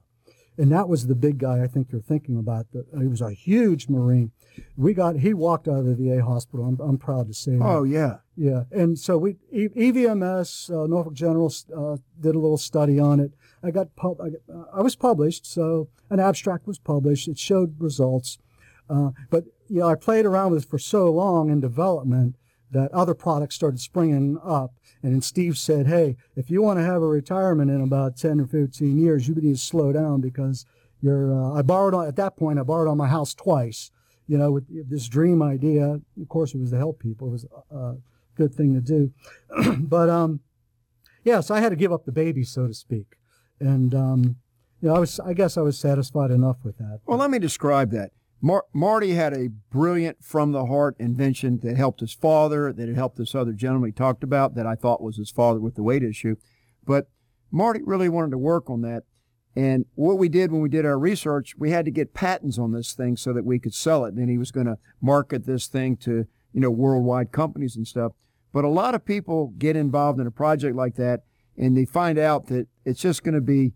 and 0.58 0.72
that 0.72 0.88
was 0.88 1.06
the 1.06 1.14
big 1.14 1.38
guy 1.38 1.62
I 1.62 1.68
think 1.68 1.92
you're 1.92 2.00
thinking 2.00 2.36
about. 2.36 2.66
He 2.98 3.06
was 3.06 3.20
a 3.20 3.30
huge 3.30 3.88
Marine. 3.88 4.32
We 4.76 4.92
got 4.92 5.16
he 5.16 5.32
walked 5.32 5.68
out 5.68 5.78
of 5.78 5.86
the 5.86 5.94
VA 5.94 6.22
hospital. 6.22 6.66
I'm, 6.66 6.80
I'm 6.80 6.98
proud 6.98 7.28
to 7.28 7.34
say 7.34 7.52
that. 7.52 7.64
Oh 7.64 7.84
yeah, 7.84 8.16
yeah. 8.36 8.64
And 8.72 8.98
so 8.98 9.16
we 9.16 9.36
EVMS 9.54 10.70
uh, 10.70 10.86
Norfolk 10.88 11.14
General 11.14 11.52
uh, 11.74 11.96
did 12.20 12.34
a 12.34 12.38
little 12.40 12.58
study 12.58 12.98
on 12.98 13.20
it. 13.20 13.32
I 13.62 13.70
got, 13.70 13.94
pub, 13.96 14.20
I, 14.20 14.30
got 14.30 14.40
uh, 14.52 14.64
I, 14.74 14.82
was 14.82 14.96
published, 14.96 15.46
so 15.46 15.88
an 16.10 16.20
abstract 16.20 16.66
was 16.66 16.78
published. 16.78 17.28
It 17.28 17.38
showed 17.38 17.80
results, 17.80 18.38
uh, 18.90 19.10
but 19.30 19.44
you 19.68 19.80
know 19.80 19.88
I 19.88 19.94
played 19.94 20.26
around 20.26 20.52
with 20.52 20.64
it 20.64 20.68
for 20.68 20.78
so 20.78 21.10
long 21.10 21.50
in 21.50 21.60
development 21.60 22.34
that 22.70 22.92
other 22.92 23.14
products 23.14 23.54
started 23.54 23.80
springing 23.80 24.38
up. 24.44 24.74
And 25.02 25.12
then 25.12 25.22
Steve 25.22 25.56
said, 25.56 25.86
hey, 25.86 26.16
if 26.36 26.50
you 26.50 26.62
want 26.62 26.78
to 26.78 26.84
have 26.84 27.02
a 27.02 27.06
retirement 27.06 27.70
in 27.70 27.80
about 27.80 28.16
10 28.16 28.40
or 28.40 28.46
15 28.46 28.98
years, 28.98 29.28
you 29.28 29.34
need 29.34 29.42
to 29.42 29.56
slow 29.56 29.92
down 29.92 30.20
because 30.20 30.66
you're, 31.00 31.32
uh, 31.32 31.52
I 31.52 31.62
borrowed 31.62 31.94
on, 31.94 32.06
at 32.06 32.16
that 32.16 32.36
point, 32.36 32.58
I 32.58 32.62
borrowed 32.62 32.88
on 32.88 32.96
my 32.96 33.06
house 33.06 33.34
twice, 33.34 33.90
you 34.26 34.36
know, 34.36 34.50
with 34.50 34.64
this 34.90 35.08
dream 35.08 35.42
idea. 35.42 36.00
Of 36.20 36.28
course, 36.28 36.54
it 36.54 36.58
was 36.58 36.70
to 36.70 36.78
help 36.78 36.98
people. 37.00 37.28
It 37.28 37.32
was 37.32 37.46
a 37.70 37.94
good 38.34 38.54
thing 38.54 38.74
to 38.74 38.80
do. 38.80 39.12
but, 39.78 40.10
um, 40.10 40.40
yeah, 41.24 41.40
so 41.40 41.54
I 41.54 41.60
had 41.60 41.70
to 41.70 41.76
give 41.76 41.92
up 41.92 42.04
the 42.04 42.12
baby, 42.12 42.42
so 42.44 42.66
to 42.66 42.74
speak. 42.74 43.16
And, 43.60 43.94
um, 43.94 44.36
you 44.80 44.88
know, 44.88 44.96
I 44.96 44.98
was, 44.98 45.18
I 45.20 45.32
guess 45.32 45.56
I 45.56 45.62
was 45.62 45.78
satisfied 45.78 46.30
enough 46.30 46.58
with 46.64 46.78
that. 46.78 47.00
Well, 47.06 47.18
let 47.18 47.30
me 47.30 47.38
describe 47.38 47.90
that. 47.92 48.10
Mar- 48.40 48.66
Marty 48.72 49.12
had 49.12 49.32
a 49.32 49.48
brilliant 49.70 50.24
from 50.24 50.52
the 50.52 50.66
heart 50.66 50.96
invention 50.98 51.58
that 51.62 51.76
helped 51.76 52.00
his 52.00 52.12
father, 52.12 52.72
that 52.72 52.88
had 52.88 52.96
helped 52.96 53.16
this 53.18 53.34
other 53.34 53.52
gentleman 53.52 53.88
he 53.88 53.92
talked 53.92 54.22
about, 54.22 54.54
that 54.54 54.66
I 54.66 54.74
thought 54.74 55.02
was 55.02 55.16
his 55.16 55.30
father 55.30 55.60
with 55.60 55.74
the 55.74 55.82
weight 55.82 56.02
issue. 56.02 56.36
But 56.84 57.08
Marty 57.50 57.80
really 57.82 58.08
wanted 58.08 58.30
to 58.32 58.38
work 58.38 58.70
on 58.70 58.82
that. 58.82 59.04
And 59.56 59.86
what 59.94 60.18
we 60.18 60.28
did 60.28 60.52
when 60.52 60.60
we 60.60 60.68
did 60.68 60.86
our 60.86 60.98
research, 60.98 61.54
we 61.58 61.70
had 61.70 61.84
to 61.86 61.90
get 61.90 62.14
patents 62.14 62.58
on 62.58 62.72
this 62.72 62.92
thing 62.92 63.16
so 63.16 63.32
that 63.32 63.44
we 63.44 63.58
could 63.58 63.74
sell 63.74 64.04
it. 64.04 64.14
And 64.14 64.30
he 64.30 64.38
was 64.38 64.52
going 64.52 64.66
to 64.66 64.78
market 65.00 65.46
this 65.46 65.66
thing 65.66 65.96
to, 65.98 66.26
you 66.52 66.60
know, 66.60 66.70
worldwide 66.70 67.32
companies 67.32 67.74
and 67.74 67.86
stuff. 67.86 68.12
But 68.52 68.64
a 68.64 68.68
lot 68.68 68.94
of 68.94 69.04
people 69.04 69.52
get 69.58 69.74
involved 69.74 70.20
in 70.20 70.26
a 70.26 70.30
project 70.30 70.76
like 70.76 70.94
that 70.94 71.22
and 71.56 71.76
they 71.76 71.84
find 71.84 72.18
out 72.18 72.46
that 72.46 72.68
it's 72.84 73.00
just 73.00 73.24
going 73.24 73.34
to 73.34 73.40
be 73.40 73.72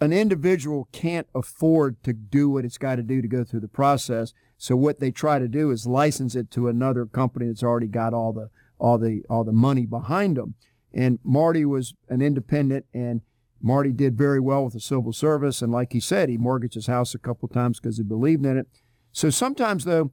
an 0.00 0.12
individual 0.12 0.88
can't 0.92 1.26
afford 1.34 2.02
to 2.02 2.12
do 2.12 2.48
what 2.48 2.64
it's 2.64 2.78
got 2.78 2.96
to 2.96 3.02
do 3.02 3.22
to 3.22 3.28
go 3.28 3.44
through 3.44 3.60
the 3.60 3.68
process. 3.68 4.32
So 4.58 4.76
what 4.76 5.00
they 5.00 5.10
try 5.10 5.38
to 5.38 5.48
do 5.48 5.70
is 5.70 5.86
license 5.86 6.34
it 6.34 6.50
to 6.52 6.68
another 6.68 7.06
company 7.06 7.46
that's 7.46 7.62
already 7.62 7.86
got 7.86 8.14
all 8.14 8.32
the 8.32 8.50
all 8.78 8.98
the 8.98 9.22
all 9.30 9.44
the 9.44 9.52
money 9.52 9.86
behind 9.86 10.36
them. 10.36 10.54
And 10.92 11.18
Marty 11.24 11.64
was 11.64 11.94
an 12.08 12.22
independent, 12.22 12.86
and 12.92 13.22
Marty 13.60 13.92
did 13.92 14.16
very 14.16 14.40
well 14.40 14.64
with 14.64 14.74
the 14.74 14.80
civil 14.80 15.12
service. 15.12 15.62
And 15.62 15.72
like 15.72 15.92
he 15.92 16.00
said, 16.00 16.28
he 16.28 16.36
mortgaged 16.36 16.74
his 16.74 16.86
house 16.86 17.14
a 17.14 17.18
couple 17.18 17.48
times 17.48 17.80
because 17.80 17.96
he 17.96 18.02
believed 18.02 18.44
in 18.44 18.58
it. 18.58 18.66
So 19.12 19.30
sometimes 19.30 19.84
though, 19.84 20.12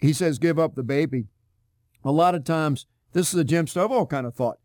he 0.00 0.12
says 0.12 0.38
give 0.38 0.58
up 0.58 0.74
the 0.74 0.82
baby. 0.82 1.26
A 2.04 2.12
lot 2.12 2.34
of 2.34 2.44
times, 2.44 2.86
this 3.12 3.32
is 3.32 3.40
a 3.40 3.44
Jim 3.44 3.66
Stovall 3.66 4.08
kind 4.08 4.26
of 4.26 4.34
thought. 4.34 4.58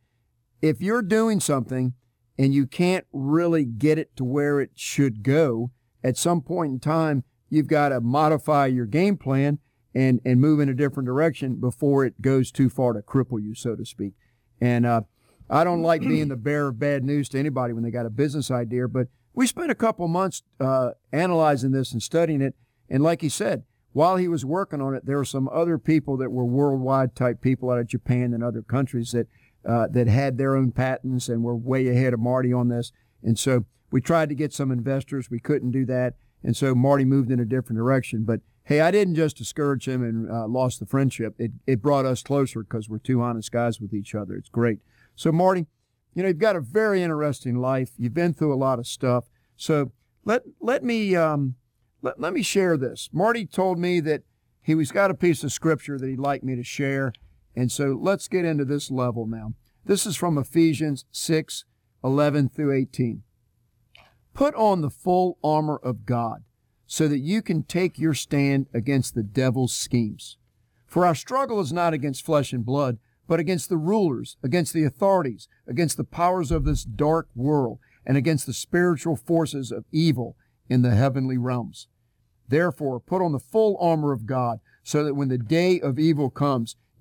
If 0.61 0.81
you're 0.81 1.01
doing 1.01 1.39
something 1.39 1.93
and 2.37 2.53
you 2.53 2.65
can't 2.65 3.05
really 3.11 3.65
get 3.65 3.97
it 3.97 4.15
to 4.15 4.23
where 4.23 4.59
it 4.59 4.71
should 4.75 5.23
go, 5.23 5.71
at 6.03 6.17
some 6.17 6.41
point 6.41 6.71
in 6.71 6.79
time, 6.79 7.23
you've 7.49 7.67
got 7.67 7.89
to 7.89 8.01
modify 8.01 8.65
your 8.65 8.85
game 8.85 9.17
plan 9.17 9.59
and, 9.93 10.21
and 10.25 10.39
move 10.39 10.59
in 10.59 10.69
a 10.69 10.73
different 10.73 11.05
direction 11.05 11.55
before 11.59 12.05
it 12.05 12.21
goes 12.21 12.51
too 12.51 12.69
far 12.69 12.93
to 12.93 13.01
cripple 13.01 13.41
you, 13.41 13.53
so 13.53 13.75
to 13.75 13.85
speak. 13.85 14.13
And 14.59 14.85
uh, 14.85 15.01
I 15.49 15.63
don't 15.63 15.81
like 15.81 16.01
being 16.01 16.29
the 16.29 16.37
bearer 16.37 16.69
of 16.69 16.79
bad 16.79 17.03
news 17.03 17.27
to 17.29 17.39
anybody 17.39 17.73
when 17.73 17.83
they 17.83 17.91
got 17.91 18.05
a 18.05 18.11
business 18.11 18.49
idea, 18.49 18.87
but 18.87 19.07
we 19.33 19.47
spent 19.47 19.71
a 19.71 19.75
couple 19.75 20.07
months 20.07 20.43
uh, 20.59 20.91
analyzing 21.11 21.71
this 21.71 21.91
and 21.91 22.01
studying 22.01 22.41
it. 22.41 22.55
And 22.89 23.03
like 23.03 23.21
he 23.21 23.29
said, 23.29 23.63
while 23.93 24.15
he 24.15 24.27
was 24.27 24.45
working 24.45 24.81
on 24.81 24.95
it, 24.95 25.05
there 25.05 25.17
were 25.17 25.25
some 25.25 25.49
other 25.49 25.77
people 25.77 26.15
that 26.17 26.31
were 26.31 26.45
worldwide 26.45 27.15
type 27.15 27.41
people 27.41 27.69
out 27.69 27.79
of 27.79 27.87
Japan 27.87 28.33
and 28.33 28.43
other 28.43 28.61
countries 28.61 29.11
that 29.11 29.27
uh, 29.67 29.87
that 29.91 30.07
had 30.07 30.37
their 30.37 30.55
own 30.55 30.71
patents 30.71 31.29
and 31.29 31.43
were 31.43 31.55
way 31.55 31.87
ahead 31.87 32.13
of 32.13 32.19
Marty 32.19 32.51
on 32.51 32.69
this. 32.69 32.91
And 33.23 33.37
so 33.37 33.65
we 33.91 34.01
tried 34.01 34.29
to 34.29 34.35
get 34.35 34.53
some 34.53 34.71
investors. 34.71 35.29
We 35.29 35.39
couldn't 35.39 35.71
do 35.71 35.85
that. 35.85 36.15
And 36.43 36.57
so 36.57 36.73
Marty 36.73 37.05
moved 37.05 37.31
in 37.31 37.39
a 37.39 37.45
different 37.45 37.77
direction. 37.77 38.23
But 38.23 38.41
hey, 38.63 38.81
I 38.81 38.91
didn't 38.91 39.15
just 39.15 39.37
discourage 39.37 39.87
him 39.87 40.03
and 40.03 40.31
uh, 40.31 40.47
lost 40.47 40.79
the 40.79 40.85
friendship. 40.85 41.35
It, 41.37 41.51
it 41.67 41.81
brought 41.81 42.05
us 42.05 42.23
closer 42.23 42.63
because 42.63 42.89
we're 42.89 42.97
two 42.99 43.21
honest 43.21 43.51
guys 43.51 43.79
with 43.79 43.93
each 43.93 44.15
other. 44.15 44.35
It's 44.35 44.49
great. 44.49 44.79
So, 45.15 45.31
Marty, 45.31 45.67
you 46.13 46.23
know, 46.23 46.29
you've 46.29 46.39
got 46.39 46.55
a 46.55 46.61
very 46.61 47.03
interesting 47.03 47.57
life. 47.59 47.91
You've 47.97 48.13
been 48.13 48.33
through 48.33 48.53
a 48.53 48.55
lot 48.55 48.79
of 48.79 48.87
stuff. 48.87 49.25
So 49.55 49.91
let, 50.25 50.43
let 50.59 50.83
me, 50.83 51.15
um, 51.15 51.55
let, 52.01 52.19
let 52.19 52.33
me 52.33 52.41
share 52.41 52.77
this. 52.77 53.09
Marty 53.13 53.45
told 53.45 53.77
me 53.77 53.99
that 54.01 54.23
he 54.61 54.75
was 54.75 54.91
got 54.91 55.11
a 55.11 55.15
piece 55.15 55.43
of 55.43 55.51
scripture 55.51 55.97
that 55.97 56.07
he'd 56.07 56.19
like 56.19 56.43
me 56.43 56.55
to 56.55 56.63
share. 56.63 57.13
And 57.55 57.71
so 57.71 57.97
let's 57.99 58.27
get 58.27 58.45
into 58.45 58.65
this 58.65 58.89
level 58.89 59.27
now. 59.27 59.53
This 59.85 60.05
is 60.05 60.15
from 60.15 60.37
Ephesians 60.37 61.05
6 61.11 61.65
11 62.03 62.49
through 62.49 62.73
18. 62.73 63.23
Put 64.33 64.55
on 64.55 64.81
the 64.81 64.89
full 64.89 65.37
armor 65.43 65.79
of 65.83 66.05
God 66.05 66.43
so 66.87 67.07
that 67.07 67.19
you 67.19 67.41
can 67.41 67.63
take 67.63 67.99
your 67.99 68.13
stand 68.13 68.67
against 68.73 69.15
the 69.15 69.23
devil's 69.23 69.73
schemes. 69.73 70.37
For 70.87 71.05
our 71.05 71.15
struggle 71.15 71.59
is 71.59 71.71
not 71.71 71.93
against 71.93 72.25
flesh 72.25 72.51
and 72.51 72.65
blood, 72.65 72.97
but 73.27 73.39
against 73.39 73.69
the 73.69 73.77
rulers, 73.77 74.35
against 74.43 74.73
the 74.73 74.83
authorities, 74.83 75.47
against 75.65 75.95
the 75.95 76.03
powers 76.03 76.51
of 76.51 76.65
this 76.65 76.83
dark 76.83 77.29
world, 77.33 77.79
and 78.05 78.17
against 78.17 78.45
the 78.45 78.53
spiritual 78.53 79.15
forces 79.15 79.71
of 79.71 79.85
evil 79.91 80.35
in 80.69 80.81
the 80.81 80.91
heavenly 80.91 81.37
realms. 81.37 81.87
Therefore, 82.47 82.99
put 82.99 83.21
on 83.21 83.31
the 83.31 83.39
full 83.39 83.77
armor 83.79 84.11
of 84.11 84.25
God 84.25 84.59
so 84.83 85.03
that 85.05 85.13
when 85.13 85.29
the 85.29 85.37
day 85.37 85.79
of 85.79 85.97
evil 85.97 86.29
comes, 86.29 86.75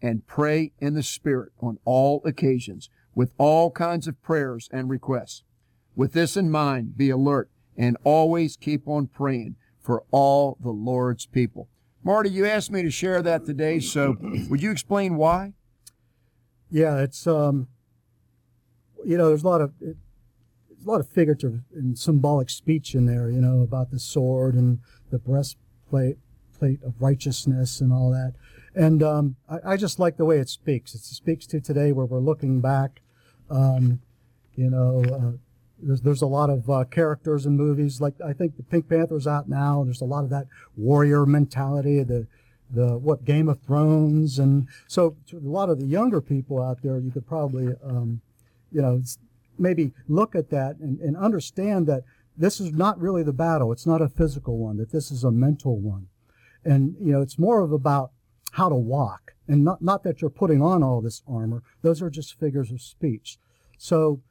and 0.00 0.26
pray 0.26 0.72
in 0.78 0.94
the 0.94 1.02
Spirit 1.02 1.52
on 1.60 1.78
all 1.84 2.22
occasions 2.24 2.88
with 3.14 3.32
all 3.38 3.70
kinds 3.70 4.06
of 4.06 4.22
prayers 4.22 4.68
and 4.72 4.88
requests. 4.88 5.42
With 5.96 6.12
this 6.12 6.36
in 6.36 6.50
mind, 6.50 6.96
be 6.96 7.10
alert 7.10 7.50
and 7.76 7.96
always 8.04 8.56
keep 8.56 8.86
on 8.86 9.08
praying 9.08 9.56
for 9.80 10.04
all 10.10 10.56
the 10.60 10.70
Lord's 10.70 11.26
people. 11.26 11.68
Marty, 12.04 12.30
you 12.30 12.46
asked 12.46 12.70
me 12.70 12.82
to 12.82 12.90
share 12.90 13.22
that 13.22 13.44
today, 13.44 13.80
so 13.80 14.16
would 14.48 14.62
you 14.62 14.70
explain 14.70 15.16
why? 15.16 15.54
Yeah, 16.70 16.98
it's 17.00 17.26
um, 17.26 17.68
you 19.04 19.16
know, 19.16 19.28
there's 19.28 19.42
a 19.42 19.48
lot 19.48 19.60
of 19.60 19.72
it, 19.80 19.96
there's 20.68 20.86
a 20.86 20.90
lot 20.90 21.00
of 21.00 21.08
figurative 21.08 21.60
and 21.74 21.98
symbolic 21.98 22.50
speech 22.50 22.94
in 22.94 23.06
there, 23.06 23.30
you 23.30 23.40
know, 23.40 23.62
about 23.62 23.90
the 23.90 23.98
sword 23.98 24.54
and 24.54 24.78
the 25.10 25.18
breastplate 25.18 26.18
plate 26.58 26.82
of 26.84 27.00
righteousness 27.00 27.80
and 27.80 27.92
all 27.92 28.10
that. 28.10 28.34
And 28.78 29.02
um, 29.02 29.36
I, 29.48 29.72
I, 29.72 29.76
just 29.76 29.98
like 29.98 30.18
the 30.18 30.24
way 30.24 30.38
it 30.38 30.48
speaks. 30.48 30.94
It 30.94 31.00
speaks 31.00 31.46
to 31.48 31.60
today 31.60 31.90
where 31.90 32.06
we're 32.06 32.20
looking 32.20 32.60
back. 32.60 33.00
Um, 33.50 34.00
you 34.54 34.70
know, 34.70 35.02
uh, 35.04 35.36
there's, 35.82 36.00
there's 36.02 36.22
a 36.22 36.26
lot 36.26 36.48
of 36.48 36.70
uh, 36.70 36.84
characters 36.84 37.44
in 37.44 37.56
movies. 37.56 38.00
Like 38.00 38.14
I 38.24 38.32
think 38.32 38.56
the 38.56 38.62
Pink 38.62 38.88
Panther's 38.88 39.26
out 39.26 39.48
now. 39.48 39.82
There's 39.82 40.00
a 40.00 40.04
lot 40.04 40.22
of 40.22 40.30
that 40.30 40.46
warrior 40.76 41.26
mentality. 41.26 42.04
The 42.04 42.28
the 42.70 42.98
what 42.98 43.24
Game 43.24 43.48
of 43.48 43.60
Thrones, 43.62 44.38
and 44.38 44.68
so 44.86 45.16
to 45.28 45.38
a 45.38 45.40
lot 45.40 45.70
of 45.70 45.80
the 45.80 45.86
younger 45.86 46.20
people 46.20 46.62
out 46.62 46.82
there, 46.82 46.98
you 46.98 47.10
could 47.10 47.26
probably, 47.26 47.74
um, 47.82 48.20
you 48.70 48.82
know, 48.82 49.02
maybe 49.58 49.92
look 50.06 50.36
at 50.36 50.50
that 50.50 50.76
and, 50.78 51.00
and 51.00 51.16
understand 51.16 51.86
that 51.88 52.02
this 52.36 52.60
is 52.60 52.72
not 52.72 53.00
really 53.00 53.22
the 53.24 53.32
battle. 53.32 53.72
It's 53.72 53.86
not 53.86 54.02
a 54.02 54.08
physical 54.08 54.58
one. 54.58 54.76
That 54.76 54.92
this 54.92 55.10
is 55.10 55.24
a 55.24 55.32
mental 55.32 55.80
one, 55.80 56.08
and 56.64 56.94
you 57.00 57.10
know, 57.10 57.22
it's 57.22 57.38
more 57.38 57.60
of 57.60 57.72
about 57.72 58.12
how 58.52 58.68
to 58.68 58.74
walk, 58.74 59.32
and 59.46 59.64
not 59.64 59.82
not 59.82 60.02
that 60.04 60.20
you're 60.20 60.30
putting 60.30 60.62
on 60.62 60.82
all 60.82 61.00
this 61.00 61.22
armor. 61.28 61.62
Those 61.82 62.02
are 62.02 62.10
just 62.10 62.38
figures 62.38 62.70
of 62.70 62.80
speech. 62.80 63.38
So 63.76 64.22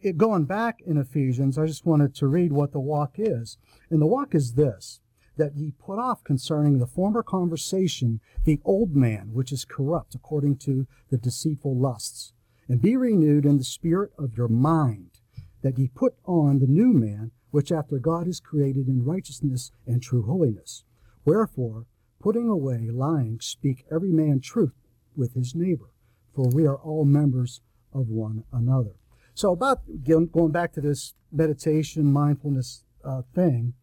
it, 0.00 0.16
going 0.16 0.44
back 0.44 0.80
in 0.86 0.96
Ephesians, 0.96 1.58
I 1.58 1.66
just 1.66 1.86
wanted 1.86 2.14
to 2.16 2.26
read 2.26 2.52
what 2.52 2.72
the 2.72 2.80
walk 2.80 3.14
is. 3.16 3.58
And 3.90 4.00
the 4.00 4.06
walk 4.06 4.34
is 4.34 4.54
this 4.54 5.00
that 5.36 5.56
ye 5.56 5.72
put 5.78 6.00
off 6.00 6.24
concerning 6.24 6.78
the 6.78 6.86
former 6.86 7.22
conversation 7.22 8.20
the 8.44 8.60
old 8.64 8.96
man, 8.96 9.30
which 9.32 9.52
is 9.52 9.64
corrupt 9.64 10.14
according 10.14 10.56
to 10.56 10.86
the 11.10 11.18
deceitful 11.18 11.78
lusts, 11.78 12.32
and 12.68 12.82
be 12.82 12.96
renewed 12.96 13.46
in 13.46 13.56
the 13.56 13.64
spirit 13.64 14.10
of 14.18 14.36
your 14.36 14.48
mind, 14.48 15.20
that 15.62 15.78
ye 15.78 15.88
put 15.94 16.16
on 16.24 16.58
the 16.58 16.66
new 16.66 16.92
man, 16.92 17.30
which 17.52 17.70
after 17.70 17.98
God 17.98 18.26
is 18.26 18.40
created 18.40 18.88
in 18.88 19.04
righteousness 19.04 19.70
and 19.86 20.02
true 20.02 20.22
holiness. 20.22 20.82
Wherefore, 21.24 21.86
putting 22.20 22.48
away 22.48 22.88
lying, 22.90 23.38
speak 23.40 23.84
every 23.90 24.10
man 24.10 24.40
truth 24.40 24.74
with 25.16 25.34
his 25.34 25.54
neighbor, 25.54 25.90
for 26.34 26.48
we 26.48 26.66
are 26.66 26.76
all 26.76 27.04
members 27.04 27.60
of 27.92 28.08
one 28.08 28.44
another. 28.52 28.94
So, 29.34 29.52
about 29.52 29.80
going 30.04 30.50
back 30.50 30.72
to 30.72 30.80
this 30.80 31.14
meditation, 31.30 32.12
mindfulness 32.12 32.84
uh, 33.04 33.22
thing, 33.34 33.74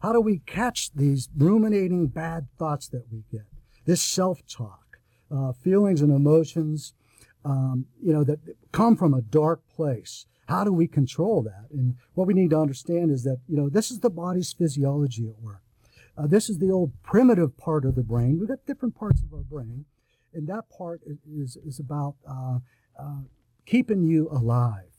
how 0.00 0.12
do 0.12 0.20
we 0.20 0.38
catch 0.46 0.92
these 0.92 1.28
ruminating 1.36 2.08
bad 2.08 2.48
thoughts 2.58 2.88
that 2.88 3.04
we 3.10 3.24
get? 3.30 3.46
This 3.86 4.02
self 4.02 4.40
talk, 4.46 4.98
uh, 5.30 5.52
feelings 5.52 6.00
and 6.00 6.12
emotions, 6.12 6.94
um, 7.44 7.86
you 8.02 8.12
know, 8.12 8.24
that 8.24 8.38
come 8.72 8.96
from 8.96 9.14
a 9.14 9.22
dark 9.22 9.62
place. 9.68 10.26
How 10.46 10.64
do 10.64 10.72
we 10.72 10.88
control 10.88 11.42
that? 11.42 11.66
And 11.70 11.96
what 12.14 12.26
we 12.26 12.34
need 12.34 12.50
to 12.50 12.58
understand 12.58 13.10
is 13.10 13.22
that, 13.24 13.38
you 13.48 13.56
know, 13.56 13.68
this 13.68 13.90
is 13.90 14.00
the 14.00 14.10
body's 14.10 14.52
physiology 14.52 15.28
at 15.28 15.40
work. 15.40 15.62
Uh, 16.16 16.26
this 16.26 16.50
is 16.50 16.58
the 16.58 16.70
old 16.70 16.92
primitive 17.02 17.56
part 17.56 17.84
of 17.84 17.94
the 17.94 18.02
brain. 18.02 18.38
We've 18.38 18.48
got 18.48 18.66
different 18.66 18.94
parts 18.94 19.22
of 19.22 19.32
our 19.32 19.42
brain, 19.42 19.86
and 20.34 20.46
that 20.48 20.64
part 20.76 21.00
is, 21.26 21.56
is 21.56 21.78
about 21.78 22.16
uh, 22.28 22.58
uh 22.98 23.22
keeping 23.66 24.02
you 24.02 24.28
alive 24.30 24.90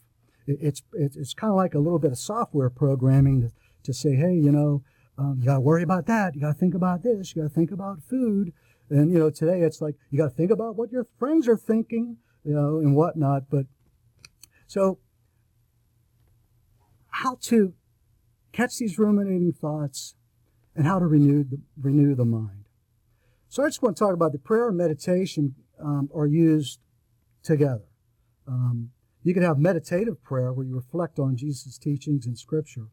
it's 0.47 0.81
it's, 0.93 1.15
it's 1.15 1.33
kind 1.33 1.51
of 1.51 1.57
like 1.57 1.73
a 1.73 1.79
little 1.79 1.99
bit 1.99 2.11
of 2.11 2.17
software 2.17 2.69
programming 2.69 3.41
to, 3.41 3.51
to 3.83 3.93
say, 3.93 4.15
hey, 4.15 4.33
you 4.33 4.51
know, 4.51 4.83
um, 5.17 5.37
you 5.39 5.45
got 5.45 5.55
to 5.55 5.59
worry 5.59 5.83
about 5.83 6.07
that. 6.07 6.35
You 6.35 6.41
got 6.41 6.53
to 6.53 6.59
think 6.59 6.73
about 6.73 7.03
this. 7.03 7.35
You 7.35 7.41
got 7.43 7.49
to 7.49 7.53
think 7.53 7.71
about 7.71 8.01
food. 8.03 8.53
And 8.89 9.11
you 9.11 9.19
know, 9.19 9.29
today 9.29 9.61
it's 9.61 9.81
like 9.81 9.95
you 10.09 10.17
got 10.17 10.29
to 10.29 10.35
think 10.35 10.51
about 10.51 10.75
what 10.75 10.91
your 10.91 11.05
friends 11.17 11.47
are 11.47 11.57
thinking, 11.57 12.17
you 12.43 12.53
know, 12.53 12.77
and 12.77 12.95
whatnot. 12.95 13.43
But 13.49 13.65
so, 14.67 14.99
how 17.09 17.37
to 17.41 17.73
catch 18.51 18.77
these 18.77 18.97
ruminating 18.97 19.53
thoughts, 19.53 20.15
and 20.75 20.85
how 20.85 20.99
to 20.99 21.05
renew 21.05 21.43
the 21.43 21.59
renew 21.79 22.15
the 22.15 22.25
mind. 22.25 22.65
So 23.49 23.63
I 23.63 23.67
just 23.67 23.81
want 23.81 23.97
to 23.97 24.03
talk 24.03 24.13
about 24.13 24.31
the 24.31 24.39
prayer 24.39 24.69
and 24.69 24.77
meditation 24.77 25.55
um, 25.79 26.09
are 26.15 26.27
used 26.27 26.79
together. 27.43 27.89
Um, 28.47 28.91
you 29.23 29.33
can 29.33 29.43
have 29.43 29.59
meditative 29.59 30.23
prayer 30.23 30.53
where 30.53 30.65
you 30.65 30.75
reflect 30.75 31.19
on 31.19 31.35
Jesus' 31.35 31.77
teachings 31.77 32.25
in 32.25 32.35
Scripture, 32.35 32.87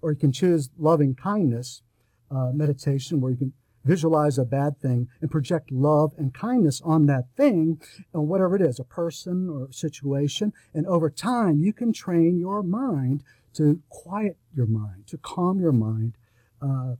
or 0.00 0.12
you 0.12 0.16
can 0.16 0.32
choose 0.32 0.70
loving 0.78 1.14
kindness 1.14 1.82
uh, 2.30 2.50
meditation 2.54 3.20
where 3.20 3.32
you 3.32 3.36
can 3.36 3.52
visualize 3.84 4.38
a 4.38 4.44
bad 4.44 4.78
thing 4.80 5.08
and 5.20 5.30
project 5.30 5.72
love 5.72 6.12
and 6.18 6.34
kindness 6.34 6.80
on 6.84 7.06
that 7.06 7.24
thing, 7.36 7.80
and 8.12 8.28
whatever 8.28 8.56
it 8.56 8.62
is, 8.62 8.78
a 8.78 8.84
person 8.84 9.48
or 9.48 9.66
a 9.66 9.72
situation. 9.72 10.52
And 10.74 10.86
over 10.86 11.10
time, 11.10 11.58
you 11.58 11.72
can 11.72 11.92
train 11.92 12.38
your 12.38 12.62
mind 12.62 13.22
to 13.54 13.80
quiet 13.88 14.36
your 14.54 14.66
mind, 14.66 15.06
to 15.08 15.18
calm 15.18 15.58
your 15.58 15.72
mind, 15.72 16.14
uh, 16.60 16.94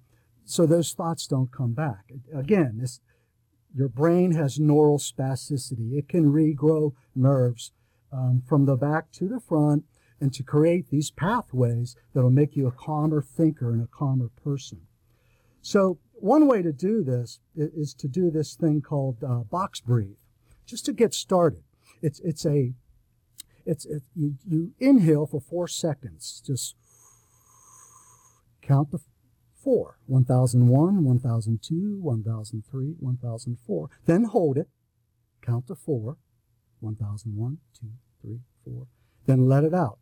so 0.49 0.65
those 0.65 0.93
thoughts 0.93 1.27
don't 1.27 1.53
come 1.53 1.75
back. 1.75 2.11
Again, 2.35 2.79
this, 2.81 3.01
your 3.75 3.89
brain 3.89 4.33
has 4.33 4.59
neural 4.59 5.01
plasticity. 5.15 5.99
It 5.99 6.09
can 6.09 6.33
regrow 6.33 6.95
nerves 7.15 7.73
um, 8.11 8.43
from 8.49 8.65
the 8.65 8.77
back 8.77 9.13
to 9.13 9.29
the 9.29 9.41
front 9.41 9.85
and 10.21 10.33
to 10.33 10.43
create 10.43 10.89
these 10.89 11.11
pathways 11.11 11.97
that 12.15 12.23
will 12.23 12.31
make 12.31 12.57
you 12.57 12.67
a 12.67 12.73
calmer 12.73 13.21
thinker 13.21 13.73
and 13.73 13.83
a 13.83 13.87
calmer 13.87 14.31
person. 14.43 14.87
So, 15.61 15.99
one 16.15 16.47
way 16.47 16.63
to 16.63 16.73
do 16.73 17.05
this 17.05 17.41
is 17.55 17.93
to 17.95 18.09
do 18.09 18.31
this 18.31 18.55
thing 18.55 18.81
called 18.81 19.23
uh, 19.23 19.41
box 19.41 19.81
breathe, 19.81 20.17
just 20.67 20.87
to 20.87 20.93
get 20.93 21.13
started. 21.13 21.63
It's 22.01 22.21
it's 22.21 22.47
a 22.47 22.73
it's 23.67 23.85
it, 23.85 24.03
you, 24.17 24.37
you 24.49 24.73
inhale 24.81 25.27
for 25.27 25.41
four 25.41 25.69
seconds. 25.69 26.43
Just 26.45 26.75
count 28.63 28.91
the 28.91 29.01
four 29.69 29.99
1001, 30.07 31.05
1002, 31.05 31.99
1003, 32.01 32.95
1004. 32.99 33.91
Then 34.07 34.25
hold 34.25 34.57
it, 34.57 34.69
count 35.43 35.67
to 35.67 35.75
four, 35.75 36.17
1001, 36.81 37.59
2, 37.79 37.87
3, 38.23 38.41
4. 38.65 38.87
Then 39.27 39.47
let 39.47 39.65
it 39.65 39.75
out. 39.75 39.99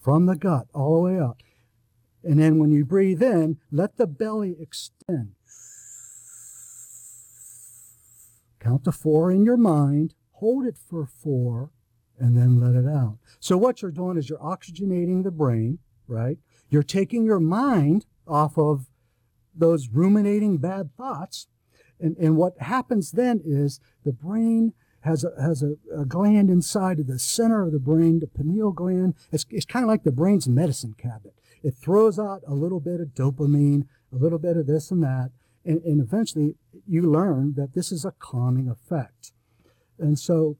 From 0.00 0.26
the 0.26 0.34
gut 0.34 0.66
all 0.74 0.96
the 0.96 1.12
way 1.12 1.20
up. 1.20 1.36
And 2.24 2.40
then 2.40 2.58
when 2.58 2.72
you 2.72 2.84
breathe 2.84 3.22
in, 3.22 3.58
let 3.70 3.96
the 3.96 4.08
belly 4.08 4.56
extend. 4.58 5.36
Count 8.58 8.82
to 8.82 8.90
four 8.90 9.30
in 9.30 9.44
your 9.44 9.56
mind, 9.56 10.14
hold 10.32 10.66
it 10.66 10.76
for 10.76 11.06
four, 11.06 11.70
and 12.18 12.36
then 12.36 12.58
let 12.58 12.74
it 12.74 12.88
out. 12.88 13.18
So 13.38 13.56
what 13.56 13.80
you're 13.80 13.92
doing 13.92 14.16
is 14.16 14.28
you're 14.28 14.38
oxygenating 14.40 15.22
the 15.22 15.30
brain, 15.30 15.78
right? 16.08 16.38
You're 16.74 16.82
taking 16.82 17.24
your 17.24 17.38
mind 17.38 18.04
off 18.26 18.58
of 18.58 18.86
those 19.54 19.88
ruminating 19.90 20.58
bad 20.58 20.90
thoughts 20.96 21.46
and, 22.00 22.16
and 22.16 22.36
what 22.36 22.58
happens 22.58 23.12
then 23.12 23.40
is 23.44 23.78
the 24.04 24.12
brain 24.12 24.72
has 25.02 25.22
a, 25.22 25.30
has 25.40 25.62
a, 25.62 25.76
a, 25.96 26.04
gland 26.04 26.50
inside 26.50 26.98
of 26.98 27.06
the 27.06 27.20
center 27.20 27.62
of 27.62 27.70
the 27.70 27.78
brain, 27.78 28.18
the 28.18 28.26
pineal 28.26 28.72
gland. 28.72 29.14
It's, 29.30 29.46
it's 29.50 29.64
kind 29.64 29.84
of 29.84 29.88
like 29.88 30.02
the 30.02 30.10
brain's 30.10 30.48
medicine 30.48 30.96
cabinet. 30.98 31.34
It 31.62 31.74
throws 31.76 32.18
out 32.18 32.42
a 32.44 32.54
little 32.54 32.80
bit 32.80 33.00
of 33.00 33.14
dopamine, 33.14 33.86
a 34.12 34.16
little 34.16 34.40
bit 34.40 34.56
of 34.56 34.66
this 34.66 34.90
and 34.90 35.00
that, 35.04 35.30
and, 35.64 35.80
and 35.84 36.00
eventually 36.00 36.56
you 36.88 37.02
learn 37.02 37.54
that 37.56 37.74
this 37.74 37.92
is 37.92 38.04
a 38.04 38.14
calming 38.18 38.68
effect. 38.68 39.30
And 39.96 40.18
so 40.18 40.56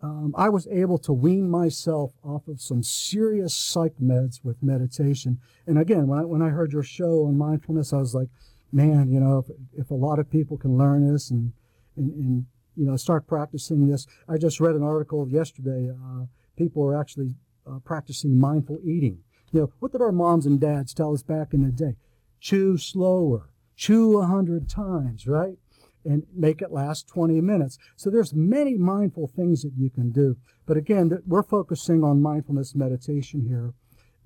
um, 0.00 0.34
I 0.36 0.48
was 0.48 0.66
able 0.68 0.98
to 0.98 1.12
wean 1.12 1.50
myself 1.50 2.12
off 2.22 2.46
of 2.46 2.60
some 2.60 2.82
serious 2.82 3.54
psych 3.54 3.94
meds 4.00 4.44
with 4.44 4.62
meditation. 4.62 5.40
And 5.66 5.78
again, 5.78 6.06
when 6.06 6.20
I, 6.20 6.24
when 6.24 6.42
I 6.42 6.50
heard 6.50 6.72
your 6.72 6.84
show 6.84 7.24
on 7.26 7.36
mindfulness, 7.36 7.92
I 7.92 7.98
was 7.98 8.14
like, 8.14 8.28
man, 8.72 9.10
you 9.10 9.18
know, 9.18 9.38
if, 9.38 9.80
if 9.86 9.90
a 9.90 9.94
lot 9.94 10.18
of 10.18 10.30
people 10.30 10.56
can 10.56 10.78
learn 10.78 11.12
this 11.12 11.30
and, 11.30 11.52
and, 11.96 12.12
and, 12.12 12.46
you 12.76 12.86
know, 12.86 12.96
start 12.96 13.26
practicing 13.26 13.88
this. 13.88 14.06
I 14.28 14.38
just 14.38 14.60
read 14.60 14.76
an 14.76 14.84
article 14.84 15.28
yesterday. 15.28 15.90
Uh, 15.90 16.26
people 16.56 16.84
are 16.84 16.98
actually 16.98 17.34
uh, 17.68 17.80
practicing 17.84 18.38
mindful 18.38 18.78
eating. 18.84 19.18
You 19.50 19.60
know, 19.60 19.72
what 19.80 19.90
did 19.90 20.00
our 20.00 20.12
moms 20.12 20.46
and 20.46 20.60
dads 20.60 20.94
tell 20.94 21.12
us 21.12 21.24
back 21.24 21.52
in 21.52 21.64
the 21.64 21.72
day? 21.72 21.96
Chew 22.38 22.78
slower, 22.78 23.50
chew 23.74 24.18
a 24.18 24.26
hundred 24.26 24.68
times, 24.68 25.26
right? 25.26 25.56
And 26.04 26.22
make 26.34 26.62
it 26.62 26.72
last 26.72 27.06
20 27.08 27.40
minutes. 27.40 27.76
So 27.96 28.08
there's 28.08 28.32
many 28.32 28.76
mindful 28.76 29.26
things 29.26 29.62
that 29.62 29.72
you 29.76 29.90
can 29.90 30.10
do. 30.10 30.36
But 30.64 30.76
again, 30.76 31.10
we're 31.26 31.42
focusing 31.42 32.02
on 32.02 32.22
mindfulness 32.22 32.74
meditation 32.74 33.44
here 33.46 33.74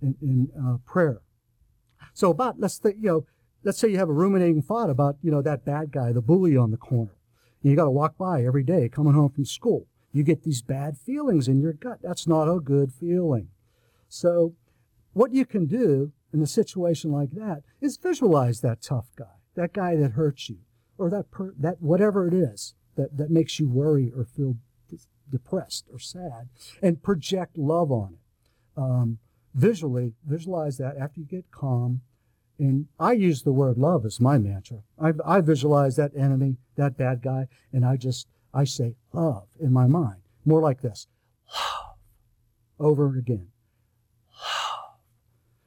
in, 0.01 0.17
in 0.21 0.49
uh, 0.61 0.77
prayer. 0.85 1.23
So 2.15 2.31
about, 2.31 2.61
let's 2.61 2.79
think, 2.79 2.97
you 3.01 3.09
know, 3.09 3.27
let's 3.65 3.79
say 3.79 3.89
you 3.89 3.99
have 3.99 4.09
a 4.09 4.13
ruminating 4.13 4.63
thought 4.63 4.91
about, 4.91 5.17
you 5.23 5.31
know, 5.31 5.43
that 5.43 5.65
bad 5.65 5.93
guy, 5.93 6.13
the 6.13 6.21
bully 6.21 6.57
on 6.57 6.71
the 6.71 6.77
corner. 6.77 7.17
You 7.63 7.77
got 7.77 7.85
to 7.85 7.91
walk 7.91 8.19
by 8.19 8.45
every 8.45 8.65
day 8.65 8.89
coming 8.89 9.15
home 9.15 9.31
from 9.31 9.45
school. 9.45 9.87
You 10.13 10.25
get 10.25 10.43
these 10.43 10.63
bad 10.63 10.99
feelings 10.99 11.49
in 11.49 11.61
your 11.61 11.73
gut. 11.73 11.99
That's 12.03 12.27
not 12.27 12.49
a 12.49 12.61
good 12.61 12.93
feeling. 12.93 13.49
So, 14.09 14.55
what 15.15 15.33
you 15.33 15.47
can 15.47 15.67
do 15.67 16.13
in 16.33 16.43
a 16.43 16.47
situation 16.47 17.13
like 17.13 17.31
that 17.33 17.63
is 17.81 17.97
visualize 17.97 18.61
that 18.61 18.83
tough 18.83 19.07
guy, 19.17 19.37
that 19.55 19.73
guy 19.73 19.97
that 19.97 20.13
hurts 20.13 20.49
you, 20.51 20.59
or 21.03 21.11
that 21.11 21.31
per, 21.31 21.53
that 21.59 21.81
whatever 21.81 22.27
it 22.27 22.35
is 22.35 22.75
that, 22.97 23.17
that 23.17 23.31
makes 23.31 23.59
you 23.59 23.69
worry 23.69 24.13
or 24.17 24.25
feel 24.25 24.57
depressed 25.31 25.87
or 25.91 25.99
sad, 25.99 26.49
and 26.83 27.03
project 27.03 27.57
love 27.57 27.91
on 27.91 28.15
it. 28.15 28.81
Um, 28.81 29.19
visually, 29.55 30.15
visualize 30.27 30.79
that 30.79 30.97
after 30.97 31.21
you 31.21 31.27
get 31.27 31.51
calm. 31.51 32.03
And 32.59 32.87
I 33.01 33.13
use 33.13 33.43
the 33.43 33.53
word 33.53 33.79
love 33.79 34.05
as 34.05 34.21
my 34.21 34.39
mantra. 34.39 34.79
I, 35.01 35.13
I 35.25 35.41
visualize 35.41 35.97
that 35.97 36.13
enemy, 36.17 36.59
that 36.77 36.97
bad 36.97 37.23
guy, 37.23 37.49
and 37.73 37.85
I 37.85 37.97
just 37.97 38.29
I 38.55 38.65
say 38.65 38.95
love 39.13 39.49
in 39.59 39.73
my 39.73 39.87
mind, 39.87 40.21
more 40.45 40.61
like 40.61 40.83
this, 40.83 41.09
love, 41.57 41.97
over 42.79 43.07
and 43.09 43.19
again, 43.19 43.49
love, 44.31 44.97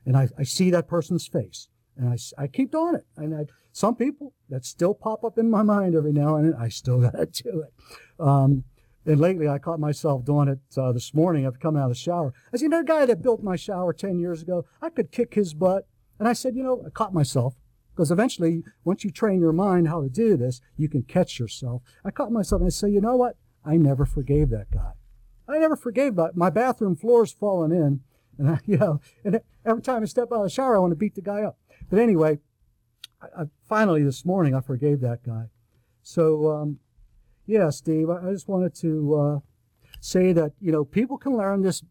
and 0.06 0.16
I, 0.16 0.30
I 0.38 0.44
see 0.44 0.70
that 0.70 0.88
person's 0.88 1.28
face, 1.28 1.68
and 1.98 2.08
I, 2.08 2.18
I 2.42 2.48
keep 2.48 2.72
doing 2.72 2.96
it. 2.96 3.08
And 3.18 3.36
I, 3.36 3.46
some 3.76 3.94
people 3.98 4.34
that 4.48 4.64
still 4.64 4.94
pop 4.94 5.26
up 5.26 5.38
in 5.38 5.50
my 5.50 5.62
mind 5.62 5.96
every 5.96 6.14
now 6.14 6.38
and 6.38 6.54
then, 6.54 6.58
I 6.58 6.70
still 6.70 7.02
gotta 7.02 7.26
do 7.26 7.62
it. 7.62 7.74
Um, 8.18 8.64
and 9.06 9.20
lately, 9.20 9.50
I 9.50 9.60
caught 9.60 9.82
myself 9.82 10.24
doing 10.24 10.48
it 10.48 10.60
uh, 10.78 10.94
this 10.94 11.14
morning 11.14 11.46
I've 11.46 11.60
come 11.60 11.76
out 11.76 11.84
of 11.84 11.90
the 11.90 11.96
shower. 11.96 12.34
I 12.54 12.58
said, 12.58 12.64
you 12.64 12.70
know, 12.70 12.78
the 12.78 12.86
guy 12.86 13.06
that 13.06 13.22
built 13.22 13.44
my 13.44 13.58
shower 13.58 13.92
10 13.92 14.18
years 14.18 14.42
ago, 14.42 14.66
I 14.82 14.90
could 14.90 15.12
kick 15.12 15.34
his 15.34 15.54
butt. 15.54 15.90
And 16.18 16.26
I 16.26 16.32
said, 16.32 16.56
you 16.56 16.64
know, 16.64 16.84
I 16.88 16.90
caught 16.90 17.14
myself 17.14 17.56
because 17.94 18.12
eventually, 18.12 18.64
once 18.86 19.04
you 19.04 19.12
train 19.12 19.42
your 19.42 19.52
mind 19.52 19.90
how 19.90 20.02
to 20.02 20.08
do 20.08 20.38
this, 20.38 20.62
you 20.78 20.88
can 20.88 21.04
catch 21.04 21.38
yourself. 21.38 21.82
I 22.06 22.12
caught 22.12 22.32
myself 22.32 22.62
and 22.62 22.68
I 22.68 22.70
said, 22.70 22.94
you 22.94 23.02
know 23.02 23.18
what? 23.18 23.36
I 23.66 23.76
never 23.76 24.06
forgave 24.06 24.52
that 24.52 24.72
guy. 24.72 24.94
I 25.50 25.58
never 25.58 25.76
forgave 25.76 26.16
that. 26.16 26.38
My 26.38 26.50
bathroom 26.50 26.96
floor's 26.96 27.34
fallen 27.34 27.74
in. 27.74 28.00
And 28.38 28.50
I, 28.52 28.60
you 28.66 28.78
know, 28.78 29.02
and 29.26 29.42
every 29.66 29.82
time 29.82 30.02
I 30.02 30.06
step 30.06 30.30
out 30.32 30.38
of 30.38 30.44
the 30.44 30.50
shower, 30.50 30.78
I 30.78 30.80
want 30.80 30.92
to 30.92 30.98
beat 30.98 31.16
the 31.16 31.22
guy 31.22 31.42
up. 31.42 31.58
But 31.90 32.00
anyway, 32.00 32.40
I, 33.38 33.42
I 33.42 33.46
finally 33.68 34.04
this 34.04 34.26
morning, 34.26 34.56
I 34.56 34.62
forgave 34.62 35.02
that 35.02 35.24
guy. 35.24 35.46
So, 36.02 36.52
um, 36.52 36.80
yeah, 37.46 37.70
Steve, 37.70 38.10
I, 38.10 38.28
I 38.28 38.32
just 38.32 38.48
wanted 38.48 38.76
to 38.76 39.16
uh, 39.16 39.40
say 40.00 40.34
that, 40.34 40.54
you 40.60 40.72
know, 40.72 40.86
people 40.86 41.18
can 41.18 41.38
learn 41.38 41.62
this 41.62 41.84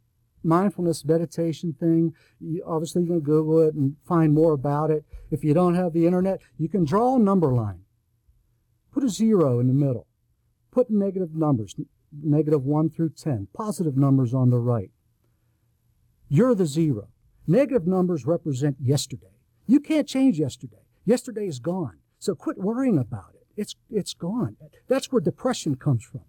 mindfulness 0.43 1.05
meditation 1.05 1.75
thing. 1.79 2.15
You, 2.41 2.63
obviously, 2.67 3.03
you 3.03 3.09
can 3.09 3.21
Google 3.21 3.61
it 3.63 3.75
and 3.75 3.97
find 4.07 4.33
more 4.33 4.53
about 4.53 4.91
it. 4.91 5.05
If 5.31 5.43
you 5.43 5.55
don't 5.55 5.75
have 5.75 5.93
the 5.93 6.07
internet, 6.07 6.41
you 6.59 6.69
can 6.69 6.85
draw 6.85 7.17
a 7.17 7.19
number 7.19 7.53
line. 7.53 7.81
Put 8.93 9.05
a 9.05 9.09
zero 9.09 9.59
in 9.59 9.67
the 9.67 9.75
middle. 9.75 10.07
Put 10.71 10.91
negative 10.91 11.35
numbers, 11.35 11.75
negative 12.13 12.65
1 12.65 12.91
through 12.91 13.11
10, 13.11 13.49
positive 13.55 13.97
numbers 13.97 14.35
on 14.35 14.51
the 14.51 14.59
right. 14.59 14.91
You're 16.29 16.55
the 16.55 16.67
zero. 16.67 17.09
Negative 17.47 17.87
numbers 17.87 18.27
represent 18.27 18.77
yesterday. 18.81 19.39
You 19.67 19.81
can't 19.81 20.09
change 20.09 20.39
yesterday. 20.39 20.84
Yesterday 21.05 21.47
is 21.47 21.59
gone. 21.59 21.99
So 22.19 22.35
quit 22.35 22.59
worrying 22.59 22.99
about 22.99 23.35
it. 23.35 23.47
It's, 23.57 23.77
it's 23.91 24.15
gone. 24.15 24.57
That's 24.89 25.13
where 25.13 25.21
depression 25.21 25.77
comes 25.77 26.05
from. 26.05 26.23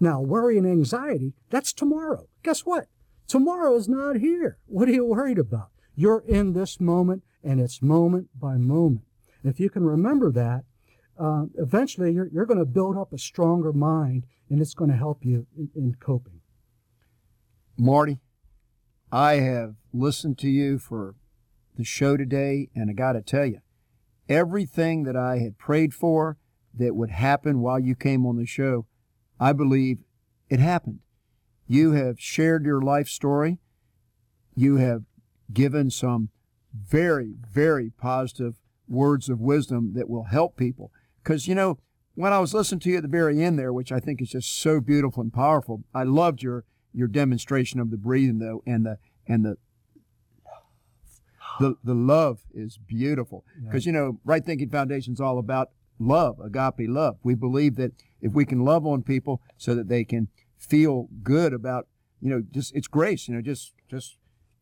Now, 0.00 0.20
worry 0.20 0.58
and 0.58 0.66
anxiety, 0.66 1.34
that's 1.50 1.72
tomorrow. 1.72 2.26
Guess 2.42 2.60
what? 2.60 2.88
Tomorrow 3.28 3.76
is 3.76 3.88
not 3.88 4.16
here. 4.16 4.58
What 4.66 4.88
are 4.88 4.92
you 4.92 5.04
worried 5.04 5.38
about? 5.38 5.68
You're 5.94 6.24
in 6.26 6.52
this 6.52 6.80
moment, 6.80 7.22
and 7.42 7.60
it's 7.60 7.80
moment 7.80 8.28
by 8.38 8.56
moment. 8.56 9.04
And 9.42 9.52
if 9.52 9.60
you 9.60 9.70
can 9.70 9.84
remember 9.84 10.32
that, 10.32 10.64
uh, 11.18 11.44
eventually 11.56 12.12
you're, 12.12 12.26
you're 12.26 12.46
going 12.46 12.58
to 12.58 12.64
build 12.64 12.96
up 12.96 13.12
a 13.12 13.18
stronger 13.18 13.72
mind, 13.72 14.26
and 14.50 14.60
it's 14.60 14.74
going 14.74 14.90
to 14.90 14.96
help 14.96 15.24
you 15.24 15.46
in, 15.56 15.70
in 15.76 15.94
coping. 16.00 16.40
Marty, 17.76 18.20
I 19.12 19.34
have 19.34 19.76
listened 19.92 20.38
to 20.38 20.48
you 20.48 20.78
for 20.78 21.14
the 21.76 21.84
show 21.84 22.16
today, 22.16 22.68
and 22.74 22.90
I 22.90 22.94
got 22.94 23.12
to 23.12 23.22
tell 23.22 23.46
you, 23.46 23.60
everything 24.28 25.04
that 25.04 25.16
I 25.16 25.38
had 25.38 25.58
prayed 25.58 25.94
for 25.94 26.38
that 26.74 26.96
would 26.96 27.10
happen 27.10 27.60
while 27.60 27.78
you 27.78 27.94
came 27.94 28.26
on 28.26 28.36
the 28.36 28.46
show, 28.46 28.86
I 29.38 29.52
believe 29.52 29.98
it 30.48 30.60
happened. 30.60 31.00
You 31.66 31.92
have 31.92 32.20
shared 32.20 32.64
your 32.64 32.80
life 32.80 33.08
story. 33.08 33.58
You 34.54 34.76
have 34.76 35.02
given 35.52 35.90
some 35.90 36.30
very, 36.74 37.34
very 37.50 37.90
positive 37.90 38.56
words 38.88 39.28
of 39.28 39.40
wisdom 39.40 39.92
that 39.94 40.08
will 40.08 40.24
help 40.24 40.56
people. 40.56 40.90
Because, 41.22 41.48
you 41.48 41.54
know, 41.54 41.78
when 42.14 42.32
I 42.32 42.38
was 42.38 42.54
listening 42.54 42.80
to 42.80 42.90
you 42.90 42.96
at 42.98 43.02
the 43.02 43.08
very 43.08 43.42
end 43.42 43.58
there, 43.58 43.72
which 43.72 43.92
I 43.92 44.00
think 44.00 44.20
is 44.20 44.30
just 44.30 44.60
so 44.60 44.80
beautiful 44.80 45.22
and 45.22 45.32
powerful, 45.32 45.84
I 45.94 46.04
loved 46.04 46.42
your 46.42 46.64
your 46.96 47.08
demonstration 47.08 47.80
of 47.80 47.90
the 47.90 47.96
breathing 47.96 48.38
though, 48.38 48.62
and 48.66 48.86
the 48.86 48.98
and 49.26 49.44
the 49.44 49.56
the 51.60 51.76
the 51.84 51.94
love 51.94 52.40
is 52.52 52.78
beautiful. 52.78 53.44
Because 53.64 53.86
yeah. 53.86 53.92
you 53.92 53.98
know, 53.98 54.20
Right 54.24 54.44
Thinking 54.44 54.70
Foundation 54.70 55.12
is 55.14 55.20
all 55.20 55.38
about 55.38 55.70
love, 55.98 56.38
agape 56.40 56.88
love. 56.88 57.16
We 57.22 57.34
believe 57.34 57.76
that 57.76 57.92
if 58.20 58.32
we 58.32 58.44
can 58.44 58.64
love 58.64 58.86
on 58.86 59.02
people 59.02 59.40
so 59.56 59.74
that 59.74 59.88
they 59.88 60.04
can 60.04 60.28
feel 60.58 61.08
good 61.22 61.52
about, 61.52 61.88
you 62.20 62.30
know, 62.30 62.42
just 62.50 62.74
it's 62.74 62.88
grace, 62.88 63.28
you 63.28 63.34
know, 63.34 63.42
just 63.42 63.72
just 63.88 64.16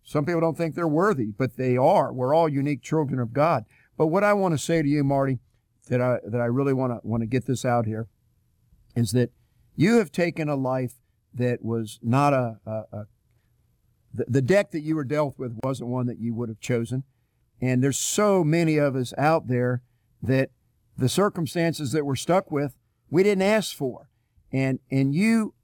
some 0.04 0.24
people 0.24 0.40
don't 0.40 0.56
think 0.56 0.74
they're 0.74 0.88
worthy, 0.88 1.32
but 1.36 1.56
they 1.56 1.76
are. 1.76 2.12
We're 2.12 2.34
all 2.34 2.48
unique 2.48 2.82
children 2.82 3.20
of 3.20 3.32
God. 3.32 3.64
But 3.96 4.08
what 4.08 4.24
I 4.24 4.32
want 4.32 4.52
to 4.52 4.58
say 4.58 4.82
to 4.82 4.88
you, 4.88 5.04
Marty, 5.04 5.38
that 5.88 6.00
I 6.00 6.18
that 6.26 6.40
I 6.40 6.46
really 6.46 6.72
want 6.72 6.92
to 6.92 7.06
want 7.06 7.22
to 7.22 7.26
get 7.26 7.46
this 7.46 7.64
out 7.64 7.86
here, 7.86 8.08
is 8.96 9.12
that 9.12 9.30
you 9.76 9.98
have 9.98 10.12
taken 10.12 10.48
a 10.48 10.56
life 10.56 10.94
that 11.34 11.64
was 11.64 11.98
not 12.02 12.32
a, 12.32 12.58
a, 12.66 12.82
a 12.92 13.06
the, 14.12 14.24
the 14.28 14.42
deck 14.42 14.70
that 14.72 14.82
you 14.82 14.96
were 14.96 15.04
dealt 15.04 15.38
with 15.38 15.58
wasn't 15.62 15.90
one 15.90 16.06
that 16.06 16.18
you 16.18 16.34
would 16.34 16.48
have 16.48 16.60
chosen. 16.60 17.04
And 17.60 17.82
there's 17.82 17.98
so 17.98 18.42
many 18.42 18.76
of 18.76 18.96
us 18.96 19.14
out 19.16 19.48
there 19.48 19.82
that 20.22 20.50
the 20.96 21.08
circumstances 21.08 21.92
that 21.92 22.04
we're 22.04 22.16
stuck 22.16 22.50
with, 22.50 22.76
we 23.10 23.22
didn't 23.22 23.42
ask 23.42 23.76
for. 23.76 24.08
And 24.52 24.80
and 24.90 25.14
you 25.14 25.54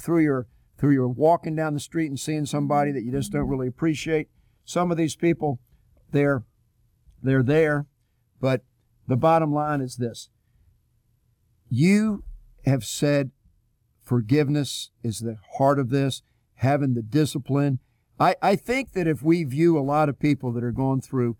through 0.00 0.20
your 0.20 0.48
through 0.78 0.92
your 0.92 1.08
walking 1.08 1.54
down 1.54 1.74
the 1.74 1.80
street 1.80 2.08
and 2.08 2.18
seeing 2.18 2.46
somebody 2.46 2.90
that 2.90 3.02
you 3.02 3.12
just 3.12 3.32
don't 3.32 3.48
really 3.48 3.68
appreciate, 3.68 4.28
some 4.64 4.90
of 4.90 4.96
these 4.96 5.14
people 5.14 5.60
they're 6.10 6.44
they're 7.22 7.42
there, 7.42 7.86
but 8.40 8.62
the 9.06 9.16
bottom 9.16 9.52
line 9.52 9.80
is 9.80 9.96
this. 9.96 10.28
You 11.68 12.24
have 12.64 12.84
said 12.84 13.30
forgiveness 14.02 14.90
is 15.02 15.20
the 15.20 15.36
heart 15.58 15.78
of 15.78 15.90
this, 15.90 16.22
having 16.56 16.94
the 16.94 17.02
discipline. 17.02 17.78
I, 18.22 18.36
I 18.40 18.54
think 18.54 18.92
that 18.92 19.08
if 19.08 19.20
we 19.24 19.42
view 19.42 19.76
a 19.76 19.80
lot 19.80 20.08
of 20.08 20.20
people 20.20 20.52
that 20.52 20.62
are 20.62 20.70
going 20.70 21.00
through 21.00 21.36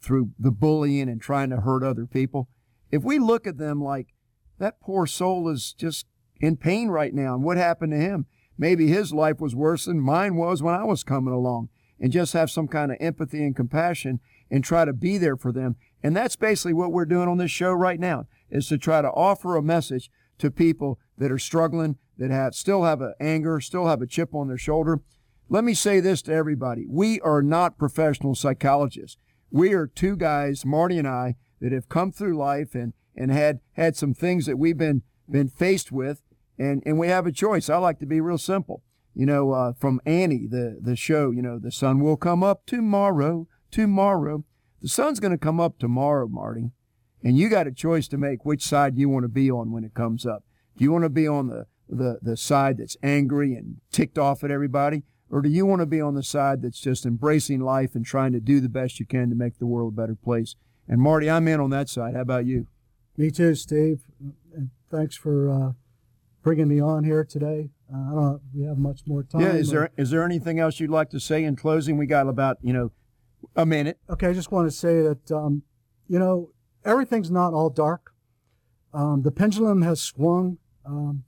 through 0.00 0.30
the 0.38 0.50
bullying 0.50 1.10
and 1.10 1.20
trying 1.20 1.50
to 1.50 1.60
hurt 1.60 1.82
other 1.82 2.06
people, 2.06 2.48
if 2.90 3.02
we 3.02 3.18
look 3.18 3.46
at 3.46 3.58
them 3.58 3.82
like 3.82 4.14
that 4.58 4.80
poor 4.80 5.06
soul 5.06 5.46
is 5.50 5.74
just 5.74 6.06
in 6.40 6.56
pain 6.56 6.88
right 6.88 7.12
now 7.12 7.34
and 7.34 7.44
what 7.44 7.58
happened 7.58 7.92
to 7.92 7.98
him, 7.98 8.24
maybe 8.56 8.86
his 8.86 9.12
life 9.12 9.40
was 9.40 9.54
worse 9.54 9.84
than 9.84 10.00
mine 10.00 10.36
was 10.36 10.62
when 10.62 10.74
I 10.74 10.84
was 10.84 11.04
coming 11.04 11.34
along, 11.34 11.68
and 12.00 12.10
just 12.10 12.32
have 12.32 12.50
some 12.50 12.66
kind 12.66 12.90
of 12.90 12.96
empathy 12.98 13.44
and 13.44 13.54
compassion 13.54 14.20
and 14.50 14.64
try 14.64 14.86
to 14.86 14.92
be 14.94 15.18
there 15.18 15.36
for 15.36 15.52
them. 15.52 15.76
And 16.02 16.16
that's 16.16 16.36
basically 16.36 16.72
what 16.72 16.92
we're 16.92 17.04
doing 17.04 17.28
on 17.28 17.36
this 17.36 17.50
show 17.50 17.72
right 17.72 18.00
now 18.00 18.26
is 18.48 18.68
to 18.68 18.78
try 18.78 19.02
to 19.02 19.10
offer 19.10 19.54
a 19.54 19.62
message 19.62 20.10
to 20.38 20.50
people 20.50 20.98
that 21.18 21.30
are 21.30 21.38
struggling, 21.38 21.96
that 22.16 22.30
have 22.30 22.54
still 22.54 22.84
have 22.84 23.02
an 23.02 23.14
anger, 23.20 23.60
still 23.60 23.86
have 23.86 24.00
a 24.00 24.06
chip 24.06 24.34
on 24.34 24.48
their 24.48 24.58
shoulder. 24.58 25.00
Let 25.48 25.64
me 25.64 25.74
say 25.74 26.00
this 26.00 26.22
to 26.22 26.32
everybody. 26.32 26.86
We 26.88 27.20
are 27.20 27.42
not 27.42 27.78
professional 27.78 28.34
psychologists 28.34 29.18
we 29.54 29.72
are 29.72 29.86
two 29.86 30.16
guys, 30.16 30.66
Marty 30.66 30.98
and 30.98 31.06
I, 31.06 31.36
that 31.60 31.70
have 31.70 31.88
come 31.88 32.10
through 32.10 32.36
life 32.36 32.74
and, 32.74 32.92
and 33.16 33.30
had 33.30 33.60
had 33.74 33.94
some 33.94 34.12
things 34.12 34.46
that 34.46 34.58
we've 34.58 34.76
been 34.76 35.02
been 35.30 35.48
faced 35.48 35.92
with, 35.92 36.22
and, 36.58 36.82
and 36.84 36.98
we 36.98 37.06
have 37.06 37.24
a 37.24 37.30
choice. 37.30 37.70
I 37.70 37.76
like 37.76 38.00
to 38.00 38.06
be 38.06 38.20
real 38.20 38.36
simple. 38.36 38.82
You 39.14 39.26
know, 39.26 39.52
uh, 39.52 39.72
from 39.74 40.00
Annie, 40.04 40.48
the, 40.50 40.80
the 40.82 40.96
show, 40.96 41.30
you 41.30 41.40
know, 41.40 41.60
the 41.60 41.70
sun 41.70 42.00
will 42.00 42.16
come 42.16 42.42
up 42.42 42.66
tomorrow, 42.66 43.46
tomorrow. 43.70 44.44
The 44.82 44.88
sun's 44.88 45.20
going 45.20 45.30
to 45.30 45.38
come 45.38 45.60
up 45.60 45.78
tomorrow, 45.78 46.26
Marty. 46.26 46.72
And 47.22 47.38
you 47.38 47.48
got 47.48 47.68
a 47.68 47.72
choice 47.72 48.08
to 48.08 48.18
make 48.18 48.44
which 48.44 48.64
side 48.64 48.98
you 48.98 49.08
want 49.08 49.22
to 49.22 49.28
be 49.28 49.52
on 49.52 49.70
when 49.70 49.84
it 49.84 49.94
comes 49.94 50.26
up. 50.26 50.42
Do 50.76 50.82
you 50.82 50.90
want 50.90 51.04
to 51.04 51.10
be 51.10 51.28
on 51.28 51.46
the, 51.46 51.66
the, 51.88 52.18
the 52.20 52.36
side 52.36 52.78
that's 52.78 52.96
angry 53.04 53.54
and 53.54 53.76
ticked 53.92 54.18
off 54.18 54.42
at 54.42 54.50
everybody? 54.50 55.04
Or 55.34 55.42
do 55.42 55.48
you 55.48 55.66
want 55.66 55.80
to 55.80 55.86
be 55.86 56.00
on 56.00 56.14
the 56.14 56.22
side 56.22 56.62
that's 56.62 56.78
just 56.78 57.04
embracing 57.04 57.58
life 57.58 57.96
and 57.96 58.06
trying 58.06 58.30
to 58.34 58.38
do 58.40 58.60
the 58.60 58.68
best 58.68 59.00
you 59.00 59.04
can 59.04 59.30
to 59.30 59.34
make 59.34 59.58
the 59.58 59.66
world 59.66 59.92
a 59.92 59.96
better 59.96 60.14
place? 60.14 60.54
And 60.86 61.00
Marty, 61.00 61.28
I'm 61.28 61.48
in 61.48 61.58
on 61.58 61.70
that 61.70 61.88
side. 61.88 62.14
How 62.14 62.20
about 62.20 62.46
you? 62.46 62.68
Me 63.16 63.32
too, 63.32 63.56
Steve. 63.56 64.04
And 64.54 64.70
thanks 64.92 65.16
for 65.16 65.50
uh, 65.50 65.72
bringing 66.44 66.68
me 66.68 66.80
on 66.80 67.02
here 67.02 67.24
today. 67.24 67.70
Uh, 67.92 67.96
I 67.96 68.08
don't 68.10 68.16
know 68.16 68.40
we 68.54 68.64
have 68.64 68.78
much 68.78 69.00
more 69.08 69.24
time. 69.24 69.40
Yeah, 69.40 69.54
is 69.54 69.70
there 69.70 69.90
is 69.96 70.10
there 70.10 70.24
anything 70.24 70.60
else 70.60 70.78
you'd 70.78 70.90
like 70.90 71.10
to 71.10 71.18
say 71.18 71.42
in 71.42 71.56
closing? 71.56 71.96
We 71.96 72.06
got 72.06 72.28
about 72.28 72.58
you 72.62 72.72
know 72.72 72.92
a 73.56 73.66
minute. 73.66 73.98
Okay, 74.08 74.28
I 74.28 74.34
just 74.34 74.52
want 74.52 74.68
to 74.68 74.76
say 74.76 75.02
that 75.02 75.32
um, 75.32 75.62
you 76.06 76.20
know 76.20 76.50
everything's 76.84 77.32
not 77.32 77.54
all 77.54 77.70
dark. 77.70 78.12
Um, 78.92 79.22
the 79.22 79.32
pendulum 79.32 79.82
has 79.82 80.00
swung 80.00 80.58
um, 80.86 81.24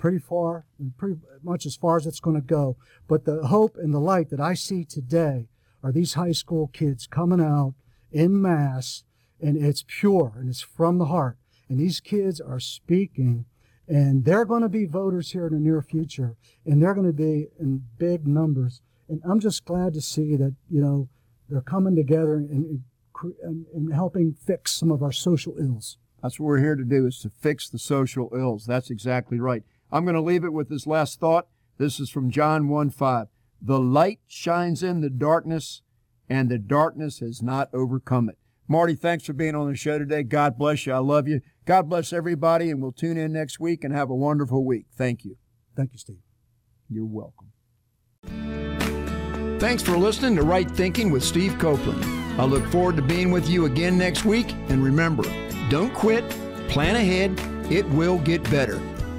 pretty 0.00 0.18
far, 0.18 0.64
pretty 0.96 1.20
much 1.42 1.66
as 1.66 1.76
far 1.76 1.98
as 1.98 2.06
it's 2.06 2.20
going 2.20 2.34
to 2.34 2.42
go. 2.42 2.76
But 3.06 3.26
the 3.26 3.46
hope 3.46 3.76
and 3.76 3.94
the 3.94 4.00
light 4.00 4.30
that 4.30 4.40
I 4.40 4.54
see 4.54 4.84
today 4.84 5.48
are 5.84 5.92
these 5.92 6.14
high 6.14 6.32
school 6.32 6.68
kids 6.72 7.06
coming 7.06 7.40
out 7.40 7.74
in 8.10 8.40
mass, 8.40 9.04
and 9.40 9.62
it's 9.62 9.84
pure 9.86 10.32
and 10.36 10.48
it's 10.48 10.62
from 10.62 10.98
the 10.98 11.04
heart. 11.04 11.36
And 11.68 11.78
these 11.78 12.00
kids 12.00 12.40
are 12.40 12.58
speaking, 12.58 13.44
and 13.86 14.24
they're 14.24 14.46
going 14.46 14.62
to 14.62 14.68
be 14.68 14.86
voters 14.86 15.32
here 15.32 15.46
in 15.46 15.52
the 15.52 15.60
near 15.60 15.82
future, 15.82 16.34
and 16.64 16.82
they're 16.82 16.94
going 16.94 17.06
to 17.06 17.12
be 17.12 17.48
in 17.60 17.84
big 17.98 18.26
numbers. 18.26 18.80
And 19.08 19.20
I'm 19.28 19.38
just 19.38 19.64
glad 19.66 19.92
to 19.94 20.00
see 20.00 20.34
that, 20.36 20.54
you 20.70 20.80
know, 20.80 21.08
they're 21.48 21.60
coming 21.60 21.94
together 21.94 22.36
and, 22.36 22.82
and, 23.42 23.66
and 23.74 23.92
helping 23.92 24.32
fix 24.32 24.72
some 24.72 24.90
of 24.90 25.02
our 25.02 25.12
social 25.12 25.56
ills. 25.58 25.98
That's 26.22 26.40
what 26.40 26.46
we're 26.46 26.60
here 26.60 26.76
to 26.76 26.84
do 26.84 27.06
is 27.06 27.18
to 27.20 27.30
fix 27.30 27.68
the 27.68 27.78
social 27.78 28.30
ills. 28.34 28.66
That's 28.66 28.90
exactly 28.90 29.38
right. 29.40 29.62
I'm 29.92 30.04
going 30.04 30.14
to 30.14 30.20
leave 30.20 30.44
it 30.44 30.52
with 30.52 30.68
this 30.68 30.86
last 30.86 31.20
thought. 31.20 31.48
This 31.78 31.98
is 31.98 32.10
from 32.10 32.30
John 32.30 32.68
1 32.68 32.90
5. 32.90 33.26
The 33.62 33.80
light 33.80 34.20
shines 34.26 34.82
in 34.82 35.00
the 35.00 35.10
darkness, 35.10 35.82
and 36.28 36.48
the 36.48 36.58
darkness 36.58 37.18
has 37.20 37.42
not 37.42 37.68
overcome 37.72 38.28
it. 38.28 38.38
Marty, 38.68 38.94
thanks 38.94 39.24
for 39.24 39.32
being 39.32 39.54
on 39.54 39.68
the 39.68 39.74
show 39.74 39.98
today. 39.98 40.22
God 40.22 40.56
bless 40.56 40.86
you. 40.86 40.92
I 40.92 40.98
love 40.98 41.26
you. 41.26 41.40
God 41.66 41.88
bless 41.88 42.12
everybody, 42.12 42.70
and 42.70 42.80
we'll 42.80 42.92
tune 42.92 43.16
in 43.18 43.32
next 43.32 43.58
week 43.58 43.82
and 43.82 43.92
have 43.92 44.10
a 44.10 44.14
wonderful 44.14 44.64
week. 44.64 44.86
Thank 44.96 45.24
you. 45.24 45.36
Thank 45.76 45.92
you, 45.92 45.98
Steve. 45.98 46.22
You're 46.88 47.04
welcome. 47.06 47.50
Thanks 49.58 49.82
for 49.82 49.98
listening 49.98 50.36
to 50.36 50.42
Right 50.42 50.70
Thinking 50.70 51.10
with 51.10 51.24
Steve 51.24 51.58
Copeland. 51.58 52.04
I 52.40 52.44
look 52.44 52.64
forward 52.66 52.96
to 52.96 53.02
being 53.02 53.30
with 53.30 53.48
you 53.48 53.66
again 53.66 53.98
next 53.98 54.24
week. 54.24 54.52
And 54.68 54.82
remember, 54.82 55.24
don't 55.68 55.92
quit, 55.92 56.28
plan 56.68 56.96
ahead, 56.96 57.38
it 57.70 57.86
will 57.90 58.18
get 58.18 58.42
better. 58.50 58.80